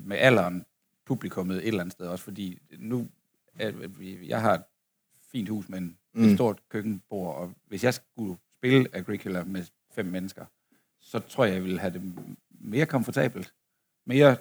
med 0.00 0.16
alderen, 0.16 0.64
publikummet 1.06 1.56
et 1.56 1.66
eller 1.66 1.80
andet 1.80 1.92
sted 1.92 2.06
også, 2.06 2.24
fordi 2.24 2.58
nu, 2.78 3.06
vi- 3.98 4.18
jeg 4.28 4.40
har 4.40 4.54
et 4.54 4.62
fint 5.32 5.48
hus 5.48 5.68
med 5.68 5.78
en, 5.78 5.96
mm. 6.16 6.24
Et 6.28 6.34
stort 6.36 6.58
køkkenbord, 6.70 7.36
og 7.36 7.52
hvis 7.66 7.84
jeg 7.84 7.94
skulle 7.94 8.36
spille 8.58 8.88
Agricola 8.92 9.44
med 9.44 9.64
fem 9.92 10.06
mennesker, 10.06 10.44
så 11.00 11.18
tror 11.18 11.44
jeg, 11.44 11.54
jeg 11.54 11.62
ville 11.64 11.78
have 11.78 11.92
det 11.92 12.02
mere 12.60 12.86
komfortabelt. 12.86 13.52
Mere, 14.06 14.36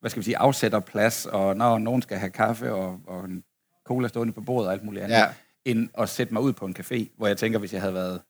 hvad 0.00 0.10
skal 0.10 0.20
vi 0.20 0.24
sige, 0.24 0.36
afsætter 0.38 0.80
plads, 0.80 1.26
og 1.26 1.56
når 1.56 1.78
nogen 1.78 2.02
skal 2.02 2.18
have 2.18 2.30
kaffe 2.30 2.72
og, 2.72 3.00
og 3.06 3.24
en 3.24 3.44
cola 3.84 4.08
stående 4.08 4.32
på 4.32 4.40
bordet 4.40 4.66
og 4.66 4.72
alt 4.72 4.84
muligt 4.84 5.04
andet 5.04 5.16
Ja. 5.16 5.34
end 5.64 5.88
at 5.98 6.08
sætte 6.08 6.32
mig 6.32 6.42
ud 6.42 6.52
på 6.52 6.66
en 6.66 6.76
café, 6.78 7.08
hvor 7.16 7.26
jeg 7.26 7.36
tænker, 7.36 7.58
hvis 7.58 7.72
jeg 7.72 7.80
havde 7.80 7.94
været 7.94 8.20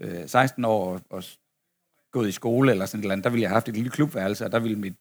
øh, 0.00 0.28
16 0.28 0.64
år 0.64 0.92
og, 0.92 1.00
og 1.10 1.24
gået 2.12 2.28
i 2.28 2.32
skole 2.32 2.70
eller 2.72 2.86
sådan 2.86 3.00
et 3.00 3.04
eller 3.04 3.12
andet, 3.12 3.24
der 3.24 3.30
ville 3.30 3.42
jeg 3.42 3.50
have 3.50 3.54
haft 3.54 3.68
et 3.68 3.74
lille 3.74 3.90
klubværelse, 3.90 4.44
og 4.44 4.52
der 4.52 4.58
ville 4.58 4.78
mit, 4.78 4.94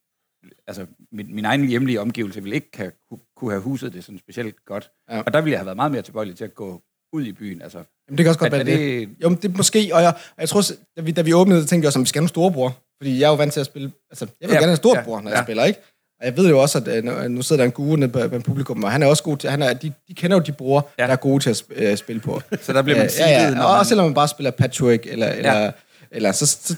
altså, 0.67 0.87
min, 1.11 1.35
min 1.35 1.45
egen 1.45 1.67
hjemlige 1.67 2.01
omgivelse 2.01 2.41
ville 2.43 2.55
ikke 2.55 2.77
have, 2.77 2.91
ku- 3.09 3.19
kunne 3.35 3.51
have 3.51 3.61
huset 3.61 3.93
det 3.93 4.03
sådan 4.03 4.19
specielt 4.19 4.65
godt. 4.65 4.91
Ja. 5.09 5.21
Og 5.25 5.33
der 5.33 5.41
ville 5.41 5.51
jeg 5.51 5.59
have 5.59 5.65
været 5.65 5.75
meget 5.75 5.91
mere 5.91 6.01
tilbøjelig 6.01 6.35
til 6.35 6.43
at 6.43 6.55
gå 6.55 6.81
ud 7.13 7.25
i 7.25 7.31
byen. 7.31 7.61
Altså, 7.61 7.77
Jamen, 7.77 8.17
det 8.17 8.23
kan 8.23 8.27
også 8.27 8.39
godt 8.39 8.51
være 8.51 8.63
det. 8.63 8.79
det, 8.79 9.09
Jo, 9.23 9.29
men 9.29 9.37
det 9.41 9.51
er 9.53 9.57
måske, 9.57 9.89
og 9.93 10.01
jeg, 10.01 10.09
og 10.09 10.39
jeg 10.39 10.49
tror, 10.49 10.61
da 10.97 11.01
vi, 11.01 11.11
da 11.11 11.21
vi 11.21 11.33
åbnede, 11.33 11.61
så 11.61 11.67
tænkte 11.67 11.85
jeg 11.85 11.87
også, 11.89 11.99
om 11.99 12.03
vi 12.03 12.07
skal 12.09 12.19
have 12.19 12.23
en 12.25 12.29
storebror. 12.29 12.77
Fordi 13.01 13.19
jeg 13.19 13.25
er 13.25 13.29
jo 13.29 13.35
vant 13.35 13.53
til 13.53 13.59
at 13.59 13.65
spille, 13.65 13.91
altså, 14.11 14.25
jeg 14.41 14.49
vil 14.49 14.53
Ja, 14.53 14.59
gerne 14.59 14.65
have 14.65 14.71
en 14.71 14.77
storebror, 14.77 15.17
ja, 15.17 15.21
når 15.23 15.29
jeg 15.29 15.37
ja. 15.37 15.43
spiller, 15.43 15.63
ikke? 15.63 15.79
Og 16.19 16.25
jeg 16.25 16.37
ved 16.37 16.49
jo 16.49 16.61
også, 16.61 16.77
at 16.77 16.87
øh, 16.87 17.03
nu- 17.29 17.41
sidder 17.41 17.61
der 17.61 17.65
en 17.65 17.71
guru 17.71 17.95
nede 17.95 18.11
på, 18.11 18.27
på 18.27 18.39
publikum, 18.39 18.83
og 18.83 18.91
han 18.91 19.03
er 19.03 19.07
også 19.07 19.23
god 19.23 19.37
til, 19.37 19.49
han 19.49 19.61
er, 19.61 19.73
de, 19.73 19.93
de 20.07 20.13
kender 20.13 20.37
jo 20.37 20.43
de 20.43 20.51
brugere, 20.51 20.83
Ja. 20.99 21.03
der 21.05 21.11
er 21.11 21.15
gode 21.15 21.43
til 21.43 21.49
at 21.49 21.57
sp- 21.61 21.83
øh, 21.83 21.97
spille 21.97 22.21
på. 22.21 22.41
så 22.61 22.73
der 22.73 22.81
bliver 22.81 22.97
man 22.97 23.05
Øh, 23.05 23.11
sidet, 23.11 23.29
ja, 23.29 23.41
ja, 23.41 23.47
og 23.49 23.55
man, 23.55 23.65
også 23.65 23.89
selvom 23.89 24.05
man 24.05 24.13
bare 24.13 24.27
spiller 24.27 24.51
patchwork, 24.51 24.99
eller, 25.07 25.27
eller, 25.27 25.53
Ja. 25.53 25.63
ja. 25.63 25.71
eller 26.11 26.31
så, 26.31 26.45
så 26.45 26.75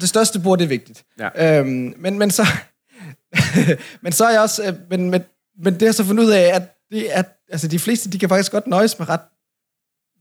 det, 0.00 0.08
største 0.08 0.40
bord, 0.40 0.58
det 0.58 0.64
er 0.64 0.68
vigtigt. 0.68 1.04
Ja. 1.18 1.58
Øhm, 1.58 1.94
men, 1.98 2.18
men 2.18 2.30
så, 2.30 2.46
men 4.02 4.12
så 4.12 4.24
er 4.24 4.30
jeg 4.30 4.40
også, 4.40 4.64
øh, 4.66 4.74
men, 4.90 5.10
men, 5.10 5.22
men 5.64 5.72
det 5.74 5.82
har 5.82 5.86
jeg 5.86 5.94
så 5.94 6.04
fundet 6.04 6.24
ud 6.24 6.30
af, 6.30 6.54
at 6.54 6.62
det 6.92 7.16
er, 7.16 7.22
altså 7.50 7.68
de 7.68 7.78
fleste, 7.78 8.10
de 8.10 8.18
kan 8.18 8.28
faktisk 8.28 8.52
godt 8.52 8.66
nøjes 8.66 8.98
med 8.98 9.08
ret 9.08 9.20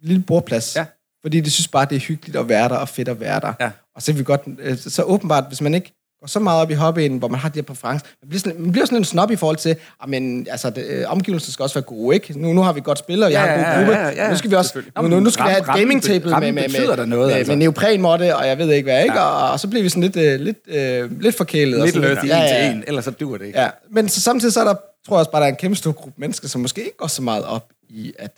lille 0.04 0.24
bordplads. 0.24 0.76
Ja. 0.76 0.86
Fordi 1.22 1.40
de 1.40 1.52
synes 1.52 1.68
bare, 1.68 1.86
det 1.90 1.96
er 1.96 2.00
hyggeligt 2.00 2.38
at 2.38 2.50
være 2.50 2.70
der, 2.70 2.76
og 2.76 2.90
fedt 2.90 3.08
at 3.08 3.20
være 3.20 3.40
der. 3.40 3.54
Ja. 3.60 3.70
Og 3.96 4.02
så, 4.02 4.12
er 4.12 4.16
vi 4.16 4.24
godt, 4.24 4.42
øh, 4.60 4.78
så, 4.78 5.04
åbenbart, 5.04 5.44
hvis 5.48 5.62
man 5.62 5.74
ikke 5.74 5.94
går 6.20 6.28
så 6.28 6.40
meget 6.40 6.62
op 6.62 6.72
i 6.72 6.74
hobbyen, 6.74 7.18
hvor 7.18 7.28
man 7.28 7.40
har 7.40 7.50
de 7.50 7.56
her 7.60 7.64
præferencer, 7.64 8.06
man 8.22 8.30
bliver 8.30 8.40
sådan, 8.40 8.62
man 8.62 8.72
bliver 8.72 8.86
sådan 8.86 8.98
en 8.98 9.04
snob 9.06 9.32
i 9.32 9.36
forhold 9.36 9.58
til, 9.58 9.70
at 10.04 10.10
men, 10.10 10.48
altså, 10.52 10.70
det, 10.70 10.86
øh, 10.86 11.04
omgivelser 11.08 11.52
skal 11.52 11.64
også 11.64 11.76
være 11.76 11.84
gode, 11.84 12.16
ikke? 12.16 12.42
Nu, 12.42 12.54
nu 12.54 12.62
har 12.62 12.74
vi 12.74 12.82
godt 12.84 13.00
spillet, 13.00 13.26
og 13.26 13.32
jeg 13.32 13.46
Ja, 13.46 13.46
har 13.48 13.56
en 13.56 13.86
god 13.86 13.94
ja, 13.94 14.00
gruppe. 14.00 14.20
ja, 14.20 14.24
ja, 14.26 14.30
nu 14.30 14.38
skal 14.38 14.52
vi 14.52 14.56
også, 14.56 14.82
nu, 15.02 15.08
nu, 15.08 15.20
nu 15.20 15.30
skal 15.30 15.46
vi 15.46 15.50
have 15.50 15.62
et 15.62 15.68
rammen- 15.70 15.80
gaming 15.80 16.04
table 16.04 16.26
med, 16.26 16.34
rammen 16.34 16.56
med, 16.56 16.64
med, 16.70 16.88
der 16.98 17.06
noget, 17.06 17.28
med, 17.28 17.36
altså. 17.36 17.52
med 17.52 17.58
neoprenmåtte, 17.58 18.36
og 18.36 18.48
jeg 18.48 18.58
ved 18.58 18.72
ikke 18.72 18.84
hvad, 18.92 19.04
ikke? 19.04 19.16
Ja. 19.16 19.22
Og, 19.26 19.52
og, 19.52 19.60
så 19.60 19.68
bliver 19.68 19.84
vi 19.84 19.90
sådan 19.90 20.04
lidt, 20.04 20.16
øh, 20.16 20.40
lidt, 20.40 20.58
øh, 20.68 21.22
lidt 21.22 21.36
forkælet. 21.38 21.80
lidt 21.82 21.94
sådan 21.94 22.10
løs 22.10 22.24
i 22.24 22.28
ja, 22.28 22.36
en 22.38 22.42
ja, 22.44 22.48
til 22.48 22.66
ja. 22.66 22.72
en, 22.72 22.84
ellers 22.88 23.06
så 23.06 23.12
dur 23.12 23.38
det 23.38 23.46
ikke. 23.46 23.60
Ja, 23.62 23.70
men 23.92 24.10
så 24.10 24.22
samtidig 24.22 24.54
så 24.54 24.60
er 24.60 24.64
der, 24.66 24.76
tror 25.08 25.16
jeg 25.16 25.20
også 25.20 25.32
bare, 25.32 25.42
der 25.42 25.48
er 25.48 25.52
en 25.52 25.56
kæmpe 25.58 25.76
stor 25.76 25.92
gruppe 25.92 26.22
mennesker, 26.22 26.48
som 26.48 26.62
måske 26.62 26.84
ikke 26.84 26.98
går 26.98 27.08
så 27.08 27.22
meget 27.22 27.46
op 27.46 27.70
i, 27.90 28.14
at 28.20 28.32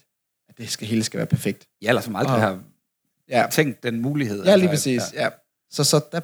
det 0.58 0.70
skal, 0.70 0.88
hele 0.88 1.04
skal 1.04 1.18
være 1.18 1.28
perfekt. 1.28 1.68
Ja, 1.82 1.88
eller 1.90 2.02
som 2.02 2.16
aldrig 2.16 2.36
Og- 2.36 2.42
har 2.42 2.60
Ja, 3.30 3.48
tænkt 3.52 3.84
den 3.84 4.02
mulighed. 4.02 4.46
ja 4.46 4.56
lige 4.56 4.70
altså, 4.70 4.90
præcis. 4.90 5.14
Ja. 5.14 5.30
Så, 5.72 5.84
så 5.84 6.00
der, 6.12 6.20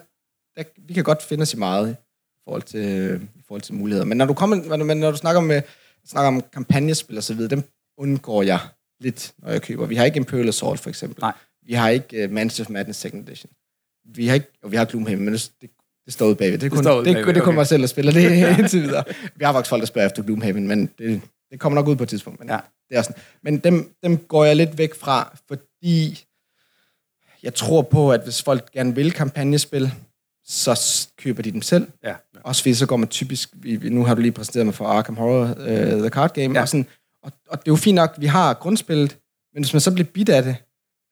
der, 0.58 0.63
vi 0.88 0.94
kan 0.94 1.04
godt 1.04 1.24
finde 1.24 1.41
os 1.41 1.54
i 1.54 1.58
meget 1.58 1.91
i 1.91 1.96
forhold 2.44 2.62
til, 2.62 3.15
i 3.36 3.41
forhold 3.48 3.62
til 3.62 3.74
muligheder. 3.74 4.06
Men 4.06 4.17
når 4.17 4.26
du, 4.26 4.34
kommer, 4.34 4.56
når 4.56 4.78
du, 4.78 4.84
men 4.84 4.98
når 4.98 5.12
du 5.12 5.17
snakker, 5.17 5.41
med, 5.41 5.62
snakker 6.06 6.28
om 6.28 6.41
kampagnespil 6.54 7.17
og 7.17 7.24
så 7.24 7.34
videre, 7.34 7.50
dem 7.50 7.63
undgår 7.98 8.44
jeg 8.44 8.60
lidt, 9.00 9.34
når 9.38 9.52
jeg 9.52 9.62
køber. 9.62 9.86
Vi 9.86 9.96
har 9.96 10.06
ikke 10.06 10.17
Imperial 10.17 10.48
Assault, 10.48 10.80
for 10.80 10.89
eksempel. 10.89 11.22
Nej. 11.22 11.34
Vi 11.65 11.74
har 11.74 11.89
ikke 11.89 12.26
uh, 12.26 12.32
Manchester 12.32 12.74
Madness 12.74 13.00
Second 13.00 13.28
Edition. 13.28 13.52
Vi 14.15 14.28
har 14.28 14.34
ikke, 14.34 14.48
og 14.63 14.72
vi 14.72 14.78
har 14.78 14.86
Gloomhaven, 14.86 15.24
men 15.26 15.34
det, 15.34 15.52
det, 15.62 15.70
det 16.06 16.13
står 16.13 16.26
ude 16.26 16.36
bagved. 16.36 16.58
Det 16.58 16.72
kun, 16.72 16.78
ude 16.80 16.88
det, 16.88 17.06
bagved, 17.06 17.26
det, 17.26 17.36
det 17.36 17.44
kun 17.44 17.50
okay. 17.50 17.56
mig 17.56 17.67
selv, 17.67 17.82
der 17.82 17.88
spiller 17.88 18.12
det 18.12 18.32
indtil 18.60 18.82
videre. 18.82 19.04
Vi 19.36 19.46
har 19.46 19.54
faktisk 19.54 19.70
folk, 19.70 19.80
der 19.80 19.86
spørger 19.86 20.08
efter 20.08 20.24
Gloomhaven, 20.24 20.67
men 20.67 20.89
det, 20.98 21.22
det 21.52 21.60
kommer 21.60 21.76
nok 21.76 21.88
ud 21.88 21.96
på 21.96 22.04
et 22.04 22.10
tidspunkt. 22.10 22.40
Men, 22.40 22.50
Ja. 22.50 22.58
det 22.90 22.98
er 22.98 23.02
sådan. 23.02 23.22
men 23.44 23.58
dem, 23.58 23.94
dem 24.04 24.18
går 24.18 24.46
jeg 24.46 24.56
lidt 24.56 24.78
væk 24.78 24.96
fra, 24.96 25.38
fordi 25.48 26.24
jeg 27.44 27.54
tror 27.54 27.82
på, 27.82 28.12
at 28.12 28.22
hvis 28.24 28.42
folk 28.44 28.72
gerne 28.72 28.96
vil 28.96 29.12
kampagnespil, 29.12 29.92
så 30.46 31.08
køber 31.18 31.44
de 31.44 31.52
dem 31.52 31.62
selv. 31.62 31.88
Ja. 32.04 32.14
Også 32.44 32.62
fordi 32.62 32.74
så 32.74 32.86
går 32.86 32.98
man 32.98 33.08
typisk, 33.08 33.50
nu 33.84 34.06
har 34.06 34.16
du 34.16 34.22
lige 34.22 34.32
præsenteret 34.32 34.66
mig 34.66 34.76
for 34.76 34.86
Arkham 34.86 35.16
Horror, 35.18 35.44
uh, 35.52 36.00
The 36.00 36.10
Card 36.10 36.34
Game, 36.34 36.46
Ja. 36.54 36.54
ja. 36.54 36.62
og, 36.62 36.68
sådan, 36.70 36.86
og, 37.24 37.32
og 37.50 37.58
det 37.60 37.68
er 37.68 37.72
jo 37.72 37.76
fint 37.76 37.96
nok, 37.96 38.16
vi 38.18 38.26
har 38.26 38.54
grundspillet, 38.54 39.18
men 39.54 39.64
hvis 39.64 39.74
man 39.74 39.80
så 39.82 39.92
bliver 39.94 40.08
bit 40.14 40.30
af 40.30 40.44
det, 40.44 40.56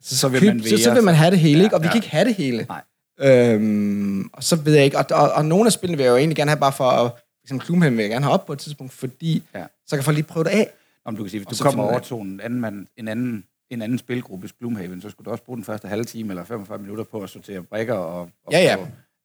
så, 0.01 0.17
Så 0.17 0.27
vil 0.29 0.39
køb, 0.39 0.53
man 0.53 0.63
så, 0.63 0.77
så 0.83 0.93
vil 0.93 1.03
man 1.03 1.15
have 1.15 1.31
det 1.31 1.39
hele, 1.39 1.57
Ja, 1.59 1.63
ikke? 1.63 1.75
og 1.75 1.81
vi 1.81 1.85
ja. 1.85 1.91
kan 1.91 1.97
ikke 1.97 2.09
have 2.09 2.25
det 2.25 2.35
hele. 2.35 2.65
Nej. 2.69 2.81
Øhm, 3.21 4.29
og 4.33 4.43
så 4.43 4.55
ved 4.55 4.75
jeg 4.75 4.85
ikke, 4.85 4.97
og, 4.97 5.05
og, 5.11 5.31
og 5.31 5.45
nogle 5.45 5.65
af 5.65 5.71
spillene 5.71 5.97
vil 5.97 6.03
jeg 6.03 6.11
jo 6.11 6.17
egentlig 6.17 6.35
gerne 6.35 6.51
have 6.51 6.59
bare 6.59 6.71
for, 6.71 6.89
at- 6.89 7.11
for 7.11 7.28
eksempel 7.49 7.67
Gloomhaven 7.67 7.97
vil 7.97 8.03
jeg 8.03 8.09
gerne 8.11 8.25
have 8.25 8.33
op 8.33 8.45
på 8.45 8.53
et 8.53 8.59
tidspunkt, 8.59 8.93
fordi 8.93 9.43
Ja. 9.55 9.63
så 9.87 9.95
kan 9.95 10.03
folk 10.03 10.15
lige 10.17 10.25
prøve 10.27 10.43
det 10.43 10.49
af. 10.49 10.69
Om 11.05 11.15
du 11.15 11.23
kan 11.23 11.29
sige, 11.29 11.45
hvis 11.45 11.57
du 11.57 11.63
kommer 11.63 11.83
ud 11.85 11.89
over 11.89 11.99
to 11.99 12.21
en 12.21 12.39
anden, 12.43 12.61
mand, 12.61 12.87
en 12.97 13.07
anden, 13.07 13.43
en 13.69 13.81
anden 13.81 13.99
spilgruppes 13.99 14.53
Gloomhaven, 14.53 15.01
så 15.01 15.09
skulle 15.09 15.25
du 15.25 15.31
også 15.31 15.43
bruge 15.43 15.55
den 15.57 15.65
første 15.65 15.87
halve 15.87 16.03
time 16.03 16.29
eller 16.31 16.43
45 16.43 16.77
minutter 16.79 17.03
på 17.03 17.21
at 17.21 17.29
sortere 17.29 17.61
brækker 17.63 17.93
og, 17.93 18.21
og 18.45 18.51
Ja, 18.51 18.59
ja. 18.59 18.77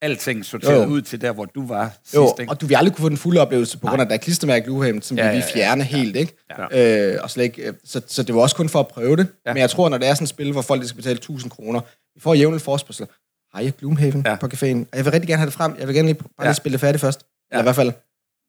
alting 0.03 0.45
sorteret 0.45 0.85
Jo, 0.85 0.89
ud 0.89 1.03
til 1.03 1.21
der, 1.21 1.33
hvor 1.33 1.45
du 1.45 1.67
var 1.67 1.91
sidst. 2.03 2.15
Jo, 2.15 2.35
ikke? 2.41 2.53
og 2.53 2.61
du 2.61 2.67
vil 2.67 2.75
aldrig 2.75 2.95
kunne 2.95 3.03
få 3.03 3.09
den 3.09 3.17
fulde 3.17 3.41
oplevelse, 3.41 3.79
på 3.79 3.87
grund 3.87 4.01
af, 4.01 4.05
at 4.05 4.09
der 4.11 4.15
er 4.15 4.19
klistermærke 4.19 4.63
i 4.63 4.67
Gloomhaven, 4.67 5.03
som 5.03 5.17
Ja, 5.17 5.29
vi 5.31 5.35
vil 5.37 5.45
fjerne 5.55 5.83
ja, 5.91 5.97
helt, 5.97 6.17
ikke? 6.17 6.37
Ja. 6.73 7.13
Øh, 7.15 7.19
og 7.23 7.31
slet 7.31 7.45
ikke, 7.45 7.63
øh, 7.63 7.75
så, 7.85 8.01
så 8.07 8.23
det 8.23 8.35
var 8.35 8.41
også 8.41 8.57
kun 8.57 8.69
for 8.69 8.81
at 8.81 8.89
prøve 8.89 9.17
det. 9.17 9.27
Ja. 9.47 9.53
Men 9.53 9.61
jeg 9.61 9.71
tror, 9.71 9.89
når 9.89 9.99
det 9.99 10.09
er 10.09 10.15
sådan 10.15 10.25
et 10.25 10.29
spil, 10.29 10.53
hvor 10.53 10.63
folk 10.63 10.85
skal 10.85 10.97
betale 10.97 11.17
1000 11.17 11.51
kroner, 11.51 11.81
vi 12.15 12.21
får 12.21 12.35
jævnligt 12.35 12.65
forspørgsel. 12.65 13.07
Har 13.55 13.61
I 13.61 13.71
Gloomhaven 13.79 14.23
Ja. 14.27 14.35
på 14.37 14.47
caféen? 14.47 14.77
Og 14.93 14.97
jeg 14.97 15.05
vil 15.05 15.13
rigtig 15.13 15.29
gerne 15.29 15.39
have 15.39 15.47
det 15.47 15.53
frem. 15.55 15.75
Jeg 15.79 15.87
vil 15.89 15.95
gerne 15.97 16.09
lige, 16.09 16.15
bare 16.15 16.29
Ja. 16.41 16.45
lige 16.47 16.55
spille 16.55 16.73
det 16.73 16.81
færdigt 16.81 17.01
først. 17.01 17.21
Ja. 17.53 17.57
Eller 17.57 17.63
i 17.63 17.67
hvert 17.67 17.77
fald... 17.77 17.93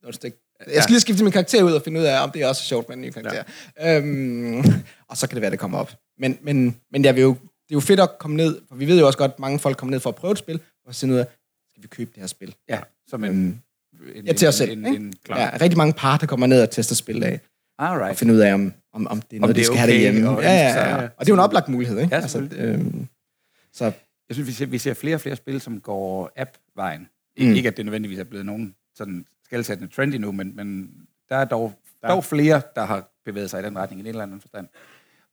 Nå, 0.05 0.11
det 0.11 0.23
ikke- 0.23 0.37
Jeg 0.73 0.83
skal 0.83 0.91
lige 0.93 0.99
skifte 1.01 1.23
min 1.23 1.31
karakter 1.31 1.63
ud 1.63 1.71
og 1.71 1.81
finde 1.81 1.99
ud 1.99 2.05
af, 2.05 2.23
om 2.23 2.31
det 2.31 2.41
er 2.41 2.47
også 2.47 2.63
sjovt 2.63 2.89
med 2.89 2.95
en 2.97 3.01
ny 3.01 3.09
karakter. 3.11 3.43
Ja. 3.79 3.97
Øhm, 3.97 4.63
og 5.09 5.17
så 5.17 5.27
kan 5.27 5.35
det 5.35 5.41
være, 5.41 5.51
det 5.51 5.59
kommer 5.59 5.77
op. 5.77 5.91
Men, 6.17 6.37
men, 6.41 6.75
men 6.91 7.05
jeg 7.05 7.15
vil 7.15 7.21
jo, 7.21 7.29
det 7.33 7.71
er 7.71 7.75
jo 7.75 7.79
fedt 7.79 7.99
at 7.99 8.09
komme 8.19 8.37
ned, 8.37 8.61
for 8.67 8.75
vi 8.75 8.87
ved 8.87 8.99
jo 8.99 9.05
også 9.05 9.17
godt, 9.17 9.31
at 9.31 9.39
mange 9.39 9.59
folk 9.59 9.77
kommer 9.77 9.91
ned 9.91 9.99
for 9.99 10.09
at 10.09 10.15
prøve 10.15 10.31
et 10.31 10.37
spil, 10.37 10.59
og 10.85 10.95
finde 10.95 11.13
ud 11.13 11.19
af, 11.19 11.25
skal 11.71 11.83
vi 11.83 11.87
købe 11.87 12.11
det 12.15 12.19
her 12.19 12.27
spil? 12.27 12.55
Ja, 12.69 12.79
som 13.07 13.23
en... 13.23 13.29
Øhm, 13.29 13.59
en 14.15 14.25
Ja, 14.25 14.33
til 14.33 14.47
os 14.47 14.55
selv. 14.55 14.71
En, 14.71 14.85
en, 14.85 14.95
en, 15.01 15.13
klar. 15.25 15.39
ja, 15.39 15.57
rigtig 15.61 15.77
mange 15.77 15.93
par, 15.93 16.17
der 16.17 16.25
kommer 16.27 16.47
ned 16.47 16.61
og 16.61 16.69
tester 16.71 16.95
spil 16.95 17.23
af, 17.23 17.39
og 17.79 17.89
Alright. 17.91 18.19
finde 18.19 18.33
ud 18.33 18.39
af, 18.39 18.53
om, 18.53 18.73
om, 18.93 19.07
om 19.07 19.21
det 19.21 19.35
er 19.35 19.39
noget, 19.39 19.55
det 19.55 19.61
de 19.61 19.61
er 19.61 19.65
skal 19.65 19.77
have 19.77 19.89
okay, 19.89 20.05
derhjemme. 20.05 20.29
og 20.29 20.41
Ja, 20.43 20.51
ja, 20.53 20.89
ja. 20.89 20.95
Og 20.95 21.19
det 21.19 21.25
er 21.25 21.27
jo 21.27 21.33
en 21.33 21.39
oplagt 21.39 21.69
mulighed, 21.69 21.99
ikke? 21.99 22.15
Ja, 22.15 22.21
altså, 22.21 22.47
øhm, 22.57 23.07
så 23.73 23.85
Jeg 24.29 24.35
synes, 24.35 24.47
vi 24.47 24.53
ser, 24.53 24.65
vi 24.65 24.77
ser 24.77 24.93
flere 24.93 25.15
og 25.15 25.21
flere 25.21 25.35
spil, 25.35 25.61
som 25.61 25.79
går 25.81 26.31
app-vejen. 26.35 27.07
Mm. 27.39 27.53
Ikke, 27.53 27.67
at 27.69 27.77
det 27.77 27.85
nødvendigvis 27.85 28.19
er 28.19 28.23
blevet 28.23 28.45
nogen 28.45 28.75
sådan 28.97 29.25
skældsættende 29.45 29.93
trend 29.93 30.13
endnu, 30.13 30.31
men, 30.31 30.55
men 30.55 30.91
der 31.29 31.35
er 31.35 31.45
dog, 31.45 31.73
der. 32.01 32.07
dog 32.07 32.23
flere, 32.23 32.61
der 32.75 32.85
har 32.85 33.09
bevæget 33.25 33.49
sig 33.49 33.61
i 33.61 33.65
den 33.65 33.77
retning 33.77 33.99
i 33.99 34.03
en 34.03 34.07
eller 34.07 34.23
anden 34.23 34.41
forstand. 34.41 34.67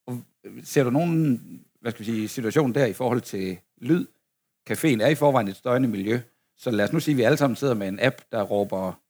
Og 0.06 0.20
øh, 0.44 0.52
ser 0.64 0.84
du 0.84 0.90
nogen 0.90 1.40
hvad 1.80 1.92
skal 1.92 2.06
vi 2.06 2.10
sige, 2.10 2.28
situation 2.28 2.74
der 2.74 2.86
i 2.86 2.92
forhold 2.92 3.20
til 3.20 3.58
lyd? 3.80 4.06
Caféen 4.70 5.02
er 5.02 5.06
i 5.06 5.14
forvejen 5.14 5.48
et 5.48 5.56
støjende 5.56 5.88
miljø, 5.88 6.20
så 6.56 6.70
lad 6.70 6.84
os 6.84 6.92
nu 6.92 7.00
sige, 7.00 7.12
at 7.12 7.16
vi 7.18 7.22
alle 7.22 7.36
sammen 7.38 7.56
sidder 7.56 7.74
med 7.74 7.88
en 7.88 7.98
app, 8.02 8.16
der 8.32 8.42
råber, 8.42 9.00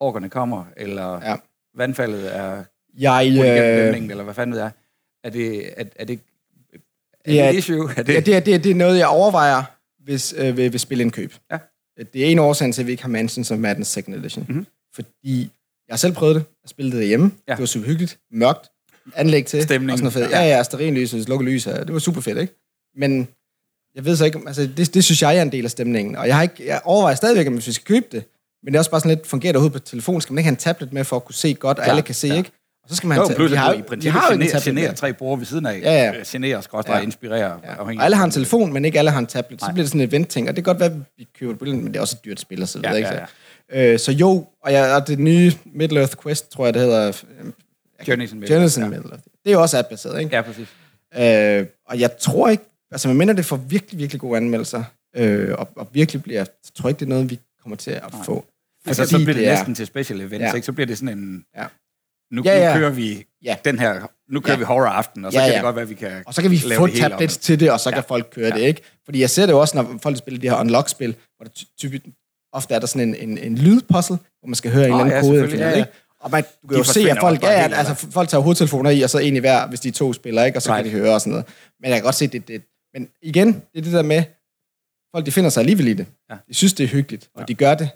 orkerne 0.00 0.28
kommer, 0.28 0.64
eller 0.76 1.24
Ja. 1.30 1.36
vandfaldet 1.74 2.36
er 2.36 2.64
jeg... 2.98 3.26
Øh, 3.30 4.10
eller 4.10 4.24
hvad 4.24 4.34
fanden 4.34 4.52
ved 4.54 4.60
jeg. 4.60 4.70
Er 5.24 5.30
det, 5.30 5.80
er, 5.80 5.84
er 5.96 6.04
det, 6.04 6.20
er 7.24 7.32
det 7.32 7.48
et 7.50 7.54
issue? 7.54 7.90
Er 7.96 8.02
det, 8.02 8.14
ja, 8.14 8.20
det, 8.20 8.36
er, 8.36 8.40
det, 8.40 8.54
er, 8.54 8.58
det 8.58 8.70
er 8.70 8.74
noget, 8.74 8.98
jeg 8.98 9.08
overvejer, 9.08 9.62
hvis, 9.98 10.34
øh, 10.38 10.56
ved, 10.56 10.70
ved 10.70 10.78
spilindkøb. 10.78 11.32
Ja. 11.52 11.58
Det 11.98 12.26
er 12.26 12.26
en 12.26 12.38
årsag 12.38 12.74
til, 12.74 12.82
at 12.82 12.86
vi 12.86 12.92
ikke 12.92 13.02
har 13.02 13.10
Mansions 13.10 13.50
of 13.50 13.58
Madness 13.58 13.90
Second 13.90 14.16
Edition. 14.16 14.46
Mhm. 14.48 14.66
Fordi 14.94 15.50
jeg 15.88 15.98
selv 15.98 16.12
prøvet 16.12 16.34
det. 16.34 16.44
Jeg 16.62 16.68
spillede 16.68 16.98
det 16.98 17.06
hjemme. 17.06 17.32
Ja. 17.48 17.52
Det 17.52 17.60
var 17.60 17.66
super 17.66 17.86
hyggeligt. 17.86 18.18
Mørkt. 18.32 18.68
Anlæg 19.14 19.46
til. 19.46 19.62
Stemning. 19.62 19.92
Og 19.92 19.98
sådan 19.98 20.12
noget 20.12 20.30
fedt. 20.30 20.40
Ja, 20.40 20.56
ja, 20.56 20.62
stearinlys 20.62 21.14
og 21.14 21.20
lukke 21.28 21.44
lys. 21.44 21.64
Det 21.64 21.92
var 21.92 21.98
super 21.98 22.20
fedt, 22.20 22.38
ikke? 22.38 22.54
Men 22.96 23.28
jeg 23.94 24.04
ved 24.04 24.16
så 24.16 24.24
ikke, 24.24 24.40
altså 24.46 24.68
det, 24.76 24.94
det 24.94 25.04
synes 25.04 25.22
jeg 25.22 25.36
er 25.36 25.42
en 25.42 25.52
del 25.52 25.64
af 25.64 25.70
stemningen. 25.70 26.16
Og 26.16 26.26
jeg, 26.26 26.36
har 26.36 26.42
ikke, 26.42 26.66
jeg 26.66 26.80
overvejer 26.84 27.14
stadigvæk, 27.14 27.46
om 27.46 27.56
vi 27.56 27.60
skal 27.60 27.84
købe 27.84 28.06
det. 28.12 28.24
Men 28.62 28.72
det 28.72 28.76
er 28.76 28.80
også 28.80 28.90
bare 28.90 29.00
sådan 29.00 29.16
lidt, 29.16 29.26
fungerer 29.26 29.52
det 29.52 29.56
overhovedet 29.56 29.82
på 29.82 29.88
telefon? 29.88 30.20
Skal 30.20 30.32
man 30.32 30.38
ikke 30.38 30.46
have 30.46 30.52
en 30.52 30.56
tablet 30.56 30.92
med 30.92 31.04
for 31.04 31.16
at 31.16 31.24
kunne 31.24 31.34
se 31.34 31.54
godt, 31.54 31.78
og 31.78 31.84
Klar, 31.84 31.92
alle 31.92 32.02
kan 32.02 32.14
se, 32.14 32.28
ja. 32.28 32.36
ikke? 32.36 32.50
Og 32.86 32.90
så 32.90 32.96
skal 32.96 33.06
man 33.08 33.18
Jo, 33.18 33.26
tage- 33.28 33.44
at 33.44 33.58
har, 33.58 33.72
i 33.72 33.82
princippet 33.82 34.20
har 34.20 34.32
jo 34.32 34.38
generer 34.38 34.72
mere. 34.72 34.92
tre 34.94 35.12
brugere 35.12 35.38
ved 35.38 35.46
siden 35.46 35.66
af. 35.66 35.80
Ja, 35.82 35.92
ja. 35.92 36.18
Øh, 36.18 36.24
Generer, 36.26 36.60
skråstrej, 36.60 36.96
Ja. 36.96 37.02
inspirerer. 37.02 37.58
Ja. 37.64 37.74
Og 37.74 37.94
alle 38.00 38.16
har 38.16 38.24
en 38.24 38.30
telefon, 38.30 38.72
men 38.72 38.84
ikke 38.84 38.98
alle 38.98 39.10
har 39.10 39.18
en 39.18 39.26
tablet. 39.26 39.60
Så 39.60 39.66
Nej. 39.66 39.72
bliver 39.72 39.82
det 39.84 39.90
sådan 39.90 40.00
et 40.00 40.08
event-ting. 40.08 40.48
Og 40.48 40.56
det 40.56 40.64
kan 40.64 40.70
godt 40.74 40.80
være, 40.80 40.90
at 40.90 40.96
vi 41.18 41.28
køber 41.38 41.52
det 41.52 41.58
på 41.58 41.64
men 41.64 41.86
det 41.86 41.96
er 41.96 42.00
også 42.00 42.16
et 42.20 42.24
dyrt 42.24 42.40
spil 42.40 42.62
og 42.62 42.68
så 42.68 42.78
videre. 42.78 42.92
Ja, 42.92 42.96
ikke? 42.98 43.08
ja, 43.08 43.26
Så, 43.70 43.92
øh, 43.92 43.98
så 43.98 44.12
jo, 44.12 44.46
og, 44.62 44.72
jeg, 44.72 44.94
og 44.94 45.08
det 45.08 45.18
nye 45.18 45.52
Middle-earth 45.66 46.22
Quest, 46.22 46.50
tror 46.50 46.64
jeg, 46.64 46.74
det 46.74 46.82
hedder... 46.82 47.06
øh, 47.08 47.52
Journeys 48.08 48.32
in 48.32 48.42
Middle-earth, 48.44 48.80
ja. 48.80 48.86
Middle-earth. 48.88 49.22
Det 49.44 49.50
er 49.50 49.52
jo 49.52 49.62
også 49.62 49.78
app-baseret, 49.78 50.20
ikke? 50.20 50.36
Ja, 50.36 50.42
præcis. 50.42 50.68
Øh, 51.18 51.66
og 51.88 52.00
jeg 52.00 52.10
tror 52.20 52.48
ikke, 52.48 52.64
altså 52.90 53.08
man 53.08 53.16
mener, 53.16 53.32
det 53.32 53.44
får 53.44 53.56
virkelig, 53.56 53.98
virkelig 53.98 54.20
gode 54.20 54.36
anmeldelser, 54.36 54.82
øh, 55.16 55.54
og, 55.58 55.68
og 55.76 55.88
virkelig 55.92 56.22
bliver, 56.22 56.38
jeg 56.40 56.46
tror 56.74 56.88
ikke, 56.88 56.98
det 57.00 57.04
er 57.06 57.08
noget, 57.10 57.30
vi 57.30 57.38
kommer 57.62 57.76
til 57.76 57.90
at 57.90 58.02
få. 58.24 58.44
Altså, 58.86 59.06
så 59.06 59.16
bliver 59.16 59.26
det, 59.26 59.36
det 59.36 59.46
er- 59.48 59.50
næsten 59.56 59.74
til 59.74 59.86
special 59.86 60.20
events, 60.20 60.40
Ja. 60.42 60.52
ikke? 60.54 60.66
Så 60.66 60.72
bliver 60.72 60.86
det 60.86 60.98
sådan 60.98 61.18
en... 61.18 61.44
Ja. 61.56 61.64
Nu, 62.32 62.42
Ja, 62.44 62.58
ja. 62.58 62.72
nu 62.74 62.78
kører 62.78 62.90
vi 62.90 63.24
Ja. 63.44 63.56
den 63.64 63.78
her... 63.78 64.06
Nu 64.32 64.40
kører 64.40 64.54
Ja. 64.54 64.58
vi 64.58 64.64
horror 64.64 64.86
aften, 64.86 65.24
og 65.24 65.32
så 65.32 65.38
Ja, 65.38 65.44
kan 65.44 65.50
ja. 65.50 65.56
det 65.56 65.62
godt 65.64 65.76
være, 65.76 65.82
at 65.82 65.88
vi 65.88 65.94
kan 65.94 66.22
Og 66.26 66.34
så 66.34 66.42
kan 66.42 66.50
vi 66.50 66.58
få 66.76 66.86
tablets 66.86 67.36
til 67.36 67.60
det, 67.60 67.70
og 67.70 67.80
så 67.80 67.90
kan 67.90 67.96
Ja. 67.98 68.00
folk 68.14 68.28
køre 68.32 68.48
Ja. 68.48 68.54
det, 68.60 68.66
ikke? 68.66 68.80
Fordi 69.04 69.20
jeg 69.20 69.30
ser 69.30 69.46
det 69.46 69.52
jo 69.52 69.60
også, 69.60 69.76
når 69.76 69.98
folk 70.02 70.18
spiller 70.18 70.40
de 70.40 70.48
her 70.48 70.60
unlock-spil, 70.60 71.16
hvor 71.36 71.44
der 71.44 71.50
ty- 71.54 71.64
typisk, 71.78 72.02
ofte 72.52 72.74
er 72.74 72.78
der 72.78 72.86
sådan 72.86 73.08
en, 73.14 73.28
en, 73.28 73.38
en 73.38 73.58
lydpuzzle, 73.58 74.16
hvor 74.40 74.46
man 74.46 74.54
skal 74.54 74.70
høre 74.70 74.84
en 74.84 74.90
Nå, 74.90 74.96
eller 75.00 75.04
anden 75.04 75.16
ja, 75.16 75.20
kode. 75.20 75.32
selvfølgelig, 75.40 75.58
Ja, 75.60 75.68
ja, 75.68 75.72
ja. 75.78 75.84
Ikke? 75.84 75.90
Og 76.20 76.30
man, 76.30 76.44
du 76.62 76.68
kan 76.68 76.76
jo 76.76 76.84
se, 76.84 77.10
at 77.10 77.16
folk, 77.20 77.42
ja, 77.42 77.50
ja, 77.50 77.68
altså, 77.74 77.94
folk 78.10 78.28
tager 78.28 78.42
hovedtelefoner 78.42 78.90
i, 78.90 79.02
og 79.02 79.10
så 79.10 79.18
ind 79.18 79.36
i 79.36 79.40
hver, 79.40 79.66
hvis 79.68 79.80
de 79.80 79.88
er 79.88 79.92
to 79.92 80.12
spillere, 80.12 80.46
ikke? 80.46 80.58
og 80.58 80.62
så 80.62 80.72
Right. 80.72 80.84
kan 80.84 80.94
de 80.94 80.98
høre 81.00 81.14
og 81.14 81.20
sådan 81.20 81.30
noget. 81.30 81.46
Men 81.80 81.88
jeg 81.90 81.96
kan 81.98 82.04
godt 82.04 82.14
se, 82.14 82.26
det, 82.26 82.48
det 82.48 82.62
Men 82.94 83.08
igen, 83.22 83.48
det 83.48 83.78
er 83.78 83.82
det 83.82 83.92
der 83.92 84.02
med, 84.02 84.22
folk 85.14 85.26
de 85.26 85.32
finder 85.32 85.50
sig 85.50 85.60
alligevel 85.60 85.88
i 85.88 85.94
det. 85.94 86.06
Ja. 86.30 86.36
De 86.48 86.54
synes, 86.54 86.72
det 86.74 86.84
er 86.84 86.88
hyggeligt, 86.88 87.28
og 87.34 87.48
de 87.48 87.54
gør 87.54 87.74
det, 87.74 87.88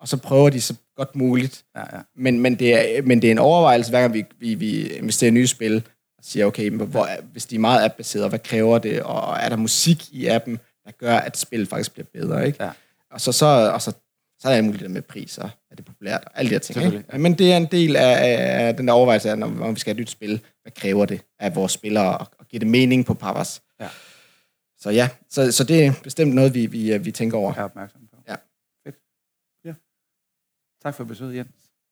og 0.00 0.08
så 0.08 0.16
prøver 0.16 0.50
de 0.50 0.60
så 0.60 0.74
godt 1.00 1.16
muligt. 1.16 1.64
Ja, 1.76 1.96
ja. 1.96 2.02
Men, 2.16 2.40
men, 2.40 2.54
det, 2.54 2.98
er, 2.98 3.02
men 3.02 3.22
det 3.22 3.28
er 3.28 3.32
en 3.32 3.38
overvejelse, 3.38 3.90
hver 3.90 4.00
gang 4.00 4.14
vi, 4.14 4.24
vi, 4.38 4.54
vi 4.54 4.86
investerer 4.86 5.30
i 5.30 5.34
nye 5.34 5.46
spil, 5.46 5.76
og 6.18 6.24
siger, 6.24 6.46
okay, 6.46 6.68
men 6.68 6.86
hvor, 6.86 7.08
hvis 7.32 7.46
de 7.46 7.54
er 7.54 7.58
meget 7.60 7.84
app-baseret, 7.84 8.28
hvad 8.28 8.38
kræver 8.38 8.78
det, 8.78 9.02
og 9.02 9.36
er 9.38 9.48
der 9.48 9.56
musik 9.56 10.12
i 10.12 10.26
appen, 10.26 10.58
der 10.84 10.90
gør, 10.90 11.16
at 11.16 11.36
spillet 11.36 11.68
faktisk 11.68 11.92
bliver 11.92 12.06
bedre, 12.12 12.46
ikke? 12.46 12.64
Ja. 12.64 12.70
Og 13.10 13.20
så, 13.20 13.32
så, 13.32 13.46
og 13.74 13.82
så, 13.82 13.92
så 14.38 14.48
er 14.48 14.54
der 14.54 14.62
muligt 14.62 14.82
der 14.82 14.88
med 14.88 15.02
priser, 15.02 15.48
er 15.70 15.76
det 15.76 15.84
populært, 15.84 16.24
og 16.24 16.30
alle 16.34 16.48
de 16.48 16.54
her 16.54 16.58
ting, 16.58 16.94
ikke? 16.94 17.18
Men 17.18 17.38
det 17.38 17.52
er 17.52 17.56
en 17.56 17.66
del 17.66 17.96
af, 17.96 18.16
af, 18.68 18.76
den 18.76 18.88
der 18.88 18.92
overvejelse, 18.92 19.30
af, 19.30 19.38
når, 19.38 19.48
når 19.48 19.72
vi 19.72 19.80
skal 19.80 19.90
have 19.90 20.00
et 20.00 20.00
nyt 20.00 20.10
spil, 20.10 20.40
hvad 20.62 20.72
kræver 20.72 21.06
det 21.06 21.22
af 21.38 21.54
vores 21.54 21.72
spillere, 21.72 22.18
og, 22.18 22.26
og 22.38 22.48
giver 22.48 22.58
det 22.58 22.68
mening 22.68 23.06
på 23.06 23.14
Papas? 23.14 23.62
Ja. 23.80 23.88
Så 24.78 24.90
ja, 24.90 25.08
så, 25.30 25.52
så 25.52 25.64
det 25.64 25.86
er 25.86 25.92
bestemt 26.02 26.34
noget, 26.34 26.54
vi, 26.54 26.66
vi, 26.66 26.98
vi 26.98 27.12
tænker 27.12 27.38
over. 27.38 27.52
Jeg 27.54 27.60
er 27.60 27.64
opmærksom 27.64 28.00
på. 28.12 28.16
Ja. 28.28 28.36
Fedt. 28.86 28.96
Ja. 29.64 29.74
Tak 30.82 30.94
for 30.94 31.04
besøget, 31.04 31.36
Jens. 31.36 31.48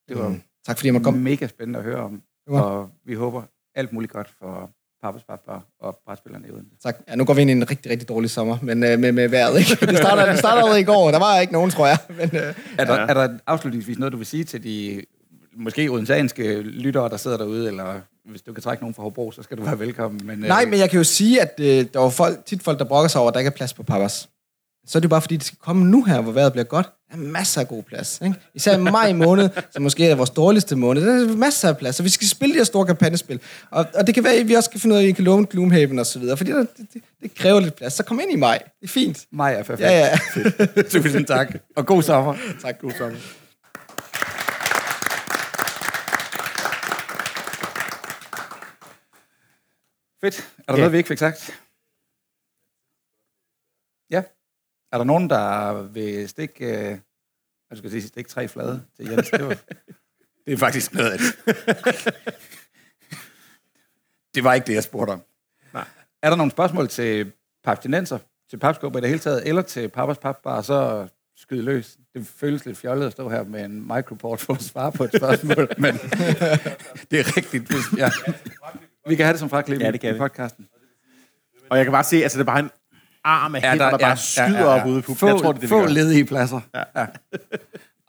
Det 0.09 0.17
var 0.17 0.29
Mm. 0.29 0.41
Tak 0.65 0.77
fordi 0.77 0.87
jeg 0.87 0.93
måtte 0.93 1.03
komme. 1.03 1.19
mega 1.19 1.47
spændende 1.47 1.79
at 1.79 1.85
høre 1.85 1.97
om, 2.03 2.21
var. 2.47 2.61
og 2.61 2.89
vi 3.05 3.13
håber 3.13 3.43
alt 3.75 3.93
muligt 3.93 4.11
godt 4.13 4.29
for 4.39 4.69
Papas 5.03 5.23
Papa 5.23 5.51
og 5.81 5.99
brætspillerne 6.05 6.47
i 6.47 6.51
Odense. 6.51 6.75
Tak. 6.83 6.97
Ja, 7.07 7.15
nu 7.15 7.25
går 7.25 7.33
vi 7.33 7.41
ind 7.41 7.49
i 7.49 7.53
en 7.53 7.69
rigtig, 7.71 7.91
rigtig 7.91 8.09
dårlig 8.09 8.29
sommer, 8.29 8.57
men 8.61 8.83
øh, 8.83 8.99
med, 8.99 9.11
med 9.11 9.27
vejret, 9.29 9.59
ikke? 9.59 9.85
Det 9.85 9.97
starter, 9.97 10.25
det 10.25 10.39
starter 10.39 10.57
allerede 10.61 10.81
i 10.81 10.83
går, 10.83 11.11
der 11.11 11.19
var 11.19 11.39
ikke 11.39 11.53
nogen, 11.53 11.71
tror 11.71 11.87
jeg. 11.87 11.97
Men, 12.19 12.29
øh, 12.35 12.53
Er 12.77 12.85
der, 12.85 12.93
Ja. 12.93 13.05
er 13.07 13.13
der 13.13 13.37
afslutningsvis 13.47 13.99
noget, 13.99 14.11
du 14.11 14.17
vil 14.17 14.25
sige 14.27 14.43
til 14.43 14.63
de 14.63 15.01
måske 15.53 15.91
odenseanske 15.91 16.61
lyttere, 16.61 17.09
der 17.09 17.17
sidder 17.17 17.37
derude, 17.37 17.67
eller 17.67 18.01
hvis 18.25 18.41
du 18.41 18.53
kan 18.53 18.63
trække 18.63 18.83
nogen 18.83 18.93
fra 18.93 19.03
Hobro, 19.03 19.31
så 19.31 19.43
skal 19.43 19.57
du 19.57 19.63
være 19.63 19.79
velkommen. 19.79 20.21
Men, 20.27 20.39
nej, 20.39 20.61
øh, 20.65 20.69
men 20.69 20.79
jeg 20.79 20.89
kan 20.89 20.97
jo 20.97 21.03
sige, 21.03 21.41
at 21.41 21.53
øh, 21.59 21.85
der 21.93 21.99
var 21.99 22.09
folk, 22.09 22.45
tit 22.45 22.63
folk, 22.63 22.79
der 22.79 22.85
brokker 22.85 23.07
sig 23.07 23.21
over, 23.21 23.27
at 23.29 23.33
der 23.33 23.39
ikke 23.39 23.47
er 23.49 23.55
plads 23.55 23.73
på 23.73 23.83
Papas. 23.83 24.29
Så 24.87 24.97
er 24.97 24.99
det 24.99 25.03
jo 25.05 25.09
bare 25.09 25.21
fordi, 25.21 25.37
det 25.37 25.45
skal 25.45 25.57
komme 25.61 25.85
nu 25.85 26.03
her, 26.03 26.21
hvor 26.21 26.31
vejret 26.31 26.51
bliver 26.51 26.63
godt. 26.65 26.89
Der 27.09 27.13
er 27.15 27.19
masser 27.19 27.61
af 27.61 27.67
god 27.67 27.83
plads. 27.83 28.21
Ikke? 28.21 28.35
Især 28.53 28.77
i 28.77 28.81
maj 28.81 29.13
måned, 29.13 29.49
som 29.71 29.81
måske 29.81 30.07
er 30.07 30.15
vores 30.15 30.29
dårligste 30.29 30.75
måned, 30.75 31.05
der 31.05 31.33
er 31.33 31.37
masser 31.37 31.69
af 31.69 31.77
plads. 31.77 31.95
Så 31.95 32.03
vi 32.03 32.09
skal 32.09 32.27
spille 32.27 32.53
de 32.53 32.57
her 32.59 32.63
store 32.63 32.85
kampagnespil. 32.85 33.41
Og, 33.71 33.85
og 33.95 34.07
det 34.07 34.15
kan 34.15 34.23
være, 34.23 34.33
at 34.33 34.47
vi 34.47 34.53
også 34.53 34.67
skal 34.67 34.79
finde 34.81 34.93
ud 34.93 34.99
af, 34.99 35.03
at 35.03 35.09
I 35.09 35.11
kan 35.11 35.23
låne 35.23 35.45
Gloomhaven 35.45 35.99
og 35.99 36.05
så 36.05 36.19
videre, 36.19 36.37
fordi 36.37 36.51
der, 36.51 36.57
det, 36.57 36.67
det, 36.93 37.01
det, 37.23 37.35
kræver 37.35 37.59
lidt 37.59 37.75
plads. 37.75 37.93
Så 37.93 38.03
kom 38.03 38.19
ind 38.19 38.31
i 38.31 38.35
maj. 38.35 38.57
Det 38.81 38.87
er 38.87 38.91
fint. 38.91 39.25
Maj 39.31 39.53
er 39.53 39.63
perfekt. 39.63 39.81
Ja, 39.81 39.97
ja. 39.99 40.81
Tusind 41.01 41.25
tak. 41.25 41.55
Og 41.75 41.85
god 41.85 42.03
sommer. 42.03 42.35
tak. 42.61 42.79
God 42.81 42.91
sommer. 42.97 43.17
Fedt. 50.21 50.37
Er 50.39 50.63
der 50.67 50.73
Ja. 50.73 50.77
noget, 50.77 50.91
vi 50.91 50.97
ikke 50.97 51.07
fik 51.07 51.17
sagt? 51.17 51.51
Ja. 54.11 54.23
Er 54.91 54.97
der 54.97 55.03
nogen, 55.03 55.29
der 55.29 55.81
vil 55.81 56.29
stikke... 56.29 56.65
Øh, 56.65 56.97
jeg 57.69 57.77
skulle 57.77 57.91
sige, 57.91 58.07
stikke 58.07 58.29
tre 58.29 58.47
flade 58.47 58.85
til 58.95 59.09
Jens? 59.09 59.29
Det, 59.29 59.45
var, 59.45 59.57
det 60.45 60.53
er 60.53 60.57
faktisk 60.57 60.93
noget 60.93 61.11
af 61.11 61.19
det. 61.19 61.55
det 64.35 64.43
var 64.43 64.53
ikke 64.53 64.67
det, 64.67 64.73
jeg 64.73 64.83
spurgte 64.83 65.11
om. 65.11 65.21
Nej. 65.73 65.85
Er 66.21 66.29
der 66.29 66.37
nogle 66.37 66.51
spørgsmål 66.51 66.87
til 66.87 67.31
papstinenser, 67.63 68.19
til 68.49 68.57
papskubber 68.57 68.99
i 68.99 69.01
det 69.01 69.09
hele 69.09 69.19
taget, 69.19 69.47
eller 69.47 69.61
til 69.61 69.89
papas 69.89 70.17
papbar, 70.17 70.61
så 70.61 71.07
skyde 71.37 71.61
løs. 71.61 71.97
Det 72.13 72.27
føles 72.27 72.65
lidt 72.65 72.77
fjollet 72.77 73.05
at 73.05 73.11
stå 73.11 73.29
her 73.29 73.43
med 73.43 73.65
en 73.65 73.87
microport 73.87 74.39
for 74.39 74.53
at 74.53 74.61
svare 74.61 74.91
på 74.91 75.03
et 75.03 75.11
spørgsmål, 75.17 75.67
men 75.83 75.93
det 77.11 77.19
er 77.19 77.37
rigtigt. 77.37 77.71
Ja. 77.97 78.11
Vi 79.07 79.15
kan 79.15 79.25
have 79.25 79.33
det 79.33 79.39
som 79.39 79.49
fraklip 79.49 79.81
Ja, 79.81 79.91
det 79.91 80.01
kan 80.01 80.15
i 80.15 80.17
podcasten. 80.17 80.67
Og 81.69 81.77
jeg 81.77 81.85
kan 81.85 81.91
bare 81.91 82.03
se, 82.03 82.23
altså 82.23 82.37
det 82.37 82.41
er 82.41 82.45
bare 82.45 82.59
en 82.59 82.71
arm 83.23 83.55
af 83.55 83.61
hænder, 83.61 83.89
der, 83.89 83.97
bare 83.97 84.17
skyder 84.17 84.65
op 84.65 84.87
ude 84.87 85.01
på 85.01 85.13
Få, 85.13 85.27
Jeg 85.27 85.37
tror, 85.39 85.41
det 85.41 85.47
er 85.49 85.53
det, 85.53 85.61
vi 85.61 85.67
få 85.67 85.85
ledige 85.85 86.25
pladser. 86.25 86.61
Ja. 86.75 86.83
Ja. 86.95 87.05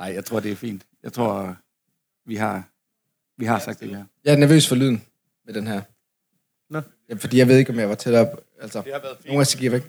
Nej, 0.00 0.14
jeg 0.14 0.24
tror, 0.24 0.40
det 0.40 0.52
er 0.52 0.56
fint. 0.56 0.82
Jeg 1.02 1.12
tror, 1.12 1.56
vi 2.26 2.36
har, 2.36 2.62
vi 3.38 3.44
har 3.46 3.58
sagt 3.58 3.80
det 3.80 3.88
her. 3.88 4.04
Jeg 4.24 4.32
er 4.32 4.36
nervøs 4.36 4.68
for 4.68 4.74
lyden 4.74 5.04
med 5.46 5.54
den 5.54 5.66
her. 5.66 5.80
Nå. 6.70 6.82
Ja, 7.08 7.14
fordi 7.14 7.38
jeg 7.38 7.48
ved 7.48 7.58
ikke, 7.58 7.72
om 7.72 7.78
jeg 7.78 7.88
var 7.88 7.94
tættere 7.94 8.26
på. 8.26 8.40
Altså, 8.60 8.82
Det 8.82 8.92
har 8.92 9.00
været 9.00 9.16
fint. 9.16 9.26
nogle 9.26 9.40
af 9.40 9.46
sig 9.46 9.60
giver 9.60 9.70
væk. 9.72 9.82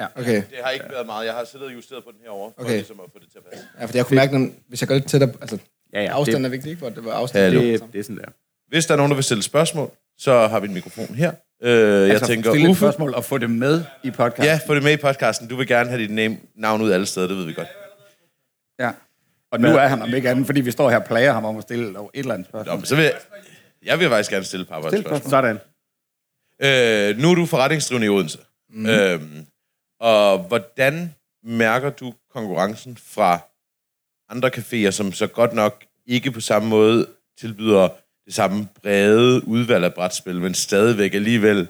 Ja. 0.00 0.06
Okay. 0.16 0.36
Det 0.50 0.58
har 0.64 0.70
ikke 0.70 0.86
været 0.90 1.06
meget. 1.06 1.26
Jeg 1.26 1.34
har 1.34 1.44
siddet 1.44 1.66
og 1.68 1.74
justeret 1.74 2.04
på 2.04 2.10
den 2.10 2.20
herovre, 2.22 2.52
for 2.56 2.62
Okay. 2.64 2.72
ligesom 2.72 3.00
at 3.00 3.06
få 3.12 3.18
det 3.18 3.28
til 3.30 3.38
at 3.38 3.44
passe. 3.44 3.66
Ja, 3.78 3.84
fordi 3.84 3.96
jeg 3.98 4.06
kunne 4.06 4.16
mærke, 4.16 4.38
når, 4.38 4.48
hvis 4.68 4.80
jeg 4.82 4.88
går 4.88 4.94
lidt 4.94 5.08
tættere... 5.08 5.32
Altså, 5.40 5.58
Ja, 5.92 6.02
ja, 6.02 6.08
afstanden 6.10 6.44
det, 6.44 6.48
er 6.48 6.50
vigtig, 6.50 6.70
ikke? 6.70 6.86
Det 6.90 7.04
var 7.04 7.12
afstand. 7.12 7.44
Hallo. 7.44 7.60
det, 7.60 7.84
det 7.92 7.98
er 7.98 8.02
sådan 8.02 8.16
der. 8.18 8.24
Hvis 8.70 8.86
der 8.86 8.94
er 8.94 8.96
nogen, 8.96 9.10
der 9.10 9.14
vil 9.14 9.24
stille 9.24 9.42
spørgsmål, 9.42 9.90
så 10.18 10.46
har 10.48 10.60
vi 10.60 10.66
en 10.66 10.74
mikrofon 10.74 11.14
her. 11.14 11.32
Øh, 11.62 11.70
jeg 11.70 12.10
altså, 12.10 12.26
tænker, 12.26 12.50
stille 12.50 12.66
et 12.66 12.70
Uffe, 12.70 12.80
spørgsmål 12.80 13.14
og 13.14 13.24
få 13.24 13.38
det 13.38 13.50
med 13.50 13.84
i 14.02 14.10
podcasten. 14.10 14.44
ja, 14.44 14.60
få 14.66 14.74
det 14.74 14.82
med 14.82 14.92
i 14.92 14.96
podcasten. 14.96 15.48
Du 15.48 15.56
vil 15.56 15.66
gerne 15.66 15.90
have 15.90 16.02
dit 16.02 16.10
name, 16.10 16.38
navn 16.54 16.82
ud 16.82 16.90
alle 16.90 17.06
steder, 17.06 17.28
det 17.28 17.36
ved 17.36 17.44
vi 17.44 17.52
godt. 17.52 17.68
ja. 18.78 18.90
Og 19.52 19.60
nu 19.60 19.68
er 19.68 19.86
han 19.86 20.02
om 20.02 20.14
ikke 20.14 20.30
andet, 20.30 20.46
fordi 20.46 20.60
vi 20.60 20.70
står 20.70 20.90
her 20.90 20.98
og 20.98 21.04
plager 21.04 21.32
ham 21.32 21.44
om 21.44 21.56
at 21.56 21.62
stille 21.62 21.88
et 21.88 22.08
eller 22.14 22.34
andet 22.34 22.52
Nå, 22.52 22.62
spørgsmål. 22.62 22.76
men 22.76 22.86
så 22.86 22.96
vil 22.96 23.04
jeg, 23.04 23.14
jeg 23.84 23.98
vil 23.98 24.08
faktisk 24.08 24.30
gerne 24.30 24.44
stille 24.44 24.62
et 24.62 24.68
par 24.68 24.88
Stil 24.88 25.00
spørgsmål. 25.00 25.30
Sådan. 25.30 25.58
Øh, 26.62 27.18
nu 27.18 27.30
er 27.30 27.34
du 27.34 27.46
forretningsdrivende 27.46 28.06
i 28.06 28.10
Odense. 28.10 28.38
Mm. 28.70 28.86
Øhm, 28.86 29.46
og 30.00 30.38
hvordan 30.38 31.14
mærker 31.44 31.90
du 31.90 32.14
konkurrencen 32.32 32.96
fra 32.96 33.38
andre 34.28 34.48
caféer, 34.48 34.90
som 34.90 35.12
så 35.12 35.26
godt 35.26 35.52
nok 35.52 35.84
ikke 36.06 36.30
på 36.30 36.40
samme 36.40 36.68
måde 36.68 37.06
tilbyder 37.40 37.88
det 38.30 38.36
samme 38.36 38.68
brede 38.82 39.48
udvalg 39.48 39.84
af 39.84 39.94
brætspil, 39.94 40.40
men 40.40 40.54
stadigvæk 40.54 41.14
alligevel, 41.14 41.68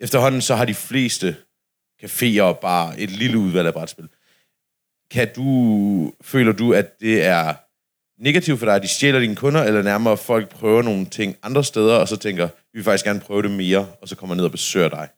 efterhånden 0.00 0.40
så 0.40 0.54
har 0.54 0.64
de 0.64 0.74
fleste 0.74 1.36
caféer 2.02 2.42
og 2.42 2.58
bare 2.58 3.00
et 3.00 3.10
lille 3.10 3.38
udvalg 3.38 3.66
af 3.66 3.72
brætspil. 3.72 4.08
Kan 5.10 5.28
du, 5.36 6.12
føler 6.22 6.52
du, 6.52 6.72
at 6.72 7.00
det 7.00 7.24
er 7.24 7.54
negativt 8.22 8.58
for 8.58 8.66
dig, 8.66 8.74
at 8.74 8.82
de 8.82 8.88
stjæler 8.88 9.20
dine 9.20 9.36
kunder, 9.36 9.62
eller 9.62 9.82
nærmere 9.82 10.16
folk 10.16 10.48
prøver 10.48 10.82
nogle 10.82 11.06
ting 11.06 11.36
andre 11.42 11.64
steder, 11.64 11.94
og 11.94 12.08
så 12.08 12.16
tænker, 12.16 12.46
vi 12.46 12.78
vil 12.78 12.84
faktisk 12.84 13.04
gerne 13.04 13.20
prøve 13.20 13.42
det 13.42 13.50
mere, 13.50 13.88
og 14.02 14.08
så 14.08 14.16
kommer 14.16 14.34
ned 14.34 14.44
og 14.44 14.50
besøger 14.50 14.88
dig? 14.88 15.08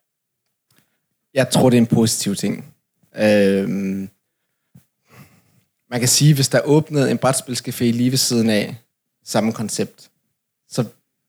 Jeg 1.35 1.50
tror, 1.50 1.70
det 1.70 1.76
er 1.76 1.80
en 1.80 1.87
positiv 1.87 2.35
ting. 2.35 2.74
Øhm, 3.16 4.08
man 5.90 6.00
kan 6.00 6.08
sige, 6.08 6.35
hvis 6.35 6.48
der 6.48 6.61
åbnede 6.61 7.11
en 7.11 7.18
brætspilscafé 7.24 7.85
lige 7.85 8.11
ved 8.11 8.18
siden 8.18 8.50
af, 8.50 8.76
samme 9.24 9.52
koncept, 9.52 10.12
så 10.72 10.85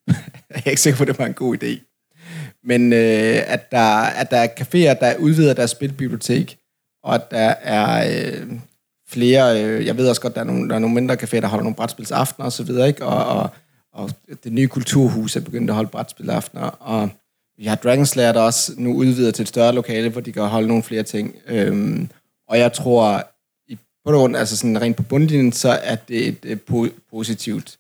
er 0.50 0.70
ikke 0.70 0.82
sikker 0.82 0.98
på, 0.98 1.04
at 1.04 1.08
det 1.08 1.20
var 1.20 1.26
en 1.26 1.34
god 1.34 1.64
idé. 1.64 1.90
Men 2.64 2.94
øh, 2.94 3.42
at, 3.54 3.72
der, 3.72 4.02
at 4.02 4.32
der 4.32 4.38
er 4.38 4.48
caféer, 4.48 5.00
der 5.00 5.16
udvider 5.20 5.54
deres 5.54 5.72
spilbibliotek, 5.72 6.58
og 7.04 7.16
at 7.16 7.32
der 7.32 7.54
er 7.62 8.08
øh, 8.12 8.52
flere, 9.08 9.64
øh, 9.64 9.86
jeg 9.86 9.98
ved 9.98 10.10
også 10.10 10.22
godt, 10.22 10.36
der 10.36 10.42
er 10.42 10.46
nogle, 10.46 10.70
der 10.70 10.76
er 10.76 10.80
nogle 10.80 10.96
mindre 10.96 11.16
caféer, 11.16 11.40
der 11.40 11.48
holder 11.48 11.64
nogle 11.64 11.76
brætspilsaftener 11.76 12.46
osv., 12.46 12.70
ikke? 12.70 13.06
Og, 13.06 13.26
og, 13.26 13.50
og 13.94 14.12
det 14.44 14.54
nye 14.54 14.68
kulturhus 14.68 15.36
er 15.36 15.42
begyndt 15.42 15.70
at 15.70 15.76
holde 15.76 15.90
brætspilaftener, 15.90 16.64
og 16.64 17.10
vi 17.58 17.66
har 17.66 17.76
Dragon 17.76 18.06
Slayer, 18.06 18.32
der 18.32 18.42
også 18.42 18.74
nu 18.78 18.94
udvider 18.94 19.32
til 19.32 19.44
et 19.44 19.48
større 19.48 19.74
lokale, 19.74 20.10
hvor 20.10 20.22
de 20.22 20.32
kan 20.32 20.44
holde 20.44 20.68
nogle 20.68 20.84
flere 20.84 21.04
ting. 21.04 21.36
Øhm, 21.48 22.10
og 22.48 22.60
jeg 22.60 22.74
tror, 22.74 23.24
i 23.68 23.78
bund 24.06 24.16
og 24.16 24.20
grund, 24.20 24.38
altså 24.38 24.58
sådan 24.58 24.82
rent 24.82 24.98
på 24.98 25.04
bundlinjen, 25.04 25.52
så 25.52 25.70
er 25.70 25.96
det 25.96 26.28
et, 26.28 26.38
et 26.44 26.60
po- 26.72 27.00
positivt, 27.12 27.78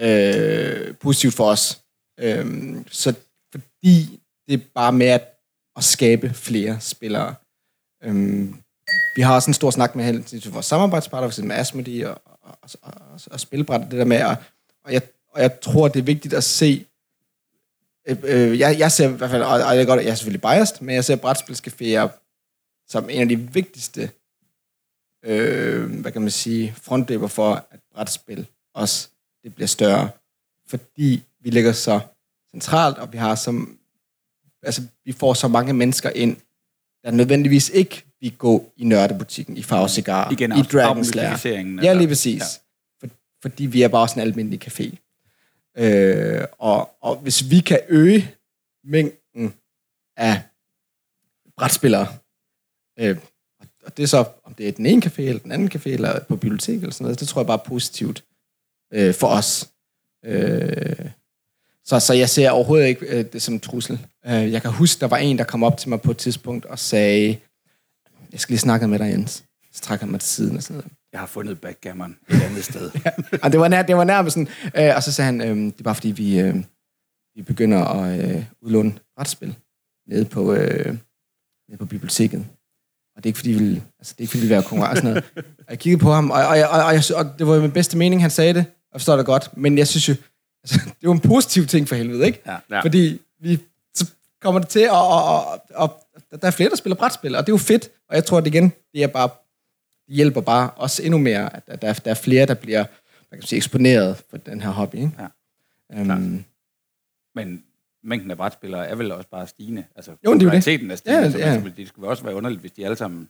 øh, 0.00 0.94
positivt 0.96 1.34
for 1.34 1.44
os. 1.44 1.80
Øh, 2.20 2.76
så 2.90 3.14
fordi 3.52 4.20
det 4.48 4.54
er 4.54 4.64
bare 4.74 4.92
med 4.92 5.06
at, 5.06 5.38
at 5.76 5.84
skabe 5.84 6.30
flere 6.34 6.80
spillere. 6.80 7.34
Øh, 8.04 8.48
vi 9.16 9.22
har 9.22 9.34
også 9.34 9.50
en 9.50 9.54
stor 9.54 9.70
snak 9.70 9.96
med 9.96 10.04
hen 10.04 10.24
til 10.24 10.52
vores 10.52 10.66
samarbejdspartner, 10.66 11.30
for 11.30 11.42
med 11.42 11.56
Asmodi 11.56 12.00
og, 12.00 12.22
og, 12.24 12.58
og, 12.62 12.70
og, 12.82 13.20
og 13.30 13.40
spilbræt, 13.40 13.80
det 13.80 13.98
der 13.98 14.04
med 14.04 14.24
og, 14.24 14.36
og, 14.84 14.92
jeg, 14.92 15.02
og 15.28 15.42
jeg 15.42 15.60
tror, 15.60 15.88
det 15.88 15.98
er 15.98 16.04
vigtigt 16.04 16.34
at 16.34 16.44
se... 16.44 16.86
Øh, 18.08 18.16
øh, 18.22 18.58
jeg, 18.58 18.78
jeg 18.78 18.92
ser 18.92 19.08
i 19.08 19.12
hvert 19.12 19.30
fald, 19.30 19.42
og, 19.42 19.50
og 19.50 19.58
jeg, 19.58 19.80
er 19.80 19.84
godt, 19.84 20.04
jeg 20.04 20.10
er 20.10 20.14
selvfølgelig 20.14 20.42
biased, 20.42 20.80
men 20.80 20.94
jeg 20.94 21.04
ser 21.04 21.16
brætspilscaféer 21.16 22.08
som 22.88 23.10
en 23.10 23.20
af 23.20 23.28
de 23.28 23.36
vigtigste, 23.36 24.10
øh, 25.24 26.00
hvad 26.00 26.12
kan 26.12 26.22
man 26.22 26.30
sige, 26.30 26.74
frontløber 26.82 27.26
for, 27.26 27.54
at 27.70 27.80
brætspil 27.94 28.46
også 28.74 29.08
det 29.44 29.54
bliver 29.54 29.68
større. 29.68 30.10
Fordi 30.66 31.22
vi 31.40 31.50
ligger 31.50 31.72
så 31.72 32.00
centralt, 32.50 32.98
og 32.98 33.12
vi 33.12 33.18
har 33.18 33.34
som, 33.34 33.78
altså, 34.62 34.82
vi 35.04 35.12
får 35.12 35.34
så 35.34 35.48
mange 35.48 35.72
mennesker 35.72 36.10
ind, 36.10 36.36
der 37.04 37.10
nødvendigvis 37.10 37.68
ikke 37.68 38.04
vi 38.20 38.34
gå 38.38 38.72
i 38.76 38.84
nørdebutikken, 38.84 39.56
i 39.56 39.62
Farve 39.62 39.88
Cigar, 39.88 40.30
Igen, 40.30 40.50
i 40.52 40.58
af- 40.60 40.64
Dragon 40.66 41.04
Slayer. 41.04 41.26
afmystificeringen, 41.28 41.78
Ja, 41.78 41.88
altså. 41.88 41.98
lige 41.98 42.08
præcis. 42.08 42.40
Ja. 42.40 43.06
For, 43.06 43.14
fordi 43.42 43.66
vi 43.66 43.82
er 43.82 43.88
bare 43.88 44.08
sådan 44.08 44.22
en 44.22 44.28
almindelig 44.28 44.60
café. 44.68 44.96
Øh, 45.76 46.44
og, 46.58 46.90
og 47.00 47.16
hvis 47.16 47.50
vi 47.50 47.60
kan 47.60 47.80
øge 47.88 48.34
mængden 48.84 49.54
af 50.16 50.42
brætspillere, 51.56 52.06
øh, 52.98 53.16
og- 53.84 53.96
det 53.96 54.02
er 54.02 54.06
så, 54.06 54.24
om 54.44 54.54
det 54.54 54.68
er 54.68 54.72
den 54.72 54.86
ene 54.86 55.02
café, 55.06 55.20
eller 55.22 55.38
den 55.42 55.52
anden 55.52 55.70
café, 55.74 55.88
eller 55.88 56.24
på 56.24 56.36
bibliotek, 56.36 56.74
eller 56.76 56.90
sådan 56.92 57.04
noget, 57.04 57.20
det 57.20 57.28
tror 57.28 57.40
jeg 57.40 57.46
bare 57.46 57.58
er 57.64 57.68
positivt 57.68 58.24
øh, 58.92 59.14
for 59.14 59.26
os. 59.26 59.68
Øh, 60.24 61.10
så, 61.84 62.00
så 62.00 62.14
jeg 62.14 62.28
ser 62.28 62.50
overhovedet 62.50 62.86
ikke 62.86 63.06
øh, 63.06 63.24
det 63.32 63.42
som 63.42 63.54
en 63.54 63.60
trussel. 63.60 64.06
Øh, 64.26 64.52
jeg 64.52 64.62
kan 64.62 64.70
huske, 64.70 65.00
der 65.00 65.06
var 65.06 65.16
en, 65.16 65.38
der 65.38 65.44
kom 65.44 65.62
op 65.62 65.76
til 65.76 65.88
mig 65.88 66.00
på 66.00 66.10
et 66.10 66.16
tidspunkt 66.16 66.64
og 66.64 66.78
sagde, 66.78 67.36
jeg 68.32 68.40
skal 68.40 68.52
lige 68.52 68.60
snakke 68.60 68.88
med 68.88 68.98
dig, 68.98 69.10
Jens. 69.10 69.44
Så 69.72 69.82
trækker 69.82 70.06
han 70.06 70.10
mig 70.10 70.20
til 70.20 70.28
siden 70.28 70.56
og 70.56 70.62
sådan 70.62 70.76
noget. 70.76 70.92
Jeg 71.12 71.20
har 71.20 71.26
fundet 71.26 71.60
backgammon 71.60 72.16
et 72.28 72.42
andet 72.42 72.64
sted. 72.64 72.90
Og 73.42 73.52
det 73.52 73.60
var, 73.60 73.68
nær, 73.68 73.82
det 73.82 73.96
var 73.96 74.04
nærmest 74.04 74.34
sådan, 74.34 74.48
øh, 74.76 74.96
og 74.96 75.02
så 75.02 75.12
sagde 75.12 75.26
han, 75.26 75.40
øh, 75.40 75.56
det 75.56 75.78
er 75.78 75.82
bare 75.82 75.94
fordi, 75.94 76.10
vi, 76.10 76.40
øh, 76.40 76.56
vi 77.34 77.42
begynder 77.42 77.84
at 77.84 78.30
øh, 78.36 78.44
udlåne 78.62 78.92
retspil 79.18 79.56
nede 80.08 80.24
på, 80.24 80.54
øh, 80.54 80.96
nede 81.68 81.78
på 81.78 81.86
biblioteket. 81.86 82.46
Og 83.16 83.24
det 83.24 83.24
er 83.24 83.30
ikke 83.30 83.38
fordi, 83.38 83.50
vi 83.50 83.58
vil, 83.58 83.82
altså, 83.98 84.14
det 84.14 84.18
er 84.18 84.22
ikke 84.22 84.30
fordi, 84.30 84.40
vi 84.40 84.46
vil 84.46 84.54
være 84.54 84.62
konkurrence. 84.62 85.10
og. 85.10 85.22
Og 85.36 85.70
jeg 85.70 85.78
kiggede 85.78 86.02
på 86.02 86.12
ham, 86.12 86.30
og, 86.30 86.46
og, 86.46 86.58
og, 86.70 86.84
og, 86.84 87.04
sy- 87.04 87.12
og 87.12 87.34
det 87.38 87.46
var 87.46 87.54
jo 87.54 87.60
min 87.60 87.72
bedste 87.72 87.98
mening, 87.98 88.22
han 88.22 88.30
sagde 88.30 88.54
det, 88.54 88.64
og 88.66 88.79
jeg 88.92 89.00
forstår 89.00 89.16
det 89.16 89.26
godt. 89.26 89.56
Men 89.56 89.78
jeg 89.78 89.88
synes 89.88 90.08
jo, 90.08 90.14
altså, 90.62 90.80
det 90.84 90.90
er 90.90 90.94
jo 91.04 91.12
en 91.12 91.20
positiv 91.20 91.66
ting 91.66 91.88
for 91.88 91.94
helvede, 91.96 92.26
ikke? 92.26 92.42
Ja. 92.46 92.56
Ja. 92.70 92.80
Fordi 92.80 93.20
vi, 93.40 93.58
så 93.94 94.10
kommer 94.40 94.60
det 94.60 94.68
til, 94.68 94.80
at 94.80 94.90
og, 94.90 95.44
og, 95.44 95.62
og, 95.74 96.04
der 96.42 96.46
er 96.46 96.50
flere, 96.50 96.70
der 96.70 96.76
spiller 96.76 96.96
brætspil, 96.96 97.34
og 97.36 97.46
det 97.46 97.52
er 97.52 97.54
jo 97.54 97.58
fedt. 97.58 97.90
Og 98.08 98.14
jeg 98.14 98.24
tror, 98.24 98.38
at 98.38 98.46
igen, 98.46 98.72
det 98.92 99.02
er 99.02 99.06
bare 99.06 99.28
det 100.06 100.16
hjælper 100.16 100.40
bare 100.40 100.70
os 100.76 101.00
endnu 101.00 101.18
mere, 101.18 101.56
at 101.56 101.82
der, 101.82 101.92
der 101.92 102.10
er 102.10 102.14
flere, 102.14 102.46
der 102.46 102.54
bliver 102.54 102.84
hvad 103.30 103.38
kan 103.38 103.42
man 103.42 103.46
sige, 103.46 103.56
eksponeret 103.56 104.22
for 104.30 104.36
den 104.36 104.60
her 104.60 104.70
hobby. 104.70 104.94
Ikke? 104.94 105.12
Ja. 105.18 106.02
Um, 106.02 106.44
Men 107.34 107.64
mængden 108.02 108.30
af 108.30 108.36
brætspillere 108.36 108.88
er 108.88 108.94
vel 108.94 109.12
også 109.12 109.28
bare 109.28 109.46
stigende. 109.46 109.84
Altså, 109.96 110.10
Jo, 110.10 110.34
det 110.34 110.42
er 110.42 110.46
jo 110.46 110.50
det. 110.50 110.56
er 110.56 110.60
stigende. 110.60 110.98
Ja, 111.06 111.30
så 111.30 111.38
altså, 111.38 111.70
det 111.76 111.88
skulle 111.88 112.08
også 112.08 112.24
være 112.24 112.34
underligt, 112.34 112.60
hvis 112.60 112.72
de 112.72 112.84
alle 112.84 112.96
sammen 112.96 113.28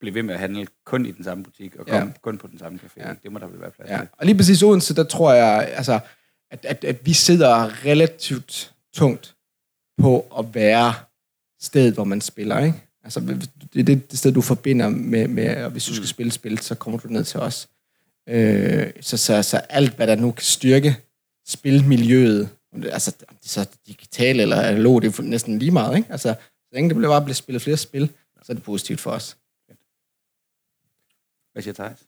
blev 0.00 0.14
ved 0.14 0.22
med 0.22 0.34
at 0.34 0.40
handle 0.40 0.66
kun 0.86 1.06
i 1.06 1.10
den 1.10 1.24
samme 1.24 1.44
butik, 1.44 1.76
og 1.76 1.86
kom 1.86 1.94
Ja. 1.94 2.12
kun 2.22 2.38
på 2.38 2.46
den 2.46 2.58
samme 2.58 2.78
café. 2.84 3.08
Ja. 3.08 3.14
Det 3.22 3.32
må 3.32 3.38
der 3.38 3.46
vel 3.46 3.60
være 3.60 3.70
plads 3.70 3.90
ja. 3.90 3.96
til. 3.98 4.08
Og 4.12 4.26
lige 4.26 4.36
præcis 4.36 4.62
Odense, 4.62 4.94
der 4.94 5.04
tror 5.04 5.32
jeg, 5.32 5.72
altså, 5.76 6.00
at, 6.50 6.64
at, 6.64 6.84
at 6.84 7.06
vi 7.06 7.12
sidder 7.12 7.84
relativt 7.84 8.74
tungt 8.94 9.34
på 10.00 10.26
at 10.38 10.54
være 10.54 10.94
stedet, 11.60 11.94
hvor 11.94 12.04
man 12.04 12.20
spiller. 12.20 12.58
Ikke? 12.58 12.82
Altså, 13.04 13.20
det 13.20 13.80
er 13.80 13.84
det, 13.84 14.10
det 14.10 14.18
sted, 14.18 14.32
du 14.32 14.40
forbinder 14.40 14.88
med, 14.88 15.28
med 15.28 15.64
og 15.64 15.70
hvis 15.70 15.84
du 15.84 15.94
skal 15.94 16.08
spille 16.08 16.32
spil, 16.32 16.58
så 16.58 16.74
kommer 16.74 16.98
du 17.00 17.08
ned 17.08 17.24
til 17.24 17.40
os. 17.40 17.68
Øh, 18.28 18.90
så, 19.00 19.16
så, 19.16 19.42
så 19.42 19.56
alt, 19.56 19.96
hvad 19.96 20.06
der 20.06 20.16
nu 20.16 20.30
kan 20.30 20.44
styrke 20.44 20.96
spilmiljøet, 21.46 22.48
altså 22.84 23.10
det 23.10 23.26
er 23.28 23.48
så 23.48 23.66
digitalt 23.86 24.40
eller 24.40 24.62
analog, 24.62 25.02
det 25.02 25.18
er 25.18 25.22
næsten 25.22 25.58
lige 25.58 25.70
meget. 25.70 25.96
Ikke? 25.96 26.12
Altså, 26.12 26.28
så 26.38 26.68
længe 26.72 26.88
det 26.88 26.96
bliver 26.96 27.10
bare 27.10 27.22
bliver 27.22 27.34
spillet 27.34 27.62
flere 27.62 27.76
spil, 27.76 28.10
så 28.42 28.52
er 28.52 28.54
det 28.54 28.62
positivt 28.62 29.00
for 29.00 29.10
os. 29.10 29.36
Hvad 31.58 31.62
siger 31.62 31.74
Thijs? 31.74 32.06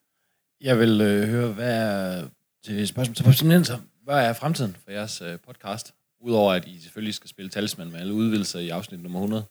Jeg 0.60 0.78
vil 0.78 1.00
øh, 1.00 1.28
høre, 1.28 1.52
hvad 1.52 1.82
er 1.82 2.28
til 2.64 2.88
spørgsmål 2.88 3.14
til 3.14 3.28
abstinenser, 3.28 3.78
hvad 4.04 4.26
er 4.26 4.32
fremtiden 4.32 4.76
for 4.84 4.90
jeres 4.90 5.22
øh, 5.22 5.38
podcast? 5.46 5.94
Udover 6.20 6.52
at 6.52 6.66
I 6.66 6.80
selvfølgelig 6.80 7.14
skal 7.14 7.30
spille 7.30 7.50
talisman 7.50 7.90
med 7.90 8.00
alle 8.00 8.14
udvidelser 8.14 8.58
i 8.58 8.68
afsnit 8.68 9.02
nummer 9.02 9.18
100. 9.18 9.44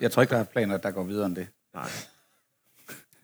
Jeg 0.00 0.12
tror 0.12 0.22
ikke, 0.22 0.34
der 0.34 0.40
er 0.40 0.44
planer, 0.44 0.76
der 0.76 0.90
går 0.90 1.04
videre 1.04 1.26
end 1.26 1.36
det. 1.36 1.46
Nej. 1.74 1.88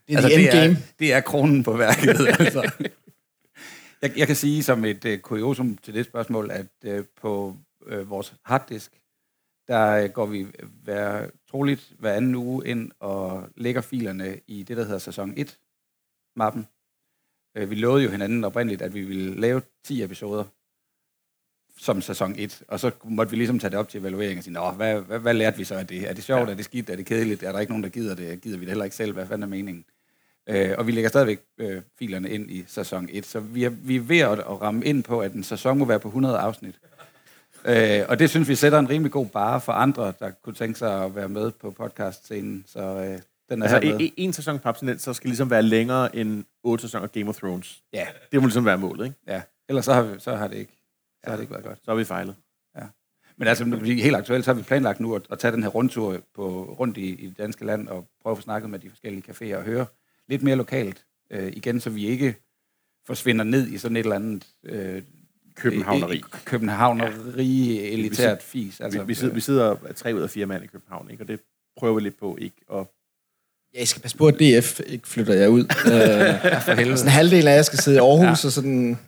Det 0.09 0.15
er 0.15 0.17
altså, 0.17 0.29
det, 0.29 0.45
endgame. 0.45 0.73
er, 0.73 0.77
det 0.99 1.13
er 1.13 1.21
kronen 1.21 1.63
på 1.63 1.77
værket. 1.77 2.27
altså. 2.41 2.71
jeg, 4.03 4.13
jeg 4.17 4.27
kan 4.27 4.37
sige 4.37 4.63
som 4.63 4.85
et 4.85 5.05
uh, 5.05 5.17
kuriosum 5.17 5.77
til 5.77 5.95
det 5.95 6.05
spørgsmål, 6.05 6.51
at 6.51 6.99
uh, 6.99 7.05
på 7.21 7.57
uh, 7.93 8.11
vores 8.11 8.35
harddisk, 8.45 8.93
der 9.69 10.05
uh, 10.05 10.11
går 10.11 10.27
vi 10.27 10.47
hver, 10.83 11.31
troligt 11.51 11.93
hver 11.99 12.13
anden 12.13 12.35
uge 12.35 12.67
ind 12.67 12.91
og 12.99 13.49
lægger 13.57 13.81
filerne 13.81 14.41
i 14.47 14.63
det, 14.63 14.77
der 14.77 14.85
hedder 14.85 14.99
sæson 14.99 15.35
1-mappen. 15.39 15.70
Uh, 17.61 17.71
vi 17.71 17.75
lovede 17.75 18.05
jo 18.05 18.11
hinanden 18.11 18.45
oprindeligt, 18.45 18.83
at 18.83 18.95
vi 18.95 19.03
ville 19.03 19.41
lave 19.41 19.63
10 19.85 20.03
episoder 20.03 20.45
som 21.79 22.03
sæson 22.03 22.35
1, 22.39 22.63
og 22.69 22.81
så 22.81 22.91
måtte 23.05 23.31
vi 23.31 23.37
ligesom 23.37 23.59
tage 23.59 23.71
det 23.71 23.79
op 23.79 23.89
til 23.89 24.01
evaluering 24.01 24.39
og 24.39 24.45
sige, 24.45 24.55
Nå, 24.55 24.71
hvad, 24.71 25.01
hvad, 25.01 25.19
hvad 25.19 25.35
lærte 25.35 25.57
vi 25.57 25.65
så 25.65 25.75
af 25.75 25.87
det? 25.87 26.09
Er 26.09 26.13
det 26.13 26.25
sjovt? 26.25 26.47
Ja. 26.47 26.53
Er 26.53 26.57
det 26.57 26.65
skidt? 26.65 26.91
Er 26.91 26.97
det 26.97 27.07
kedeligt? 27.07 27.43
Er 27.43 27.53
der 27.53 27.61
ikke 27.61 27.73
nogen, 27.73 27.83
der 27.83 27.91
gider 27.91 28.15
det? 28.15 28.41
Gider 28.41 28.59
vi 28.59 28.65
det 28.65 28.71
heller 28.71 28.85
ikke 28.85 28.97
selv? 28.97 29.13
Hvad 29.13 29.27
fanden 29.27 29.43
er 29.43 29.47
meningen? 29.47 29.85
Øh, 30.49 30.75
og 30.79 30.87
vi 30.87 30.93
lægger 30.93 31.09
stadigvæk 31.09 31.41
øh, 31.59 31.83
filerne 31.99 32.31
ind 32.31 32.51
i 32.51 32.65
sæson 32.69 33.09
1, 33.13 33.27
så 33.27 33.41
vi 33.41 33.65
er, 33.65 33.69
vi 33.69 33.97
er 33.97 34.01
ved 34.01 34.19
at, 34.19 34.39
at 34.39 34.61
ramme 34.61 34.85
ind 34.85 35.05
på, 35.05 35.21
at 35.21 35.33
en 35.33 35.45
sæson 35.45 35.79
må 35.79 35.85
være 35.85 36.01
på 36.01 36.09
100 36.09 36.39
afsnit. 36.39 36.81
Øh, 37.65 38.01
og 38.09 38.19
det 38.19 38.31
synes 38.31 38.49
vi 38.49 38.55
sætter 38.55 38.79
en 38.79 38.91
rimelig 38.91 39.13
god 39.13 39.27
bare 39.27 39.61
for 39.61 39.73
andre, 39.73 40.13
der 40.19 40.31
kunne 40.31 40.55
tænke 40.55 40.79
sig 40.79 41.05
at 41.05 41.15
være 41.15 41.29
med 41.29 41.51
på 41.51 41.71
podcast-scenen. 41.71 42.65
Så 42.67 42.81
øh, 42.81 43.19
den 43.51 43.63
er 43.63 43.67
Altså, 43.69 43.89
en, 43.95 44.01
en- 44.01 44.13
en 44.17 44.33
sæson 44.33 44.59
på 44.59 44.69
abstinenser 44.69 45.13
skal 45.13 45.29
ligesom 45.29 45.51
være 45.51 45.63
længere 45.63 46.17
end 46.17 46.45
otte 46.63 46.83
sæsoner 46.83 47.07
Game 47.07 47.29
of 47.29 47.37
Thrones. 47.37 47.83
Ja, 47.93 48.07
Det 48.33 48.41
må 48.41 48.47
ligesom 48.47 48.65
være 48.65 48.79
målet, 48.79 49.05
ikke? 49.05 49.17
ja. 49.27 49.43
Ellers 49.69 49.85
så 49.85 49.93
har, 49.93 50.03
vi, 50.03 50.21
så 50.21 50.37
har 50.37 50.49
det 50.49 50.57
ikke, 50.57 50.73
så 51.25 51.31
har 51.31 51.37
det 51.37 51.43
ikke 51.43 51.53
været 51.53 51.65
godt. 51.65 51.79
Så 51.85 51.91
har 51.91 51.97
vi 51.97 52.05
fejlet. 52.05 52.35
Men 53.37 53.49
altså, 53.49 53.65
helt 53.85 54.17
aktuelt, 54.17 54.45
så 54.45 54.53
har 54.53 54.59
vi 54.59 54.63
planlagt 54.65 55.01
nu 55.01 55.15
at, 55.15 55.23
at 55.31 55.39
tage 55.39 55.53
den 55.53 55.63
her 55.63 55.71
rundtur 55.71 56.21
på, 56.35 56.77
rundt 56.81 56.97
i, 56.97 57.15
i 57.15 57.27
det 57.27 57.39
danske 57.39 57.65
land 57.65 57.89
og 57.89 58.07
prøve 58.23 58.33
at 58.33 58.39
få 58.39 58.43
snakket 58.43 58.71
med 58.71 58.79
de 58.79 58.89
forskellige 58.91 59.25
caféer 59.31 59.57
og 59.57 59.63
høre 59.63 59.87
lidt 60.29 60.43
mere 60.43 60.57
lokalt 60.57 61.07
øh, 61.31 61.53
igen, 61.57 61.81
så 61.81 61.91
vi 61.91 62.07
ikke 62.07 62.35
forsvinder 63.07 63.45
ned 63.45 63.67
i 63.69 63.79
sådan 63.79 63.97
et 63.97 64.01
eller 64.01 64.17
andet 64.17 64.47
øh, 64.65 65.03
Københavneri. 65.57 66.17
øh, 66.17 66.23
københavneri, 66.45 67.79
elitært 67.93 68.43
fis. 68.43 68.81
Altså, 68.81 69.01
vi, 69.01 69.07
vi, 69.07 69.15
sidder, 69.15 69.35
vi 69.35 69.41
sidder 69.41 69.77
tre 69.97 70.15
ud 70.15 70.21
af 70.21 70.31
fire 70.31 70.47
mand 70.47 70.65
i 70.65 70.67
København, 70.67 71.11
ikke? 71.11 71.23
Og 71.23 71.29
det 71.29 71.41
prøver 71.77 71.95
vi 71.95 72.01
lidt 72.01 72.19
på, 72.19 72.37
ikke? 72.41 72.57
Og 72.67 72.93
Ja, 73.75 73.83
I 73.83 73.87
skal 73.87 74.03
passe 74.03 74.17
på, 74.17 74.27
at 74.27 74.35
DF 74.35 74.81
ikke 74.87 75.09
flytter 75.09 75.35
jer 75.35 75.47
ud. 75.49 75.61
øh, 75.65 76.63
for 76.63 76.73
helvede. 76.73 76.97
sådan 76.97 77.09
en 77.09 77.13
halvdel 77.13 77.49
af 77.49 77.57
jer 77.57 77.63
skal 77.63 77.79
sidde 77.79 77.97
i 77.97 78.01
Aarhus, 78.01 78.45
ja. 78.45 78.49
og 78.49 78.53
sådan... 78.53 78.99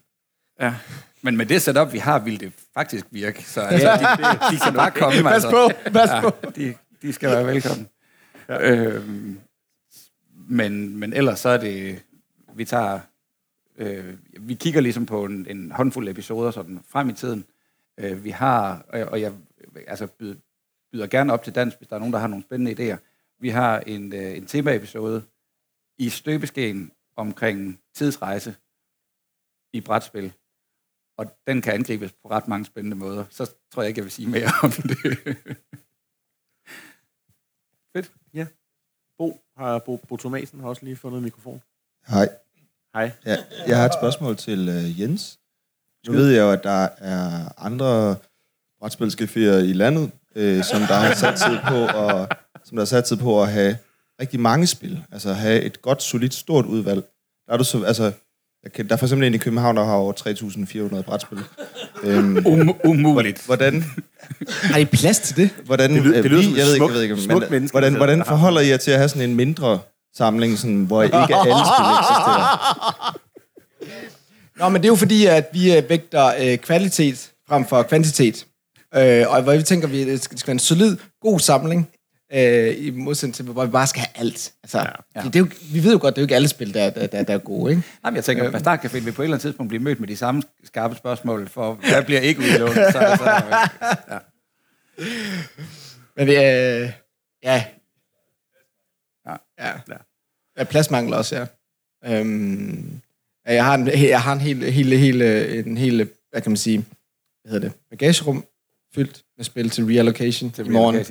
Ja. 0.60 0.74
Men 1.22 1.36
med 1.36 1.46
det 1.46 1.62
setup, 1.62 1.92
vi 1.92 1.98
har, 1.98 2.18
vil 2.18 2.40
det 2.40 2.52
faktisk 2.74 3.06
virke. 3.10 3.44
Så 3.44 3.60
altså, 3.60 3.88
de, 3.88 4.24
de, 4.24 4.54
de 4.54 4.60
kan 4.64 4.74
bare 4.74 4.90
komme. 4.90 5.22
Pas 5.22 5.32
altså. 5.32 5.50
på, 5.50 5.90
pas 5.92 6.10
på. 6.22 6.36
Ja, 6.44 6.62
de, 6.62 6.74
de 7.02 7.12
skal 7.12 7.30
være 7.30 7.46
velkommen. 7.46 7.88
Ja. 8.48 8.70
Øhm, 8.70 9.38
men, 10.48 10.96
men 10.96 11.12
ellers 11.12 11.40
så 11.40 11.48
er 11.48 11.56
det, 11.56 12.02
vi 12.54 12.64
tager, 12.64 13.00
øh, 13.78 14.14
vi 14.40 14.54
kigger 14.54 14.80
ligesom 14.80 15.06
på 15.06 15.24
en, 15.24 15.46
en 15.50 15.72
håndfuld 15.72 16.08
episoder 16.08 16.50
sådan 16.50 16.80
frem 16.88 17.08
i 17.08 17.12
tiden. 17.12 17.44
Øh, 17.98 18.24
vi 18.24 18.30
har, 18.30 18.84
og 18.88 18.98
jeg, 18.98 19.08
og 19.08 19.20
jeg 19.20 19.32
altså 19.86 20.06
byder, 20.06 20.34
byder 20.92 21.06
gerne 21.06 21.32
op 21.32 21.44
til 21.44 21.54
dans, 21.54 21.74
hvis 21.74 21.88
der 21.88 21.96
er 21.96 22.00
nogen, 22.00 22.12
der 22.12 22.18
har 22.18 22.26
nogle 22.26 22.44
spændende 22.44 22.72
idéer. 22.72 22.96
Vi 23.42 23.48
har 23.48 23.80
en, 23.80 24.14
øh, 24.14 24.36
en 24.36 24.46
tema-episode 24.46 25.22
i 25.98 26.08
støbeskeen 26.08 26.92
omkring 27.16 27.80
tidsrejse 27.94 28.54
i 29.72 29.80
brætspil. 29.80 30.32
Og 31.18 31.26
den 31.46 31.62
kan 31.62 31.74
angribes 31.74 32.12
på 32.12 32.30
ret 32.30 32.48
mange 32.48 32.64
spændende 32.64 32.96
måder. 32.96 33.24
Så 33.30 33.54
tror 33.72 33.82
jeg 33.82 33.88
ikke, 33.88 33.98
jeg 33.98 34.04
vil 34.04 34.12
sige 34.12 34.28
mere 34.28 34.50
om 34.64 34.70
det. 34.70 35.18
fedt, 37.96 38.12
ja. 38.34 38.46
Bo, 39.18 39.40
har 39.56 39.78
Bo, 39.78 39.96
Bo 39.96 40.16
Thomasen 40.16 40.60
har 40.60 40.68
også 40.68 40.84
lige 40.84 40.96
fundet 40.96 41.18
en 41.18 41.24
mikrofon. 41.24 41.62
Hej. 42.08 42.28
Hej. 42.94 43.12
Ja, 43.26 43.36
jeg 43.66 43.78
har 43.78 43.86
et 43.86 43.94
spørgsmål 43.94 44.36
til 44.36 44.68
uh, 44.68 45.00
Jens. 45.00 45.40
Nu 46.06 46.12
ved 46.12 46.30
jeg 46.30 46.40
jo, 46.40 46.50
at 46.50 46.64
der 46.64 46.88
er 46.98 47.52
andre 47.58 48.16
brætspilscaféer 48.80 49.64
i 49.70 49.72
landet, 49.72 50.12
øh, 50.34 50.64
som 50.64 50.80
der 50.80 50.94
har 50.94 51.14
sat 51.14 51.38
tid 51.38 51.58
på 51.68 51.98
og 51.98 52.28
som 52.72 52.76
der 52.76 53.00
tid 53.00 53.16
på 53.16 53.42
at 53.42 53.48
have 53.52 53.76
rigtig 54.20 54.40
mange 54.40 54.66
spil. 54.66 55.02
Altså 55.12 55.32
have 55.32 55.60
et 55.62 55.82
godt, 55.82 56.02
solidt, 56.02 56.34
stort 56.34 56.66
udvalg. 56.66 57.04
Der 57.46 57.52
er 57.52 57.56
du 57.56 57.64
så, 57.64 57.82
altså, 57.84 58.12
jeg 58.64 58.72
kan, 58.72 58.86
der 58.88 58.92
er 58.92 58.96
for 58.96 59.06
eksempel 59.06 59.26
en 59.26 59.34
i 59.34 59.38
København, 59.38 59.76
der 59.76 59.84
har 59.84 59.92
over 59.94 60.12
3.400 60.96 61.02
brætspil. 61.02 61.38
Øhm, 62.04 62.46
Um, 62.46 62.74
umuligt. 62.84 63.46
hvordan, 63.46 63.84
Har 64.48 64.78
I 64.78 64.84
plads 64.84 65.18
til 65.18 65.36
det? 65.36 65.50
hvordan, 65.64 65.94
Det 65.94 66.02
lyder- 66.02 66.16
det 66.22 66.24
øh, 66.24 66.30
lyder 66.30 66.50
vi- 66.52 66.58
jeg 66.58 66.66
ved 66.66 66.74
ikke, 66.74 66.84
smukt- 66.84 66.90
jeg 66.92 66.94
ved 66.94 67.02
ikke, 67.02 67.16
smukt 67.16 67.40
men, 67.40 67.50
menneske, 67.50 67.72
hvordan, 67.74 67.94
hvordan 67.94 68.24
forholder 68.24 68.60
I 68.60 68.68
jer 68.68 68.76
til 68.76 68.90
at 68.90 68.96
have 68.98 69.08
sådan 69.08 69.30
en 69.30 69.36
mindre 69.36 69.78
samling, 70.16 70.58
sådan, 70.58 70.84
hvor 70.84 71.02
ikke 71.02 71.16
alle 71.16 71.32
spil 71.34 71.86
eksisterer? 71.98 73.18
Nå, 74.58 74.68
men 74.68 74.82
det 74.82 74.88
er 74.88 74.92
jo 74.92 74.96
fordi, 74.96 75.26
at 75.26 75.48
vi 75.52 75.76
øh, 75.76 75.88
vægter 75.88 76.32
øh, 76.40 76.58
kvalitet 76.58 77.30
frem 77.48 77.66
for 77.66 77.82
kvantitet. 77.82 78.46
Øh, 78.94 79.24
og 79.28 79.42
hvor 79.42 79.56
vi 79.56 79.62
tænker, 79.62 79.88
at 79.88 79.94
det 79.94 80.22
skal, 80.22 80.32
det 80.34 80.40
skal 80.40 80.46
være 80.48 80.52
en 80.54 80.58
solid, 80.58 80.96
god 81.20 81.38
samling, 81.40 81.88
øh, 82.34 82.86
i 82.86 82.90
modsætning 82.90 83.34
til, 83.34 83.44
hvor 83.44 83.64
vi 83.64 83.70
bare 83.70 83.86
skal 83.86 84.00
have 84.02 84.26
alt. 84.26 84.52
Altså, 84.62 84.78
ja. 85.16 85.20
det 85.20 85.36
er 85.36 85.40
jo, 85.40 85.48
vi 85.72 85.84
ved 85.84 85.92
jo 85.92 85.98
godt, 86.00 86.16
det 86.16 86.20
er 86.20 86.22
jo 86.22 86.24
ikke 86.24 86.34
alle 86.34 86.48
spil, 86.48 86.74
der, 86.74 86.90
der, 86.90 87.06
der, 87.06 87.22
der 87.22 87.34
er 87.34 87.38
gode, 87.38 87.72
ikke? 87.72 87.82
Nej, 88.02 88.10
men 88.10 88.16
jeg 88.16 88.24
tænker, 88.24 88.44
at 88.44 88.52
Bastard 88.52 88.84
Café 88.84 88.98
vil 88.98 89.12
på 89.12 89.22
et 89.22 89.26
eller 89.26 89.34
andet 89.34 89.40
tidspunkt 89.40 89.68
blive 89.68 89.82
mødt 89.82 90.00
med 90.00 90.08
de 90.08 90.16
samme 90.16 90.42
skarpe 90.64 90.94
spørgsmål, 90.94 91.48
for 91.48 91.74
hvad 91.74 92.04
bliver 92.04 92.20
ikke 92.20 92.40
udlånt? 92.40 92.74
Så, 92.74 92.92
så, 92.92 93.30
ja. 94.10 94.18
Men 96.16 96.26
vi, 96.26 96.32
øh, 96.32 96.90
ja. 97.42 97.64
Ja. 99.28 99.36
Ja. 99.58 99.72
ja. 100.58 100.64
Pladsmangel 100.64 101.14
også, 101.14 101.36
ja. 101.36 101.46
Øhm, 102.04 103.00
ja, 103.46 103.54
jeg 103.54 103.64
har 103.64 103.74
en, 103.74 103.88
jeg 103.88 104.22
har 104.22 104.32
en 104.32 104.40
hel, 104.40 104.72
hel, 104.72 104.98
hel, 104.98 105.22
en 105.66 105.76
hel, 105.76 106.08
hvad 106.30 106.40
kan 106.42 106.50
man 106.50 106.56
sige, 106.56 106.84
hvad 107.42 107.52
hedder 107.52 107.68
det, 107.68 107.78
bagagerum 107.90 108.44
fyldt 108.94 109.22
med 109.42 109.44
spil 109.44 109.70
til 109.70 109.84
reallocation 109.84 110.50
til 110.50 110.66
i 110.66 110.68
morgen. 110.68 111.04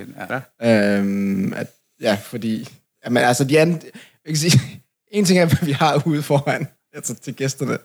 Ja. 0.61 0.97
Øhm, 0.97 1.53
at, 1.53 1.67
ja, 2.01 2.17
fordi, 2.23 2.67
jamen, 3.05 3.23
altså 3.23 3.43
de 3.43 3.61
andre, 3.61 3.79
jeg 4.25 4.27
kan 4.27 4.35
sige, 4.37 4.61
en 5.11 5.25
ting 5.25 5.39
er, 5.39 5.45
hvad 5.45 5.65
vi 5.65 5.71
har 5.71 6.01
ude 6.05 6.23
foran, 6.23 6.67
altså 6.95 7.15
til 7.15 7.35
gæsterne, 7.35 7.77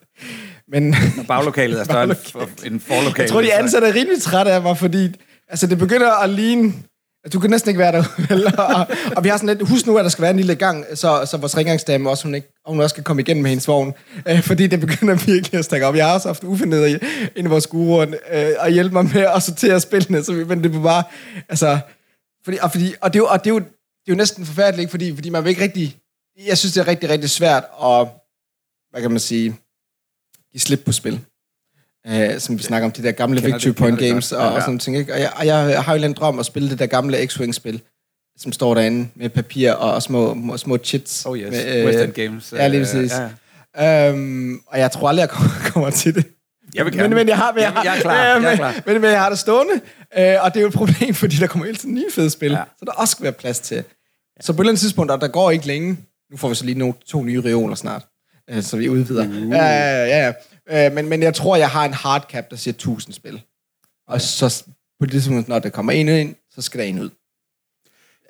men 0.69 0.95
Når 1.17 1.23
baglokalet 1.29 1.81
er 1.81 1.85
større 1.85 2.05
end 2.05 2.15
for- 2.33 2.67
end 2.67 2.81
forlokalet. 2.81 3.19
jeg 3.19 3.29
tror, 3.29 3.41
de 3.43 3.53
ansatte 3.55 3.89
er 3.89 3.95
rimelig 3.95 4.23
trætte 4.23 4.53
af 4.53 4.63
mig, 4.63 4.79
fordi 4.79 5.15
altså, 5.49 5.67
det 5.67 5.79
begynder 5.79 6.23
at 6.23 6.31
ligne... 6.31 6.73
at 7.25 7.33
Du 7.33 7.41
kan 7.41 7.51
næsten 7.51 7.69
ikke 7.69 7.79
være 7.79 7.93
der. 7.93 8.05
vel? 8.35 8.47
og, 8.59 8.87
og, 9.17 9.25
vi 9.25 9.29
har 9.29 9.37
sådan 9.37 9.57
lidt... 9.57 9.69
Husk 9.69 9.87
nu, 9.87 9.97
at 9.99 10.05
der 10.05 10.09
skal 10.11 10.23
være 10.23 10.31
en 10.31 10.37
lille 10.37 10.55
gang, 10.55 10.85
så, 10.95 11.27
så 11.31 11.37
vores 11.37 11.57
rengøringsdame 11.57 12.11
også, 12.11 12.25
hun, 12.25 12.35
ikke, 12.35 12.49
og 12.67 12.73
hun 12.73 12.81
også 12.83 12.95
kan 12.95 13.05
komme 13.05 13.23
igennem 13.23 13.43
med 13.43 13.51
hendes 13.51 13.69
vogn. 13.69 13.95
Øh, 14.29 14.43
fordi 14.43 14.67
det 14.67 14.81
begynder 14.81 15.14
virkelig 15.27 15.59
at 15.59 15.64
stakke 15.64 15.87
op. 15.87 15.97
Jeg 15.97 16.07
har 16.07 16.14
også 16.14 16.29
haft 16.29 16.45
Uffe 16.45 16.67
nede 16.67 17.01
i 17.37 17.47
vores 17.47 17.67
guruer 17.67 18.07
øh, 18.33 18.51
og 18.59 18.71
hjælpe 18.71 18.93
mig 18.93 19.05
med 19.05 19.23
at 19.37 19.43
sortere 19.43 19.81
spillene. 19.81 20.25
Så, 20.25 20.33
vi- 20.35 20.45
men 20.45 20.62
det 20.62 20.75
var 20.75 20.83
bare... 20.83 21.03
Altså, 21.49 21.79
fordi, 22.45 22.59
og, 22.62 22.71
fordi, 22.73 22.95
og, 23.01 23.12
det 23.12 23.19
er 23.19 23.23
jo, 23.23 23.27
og 23.27 23.45
det 23.45 23.51
er 23.51 23.55
jo, 23.55 23.59
det 23.59 23.67
er 24.09 24.12
jo 24.12 24.14
næsten 24.14 24.47
forfærdeligt, 24.47 24.81
ikke? 24.81 24.91
fordi, 24.91 25.14
fordi 25.14 25.31
man 25.31 25.45
vil 25.45 25.51
ikke 25.51 25.62
rigtig... 25.62 25.97
Jeg 26.47 26.59
synes, 26.59 26.73
det 26.75 26.81
er 26.81 26.87
rigtig, 26.89 27.09
rigtig 27.11 27.31
svært 27.31 27.64
at... 27.85 28.09
Hvad 28.91 29.03
kan 29.03 29.11
man 29.11 29.21
sige? 29.21 29.57
Give 30.53 30.61
slip 30.61 30.83
på 30.85 30.93
spil. 30.93 31.21
Uh, 32.09 32.39
som 32.39 32.59
vi 32.59 32.62
snakker 32.62 32.87
om, 32.87 32.93
de 32.93 33.03
der 33.03 33.12
gamle 33.12 33.43
Victory 33.43 33.73
Point 33.73 33.99
det 34.01 34.09
Games 34.09 34.33
og, 34.33 34.43
Ja. 34.43 34.49
og 34.51 34.61
sådan 34.62 34.79
ting. 34.79 34.97
Ikke? 34.97 35.12
Og, 35.14 35.21
jeg, 35.21 35.33
og 35.37 35.47
jeg 35.47 35.83
har 35.85 35.97
jo 35.97 36.05
en 36.05 36.12
drøm 36.12 36.39
at 36.39 36.47
spille 36.47 36.71
det 36.71 36.79
der 36.79 36.87
gamle 36.87 37.19
X-Wing-spil, 37.19 37.81
som 38.39 38.53
står 38.53 38.74
derinde 38.74 39.09
med 39.14 39.28
papir 39.30 39.72
og, 39.72 39.95
og 39.95 40.03
små, 40.03 40.57
små, 40.57 40.78
chits. 40.78 41.26
Oh 41.26 41.39
yes, 41.39 41.51
med, 41.51 41.87
West 41.87 41.99
End 41.99 42.12
Games. 42.12 42.53
Ja, 42.57 42.68
lige 42.68 42.80
øh, 42.80 42.87
præcis. 42.87 43.12
ja. 43.76 44.09
Øhm, 44.09 44.61
og 44.66 44.78
jeg 44.78 44.91
tror 44.93 45.09
aldrig, 45.09 45.20
jeg 45.20 45.28
kommer, 45.30 45.51
kommer 45.72 45.91
til 45.91 46.14
det. 46.14 46.24
Jeg 46.74 46.84
vil 46.84 46.93
gerne. 46.93 47.09
Men, 47.09 47.14
men 47.16 47.28
jeg 47.28 47.37
har, 47.37 47.53
men 47.53 47.62
jeg, 47.62 47.72
Jeg- 47.74 47.84
jeg 47.84 47.91
er 47.91 47.95
har- 47.95 48.01
klar, 48.01 48.14
Ja, 48.14 48.20
jeg 48.22 48.37
er 48.37 48.41
men, 48.49 48.57
klar. 48.57 48.74
Men, 48.87 49.01
men 49.01 49.11
jeg 49.11 49.20
har 49.20 49.28
det 49.28 49.39
stående, 49.39 49.72
øh, 50.18 50.34
og 50.45 50.55
det 50.55 50.57
er 50.57 50.61
jo 50.61 50.66
et 50.68 50.74
problem, 50.74 51.14
fordi 51.22 51.37
der 51.37 51.47
kommer 51.47 51.66
hele 51.66 51.78
tiden 51.78 51.95
nye 51.95 52.11
fede 52.14 52.30
spil, 52.30 52.51
Ja. 52.53 52.59
ja. 52.59 52.64
så 52.78 52.84
der 52.84 52.93
også 52.93 53.12
skal 53.12 53.22
være 53.24 53.32
plads 53.32 53.61
til. 53.61 53.84
Så 54.41 54.53
på 54.53 54.57
et 54.57 54.64
eller 54.64 54.70
andet 54.70 54.80
tidspunkt, 54.80 55.11
og 55.12 55.20
der 55.20 55.28
går 55.28 55.51
ikke 55.51 55.66
længe, 55.66 55.97
nu 56.30 56.37
får 56.37 56.49
vi 56.49 56.55
så 56.55 56.64
lige 56.64 56.78
no, 56.78 56.93
to 57.07 57.22
nye 57.22 57.41
reoler 57.41 57.74
snart, 57.74 58.07
øh, 58.51 58.62
så 58.62 58.76
vi 58.76 58.89
udvider. 58.89 59.28
Uh. 59.28 59.51
Ja, 59.51 59.64
ja, 59.66 60.07
ja. 60.07 60.32
ja. 60.70 60.87
Øh, 60.87 60.95
men, 60.95 61.09
men 61.09 61.22
jeg 61.22 61.34
tror, 61.34 61.57
jeg 61.57 61.68
har 61.68 61.84
en 61.84 61.93
hardcap, 61.95 62.51
der 62.51 62.57
siger 62.57 62.72
1000 62.72 63.14
spil. 63.14 63.43
Og 64.09 64.20
så 64.20 64.64
på 65.01 65.07
det 65.07 65.12
tidspunkt, 65.12 65.49
når 65.49 65.59
der 65.59 65.68
kommer 65.68 65.93
en 65.93 66.09
ind, 66.09 66.34
så 66.55 66.62
skal 66.62 66.80
der 66.80 66.87
en 66.87 66.99
ud. 67.01 67.11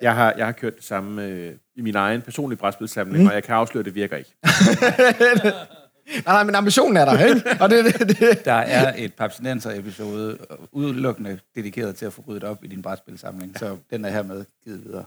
Jeg 0.01 0.15
har, 0.15 0.33
jeg 0.37 0.45
har 0.45 0.51
kørt 0.51 0.75
det 0.75 0.83
samme 0.83 1.25
øh, 1.25 1.53
i 1.75 1.81
min 1.81 1.95
egen 1.95 2.21
personlige 2.21 2.59
brætspilsamling, 2.59 3.23
mm. 3.23 3.27
og 3.27 3.33
jeg 3.33 3.43
kan 3.43 3.55
afsløre, 3.55 3.79
at 3.79 3.85
det 3.85 3.95
virker 3.95 4.17
ikke. 4.17 4.33
Nej, 6.25 6.33
nej, 6.33 6.43
men 6.43 6.55
ambitionen 6.55 6.97
er 6.97 7.05
der, 7.05 7.25
ikke? 7.25 7.57
Og 7.59 7.69
det, 7.69 7.85
det, 7.85 8.19
det. 8.19 8.45
Der 8.45 8.53
er 8.53 8.93
et 8.97 9.13
Papsinenser-episode 9.13 10.37
udelukkende 10.71 11.39
dedikeret 11.55 11.95
til 11.95 12.05
at 12.05 12.13
få 12.13 12.23
ryddet 12.27 12.43
op 12.43 12.63
i 12.63 12.67
din 12.67 12.81
brætspilsamling, 12.81 13.59
så 13.59 13.77
den 13.89 14.05
er 14.05 14.09
hermed 14.09 14.45
givet 14.63 14.85
videre. 14.85 15.05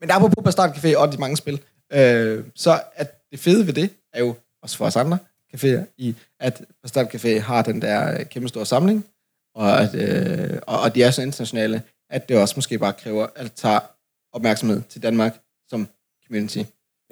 Men 0.00 0.10
apropos 0.10 0.44
Bastard 0.44 0.70
Café 0.70 0.96
og 0.96 1.12
de 1.12 1.18
mange 1.18 1.36
spil, 1.36 1.60
øh, 1.92 2.44
så 2.54 2.80
at 2.94 3.30
det 3.30 3.38
fede 3.38 3.66
ved 3.66 3.74
det, 3.74 3.90
er 4.12 4.20
jo 4.20 4.34
også 4.62 4.76
for 4.76 4.84
os 4.84 4.96
andre 4.96 5.18
caféer, 5.54 5.94
i 5.98 6.16
at 6.40 6.62
Bastard 6.82 7.14
Café 7.14 7.38
har 7.40 7.62
den 7.62 7.82
der 7.82 8.20
øh, 8.20 8.26
kæmpe 8.26 8.48
store 8.48 8.66
samling, 8.66 9.04
og, 9.54 9.80
at, 9.80 9.94
øh, 9.94 10.58
og, 10.66 10.80
og 10.80 10.94
de 10.94 11.02
er 11.02 11.10
så 11.10 11.22
internationale, 11.22 11.82
at 12.10 12.28
det 12.28 12.38
også 12.38 12.54
måske 12.56 12.78
bare 12.78 12.92
kræver, 12.92 13.26
at 13.36 13.52
tage 13.52 13.80
opmærksomhed 14.36 14.82
til 14.88 15.02
Danmark 15.02 15.38
som 15.68 15.88
community. 16.26 16.58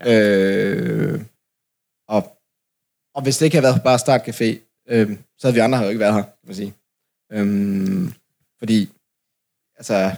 Ja. 0.04 0.20
Øh, 0.20 1.20
og, 2.08 2.38
og 3.14 3.22
hvis 3.22 3.38
det 3.38 3.44
ikke 3.46 3.56
havde 3.56 3.62
været 3.72 3.82
bare 3.82 3.98
Start 3.98 4.28
Café, 4.28 4.44
øh, 4.88 5.10
så 5.38 5.46
havde 5.46 5.54
vi 5.54 5.60
andre 5.60 5.78
jo 5.78 5.88
ikke 5.88 6.00
været 6.00 6.14
her, 6.14 6.22
kan 6.22 6.32
man 6.46 6.54
sige. 6.54 6.74
Øh, 7.32 8.12
fordi, 8.58 8.90
altså, 9.76 10.12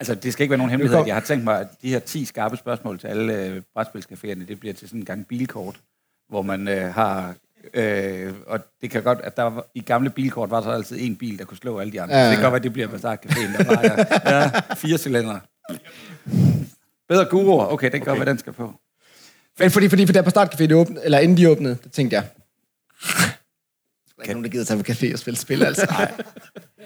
Altså, 0.00 0.14
det 0.14 0.32
skal 0.32 0.42
ikke 0.42 0.50
være 0.50 0.58
nogen 0.58 0.70
hemmelighed. 0.70 0.98
kom- 0.98 1.06
Jeg 1.06 1.14
har 1.14 1.20
tænkt 1.20 1.44
mig, 1.44 1.60
at 1.60 1.66
de 1.82 1.88
her 1.88 1.98
10 1.98 2.24
skarpe 2.24 2.56
spørgsmål 2.56 2.98
til 2.98 3.06
alle 3.06 3.44
øh, 3.46 3.62
brætspilscaféerne, 3.78 4.46
det 4.48 4.60
bliver 4.60 4.74
til 4.74 4.88
sådan 4.88 5.00
en 5.00 5.04
gang 5.06 5.26
bilkort, 5.26 5.80
hvor 6.28 6.42
man 6.42 6.68
øh, 6.68 6.94
har... 6.94 7.34
Øh, 7.74 8.34
og 8.46 8.60
det 8.80 8.90
kan 8.90 9.02
godt, 9.02 9.20
at 9.20 9.36
der 9.36 9.42
var, 9.42 9.66
i 9.74 9.80
gamle 9.80 10.10
bilkort 10.10 10.50
var 10.50 10.56
der 10.60 10.64
så 10.64 10.70
altid 10.70 10.96
en 11.00 11.16
bil, 11.16 11.38
der 11.38 11.44
kunne 11.44 11.56
slå 11.56 11.78
alle 11.78 11.92
de 11.92 12.00
andre. 12.02 12.14
Ja, 12.16 12.22
ja. 12.22 12.28
det 12.28 12.36
kan 12.36 12.42
godt 12.44 12.52
være, 12.52 12.58
at 12.58 12.62
det 12.62 12.72
bliver 12.72 12.88
Bazaar 12.88 13.16
Caféen, 13.26 13.64
der 13.64 13.78
er 13.78 14.30
ja, 14.42 14.74
fire 14.74 14.98
cylindre. 14.98 15.40
Bedre 17.08 17.24
guruer. 17.24 17.66
Okay, 17.66 17.92
det 17.92 18.02
kan 18.02 18.08
okay. 18.12 18.18
være, 18.18 18.28
den 18.28 18.38
skal 18.38 18.52
på. 18.52 18.74
Men 19.58 19.70
fordi, 19.70 19.88
fordi 19.88 20.06
for 20.06 20.12
der 20.12 20.22
på 20.22 20.30
Startcafé, 20.30 20.66
de 20.66 20.76
åbnede, 20.76 21.04
eller 21.04 21.18
inden 21.18 21.36
de 21.36 21.50
åbnede, 21.50 21.76
der 21.84 21.90
tænkte 21.90 22.14
jeg, 22.16 22.24
der 24.16 24.18
er 24.18 24.22
ikke 24.22 24.32
nogen, 24.32 24.44
der 24.44 24.50
gider 24.50 24.64
tage 24.64 24.82
på 24.82 24.92
café 24.92 25.12
og 25.12 25.18
spille 25.18 25.38
spil, 25.38 25.62
altså. 25.62 25.86
Nej. 25.90 26.12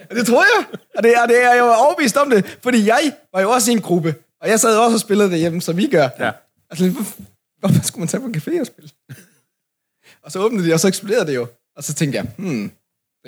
det 0.17 0.27
tror 0.27 0.43
jeg. 0.43 0.79
Og 0.97 1.03
det, 1.03 1.13
er, 1.17 1.25
det 1.25 1.43
er 1.43 1.53
jeg 1.53 1.59
jo 1.59 1.65
overbevist 1.65 2.17
om 2.17 2.29
det, 2.29 2.57
fordi 2.63 2.87
jeg 2.87 3.13
var 3.33 3.41
jo 3.41 3.51
også 3.51 3.71
i 3.71 3.73
en 3.73 3.81
gruppe, 3.81 4.15
og 4.41 4.49
jeg 4.49 4.59
sad 4.59 4.77
også 4.77 4.93
og 4.93 4.99
spillede 4.99 5.31
det 5.31 5.39
hjemme, 5.39 5.61
som 5.61 5.77
vi 5.77 5.87
gør. 5.87 6.09
Ja. 6.19 6.31
Altså, 6.69 6.89
hvorfor, 6.89 7.21
hvorfor 7.59 7.83
skulle 7.83 8.01
man 8.01 8.07
tage 8.07 8.21
på 8.21 8.27
café 8.37 8.59
og 8.59 8.65
spille? 8.65 8.89
og 10.23 10.31
så 10.31 10.39
åbnede 10.39 10.67
de, 10.67 10.73
og 10.73 10.79
så 10.79 10.87
eksploderede 10.87 11.27
det 11.27 11.35
jo. 11.35 11.47
Og 11.75 11.83
så 11.83 11.93
tænkte 11.93 12.17
jeg, 12.17 12.27
hmm, 12.37 12.71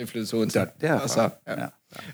det 0.02 0.10
flyttede 0.10 0.30
til 0.30 0.38
Odense. 0.38 0.52
Så 0.58 0.66
derfra. 0.80 1.02
Og 1.02 1.10
så, 1.10 1.30
ja. 1.46 1.60
Ja. 1.60 1.66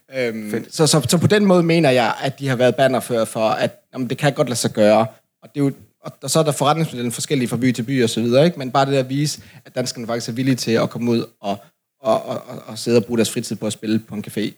Ja. 0.09 0.29
Øhm, 0.29 0.71
så, 0.71 0.87
så, 0.87 1.07
så 1.09 1.19
på 1.19 1.27
den 1.27 1.45
måde 1.47 1.63
mener 1.63 1.91
jeg, 1.91 2.15
at 2.23 2.39
de 2.39 2.49
har 2.49 2.57
været 2.57 2.77
bannerfører 2.77 3.25
for, 3.25 3.49
at 3.49 3.81
jamen, 3.93 4.11
det 4.11 4.19
kan 4.19 4.35
godt 4.35 4.49
lade 4.49 4.59
sig 4.59 4.71
gøre. 4.71 5.07
Og, 5.43 5.55
det 5.55 5.61
er 5.61 5.65
jo, 5.65 5.73
og, 6.01 6.13
og 6.23 6.31
så 6.31 6.39
er 6.39 6.43
der 6.43 6.53
forretningsmodellen 6.53 7.13
forskellige 7.13 7.49
fra 7.49 7.57
by 7.57 7.73
til 7.73 7.83
by 7.83 8.03
og 8.03 8.11
så 8.11 8.21
videre, 8.21 8.45
ikke? 8.45 8.59
men 8.59 8.73
bare 8.73 8.87
det 8.87 8.93
der 8.93 9.01
at 9.01 9.09
vise, 9.09 9.43
at 9.65 9.75
danskerne 9.75 10.07
faktisk 10.07 10.29
er 10.29 10.33
villige 10.33 10.57
til 10.57 10.73
at 10.73 10.91
komme 10.91 11.11
ud 11.11 11.25
og, 11.41 11.59
og, 12.01 12.23
og, 12.23 12.43
og, 12.47 12.63
og 12.67 12.79
sidde 12.79 12.97
og 12.97 13.05
bruge 13.05 13.19
deres 13.19 13.33
fritid 13.33 13.57
på 13.57 13.67
at 13.67 13.73
spille 13.73 13.99
på 13.99 14.15
en 14.15 14.25
café. 14.27 14.53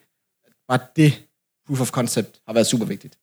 Bare 0.68 0.78
det 0.97 1.22
proof 1.66 1.81
of 1.81 1.91
concept 1.91 2.41
har 2.47 2.55
været 2.55 2.66
super 2.66 2.87
vigtigt. 2.87 3.18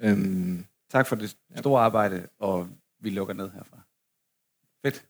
Øhm, 0.00 0.64
Tak 0.90 1.06
for 1.06 1.16
det 1.16 1.36
store 1.56 1.82
arbejde, 1.82 2.26
og 2.38 2.68
vi 3.00 3.10
lukker 3.10 3.34
ned 3.34 3.50
herfra. 3.50 3.78
Fedt. 4.84 5.04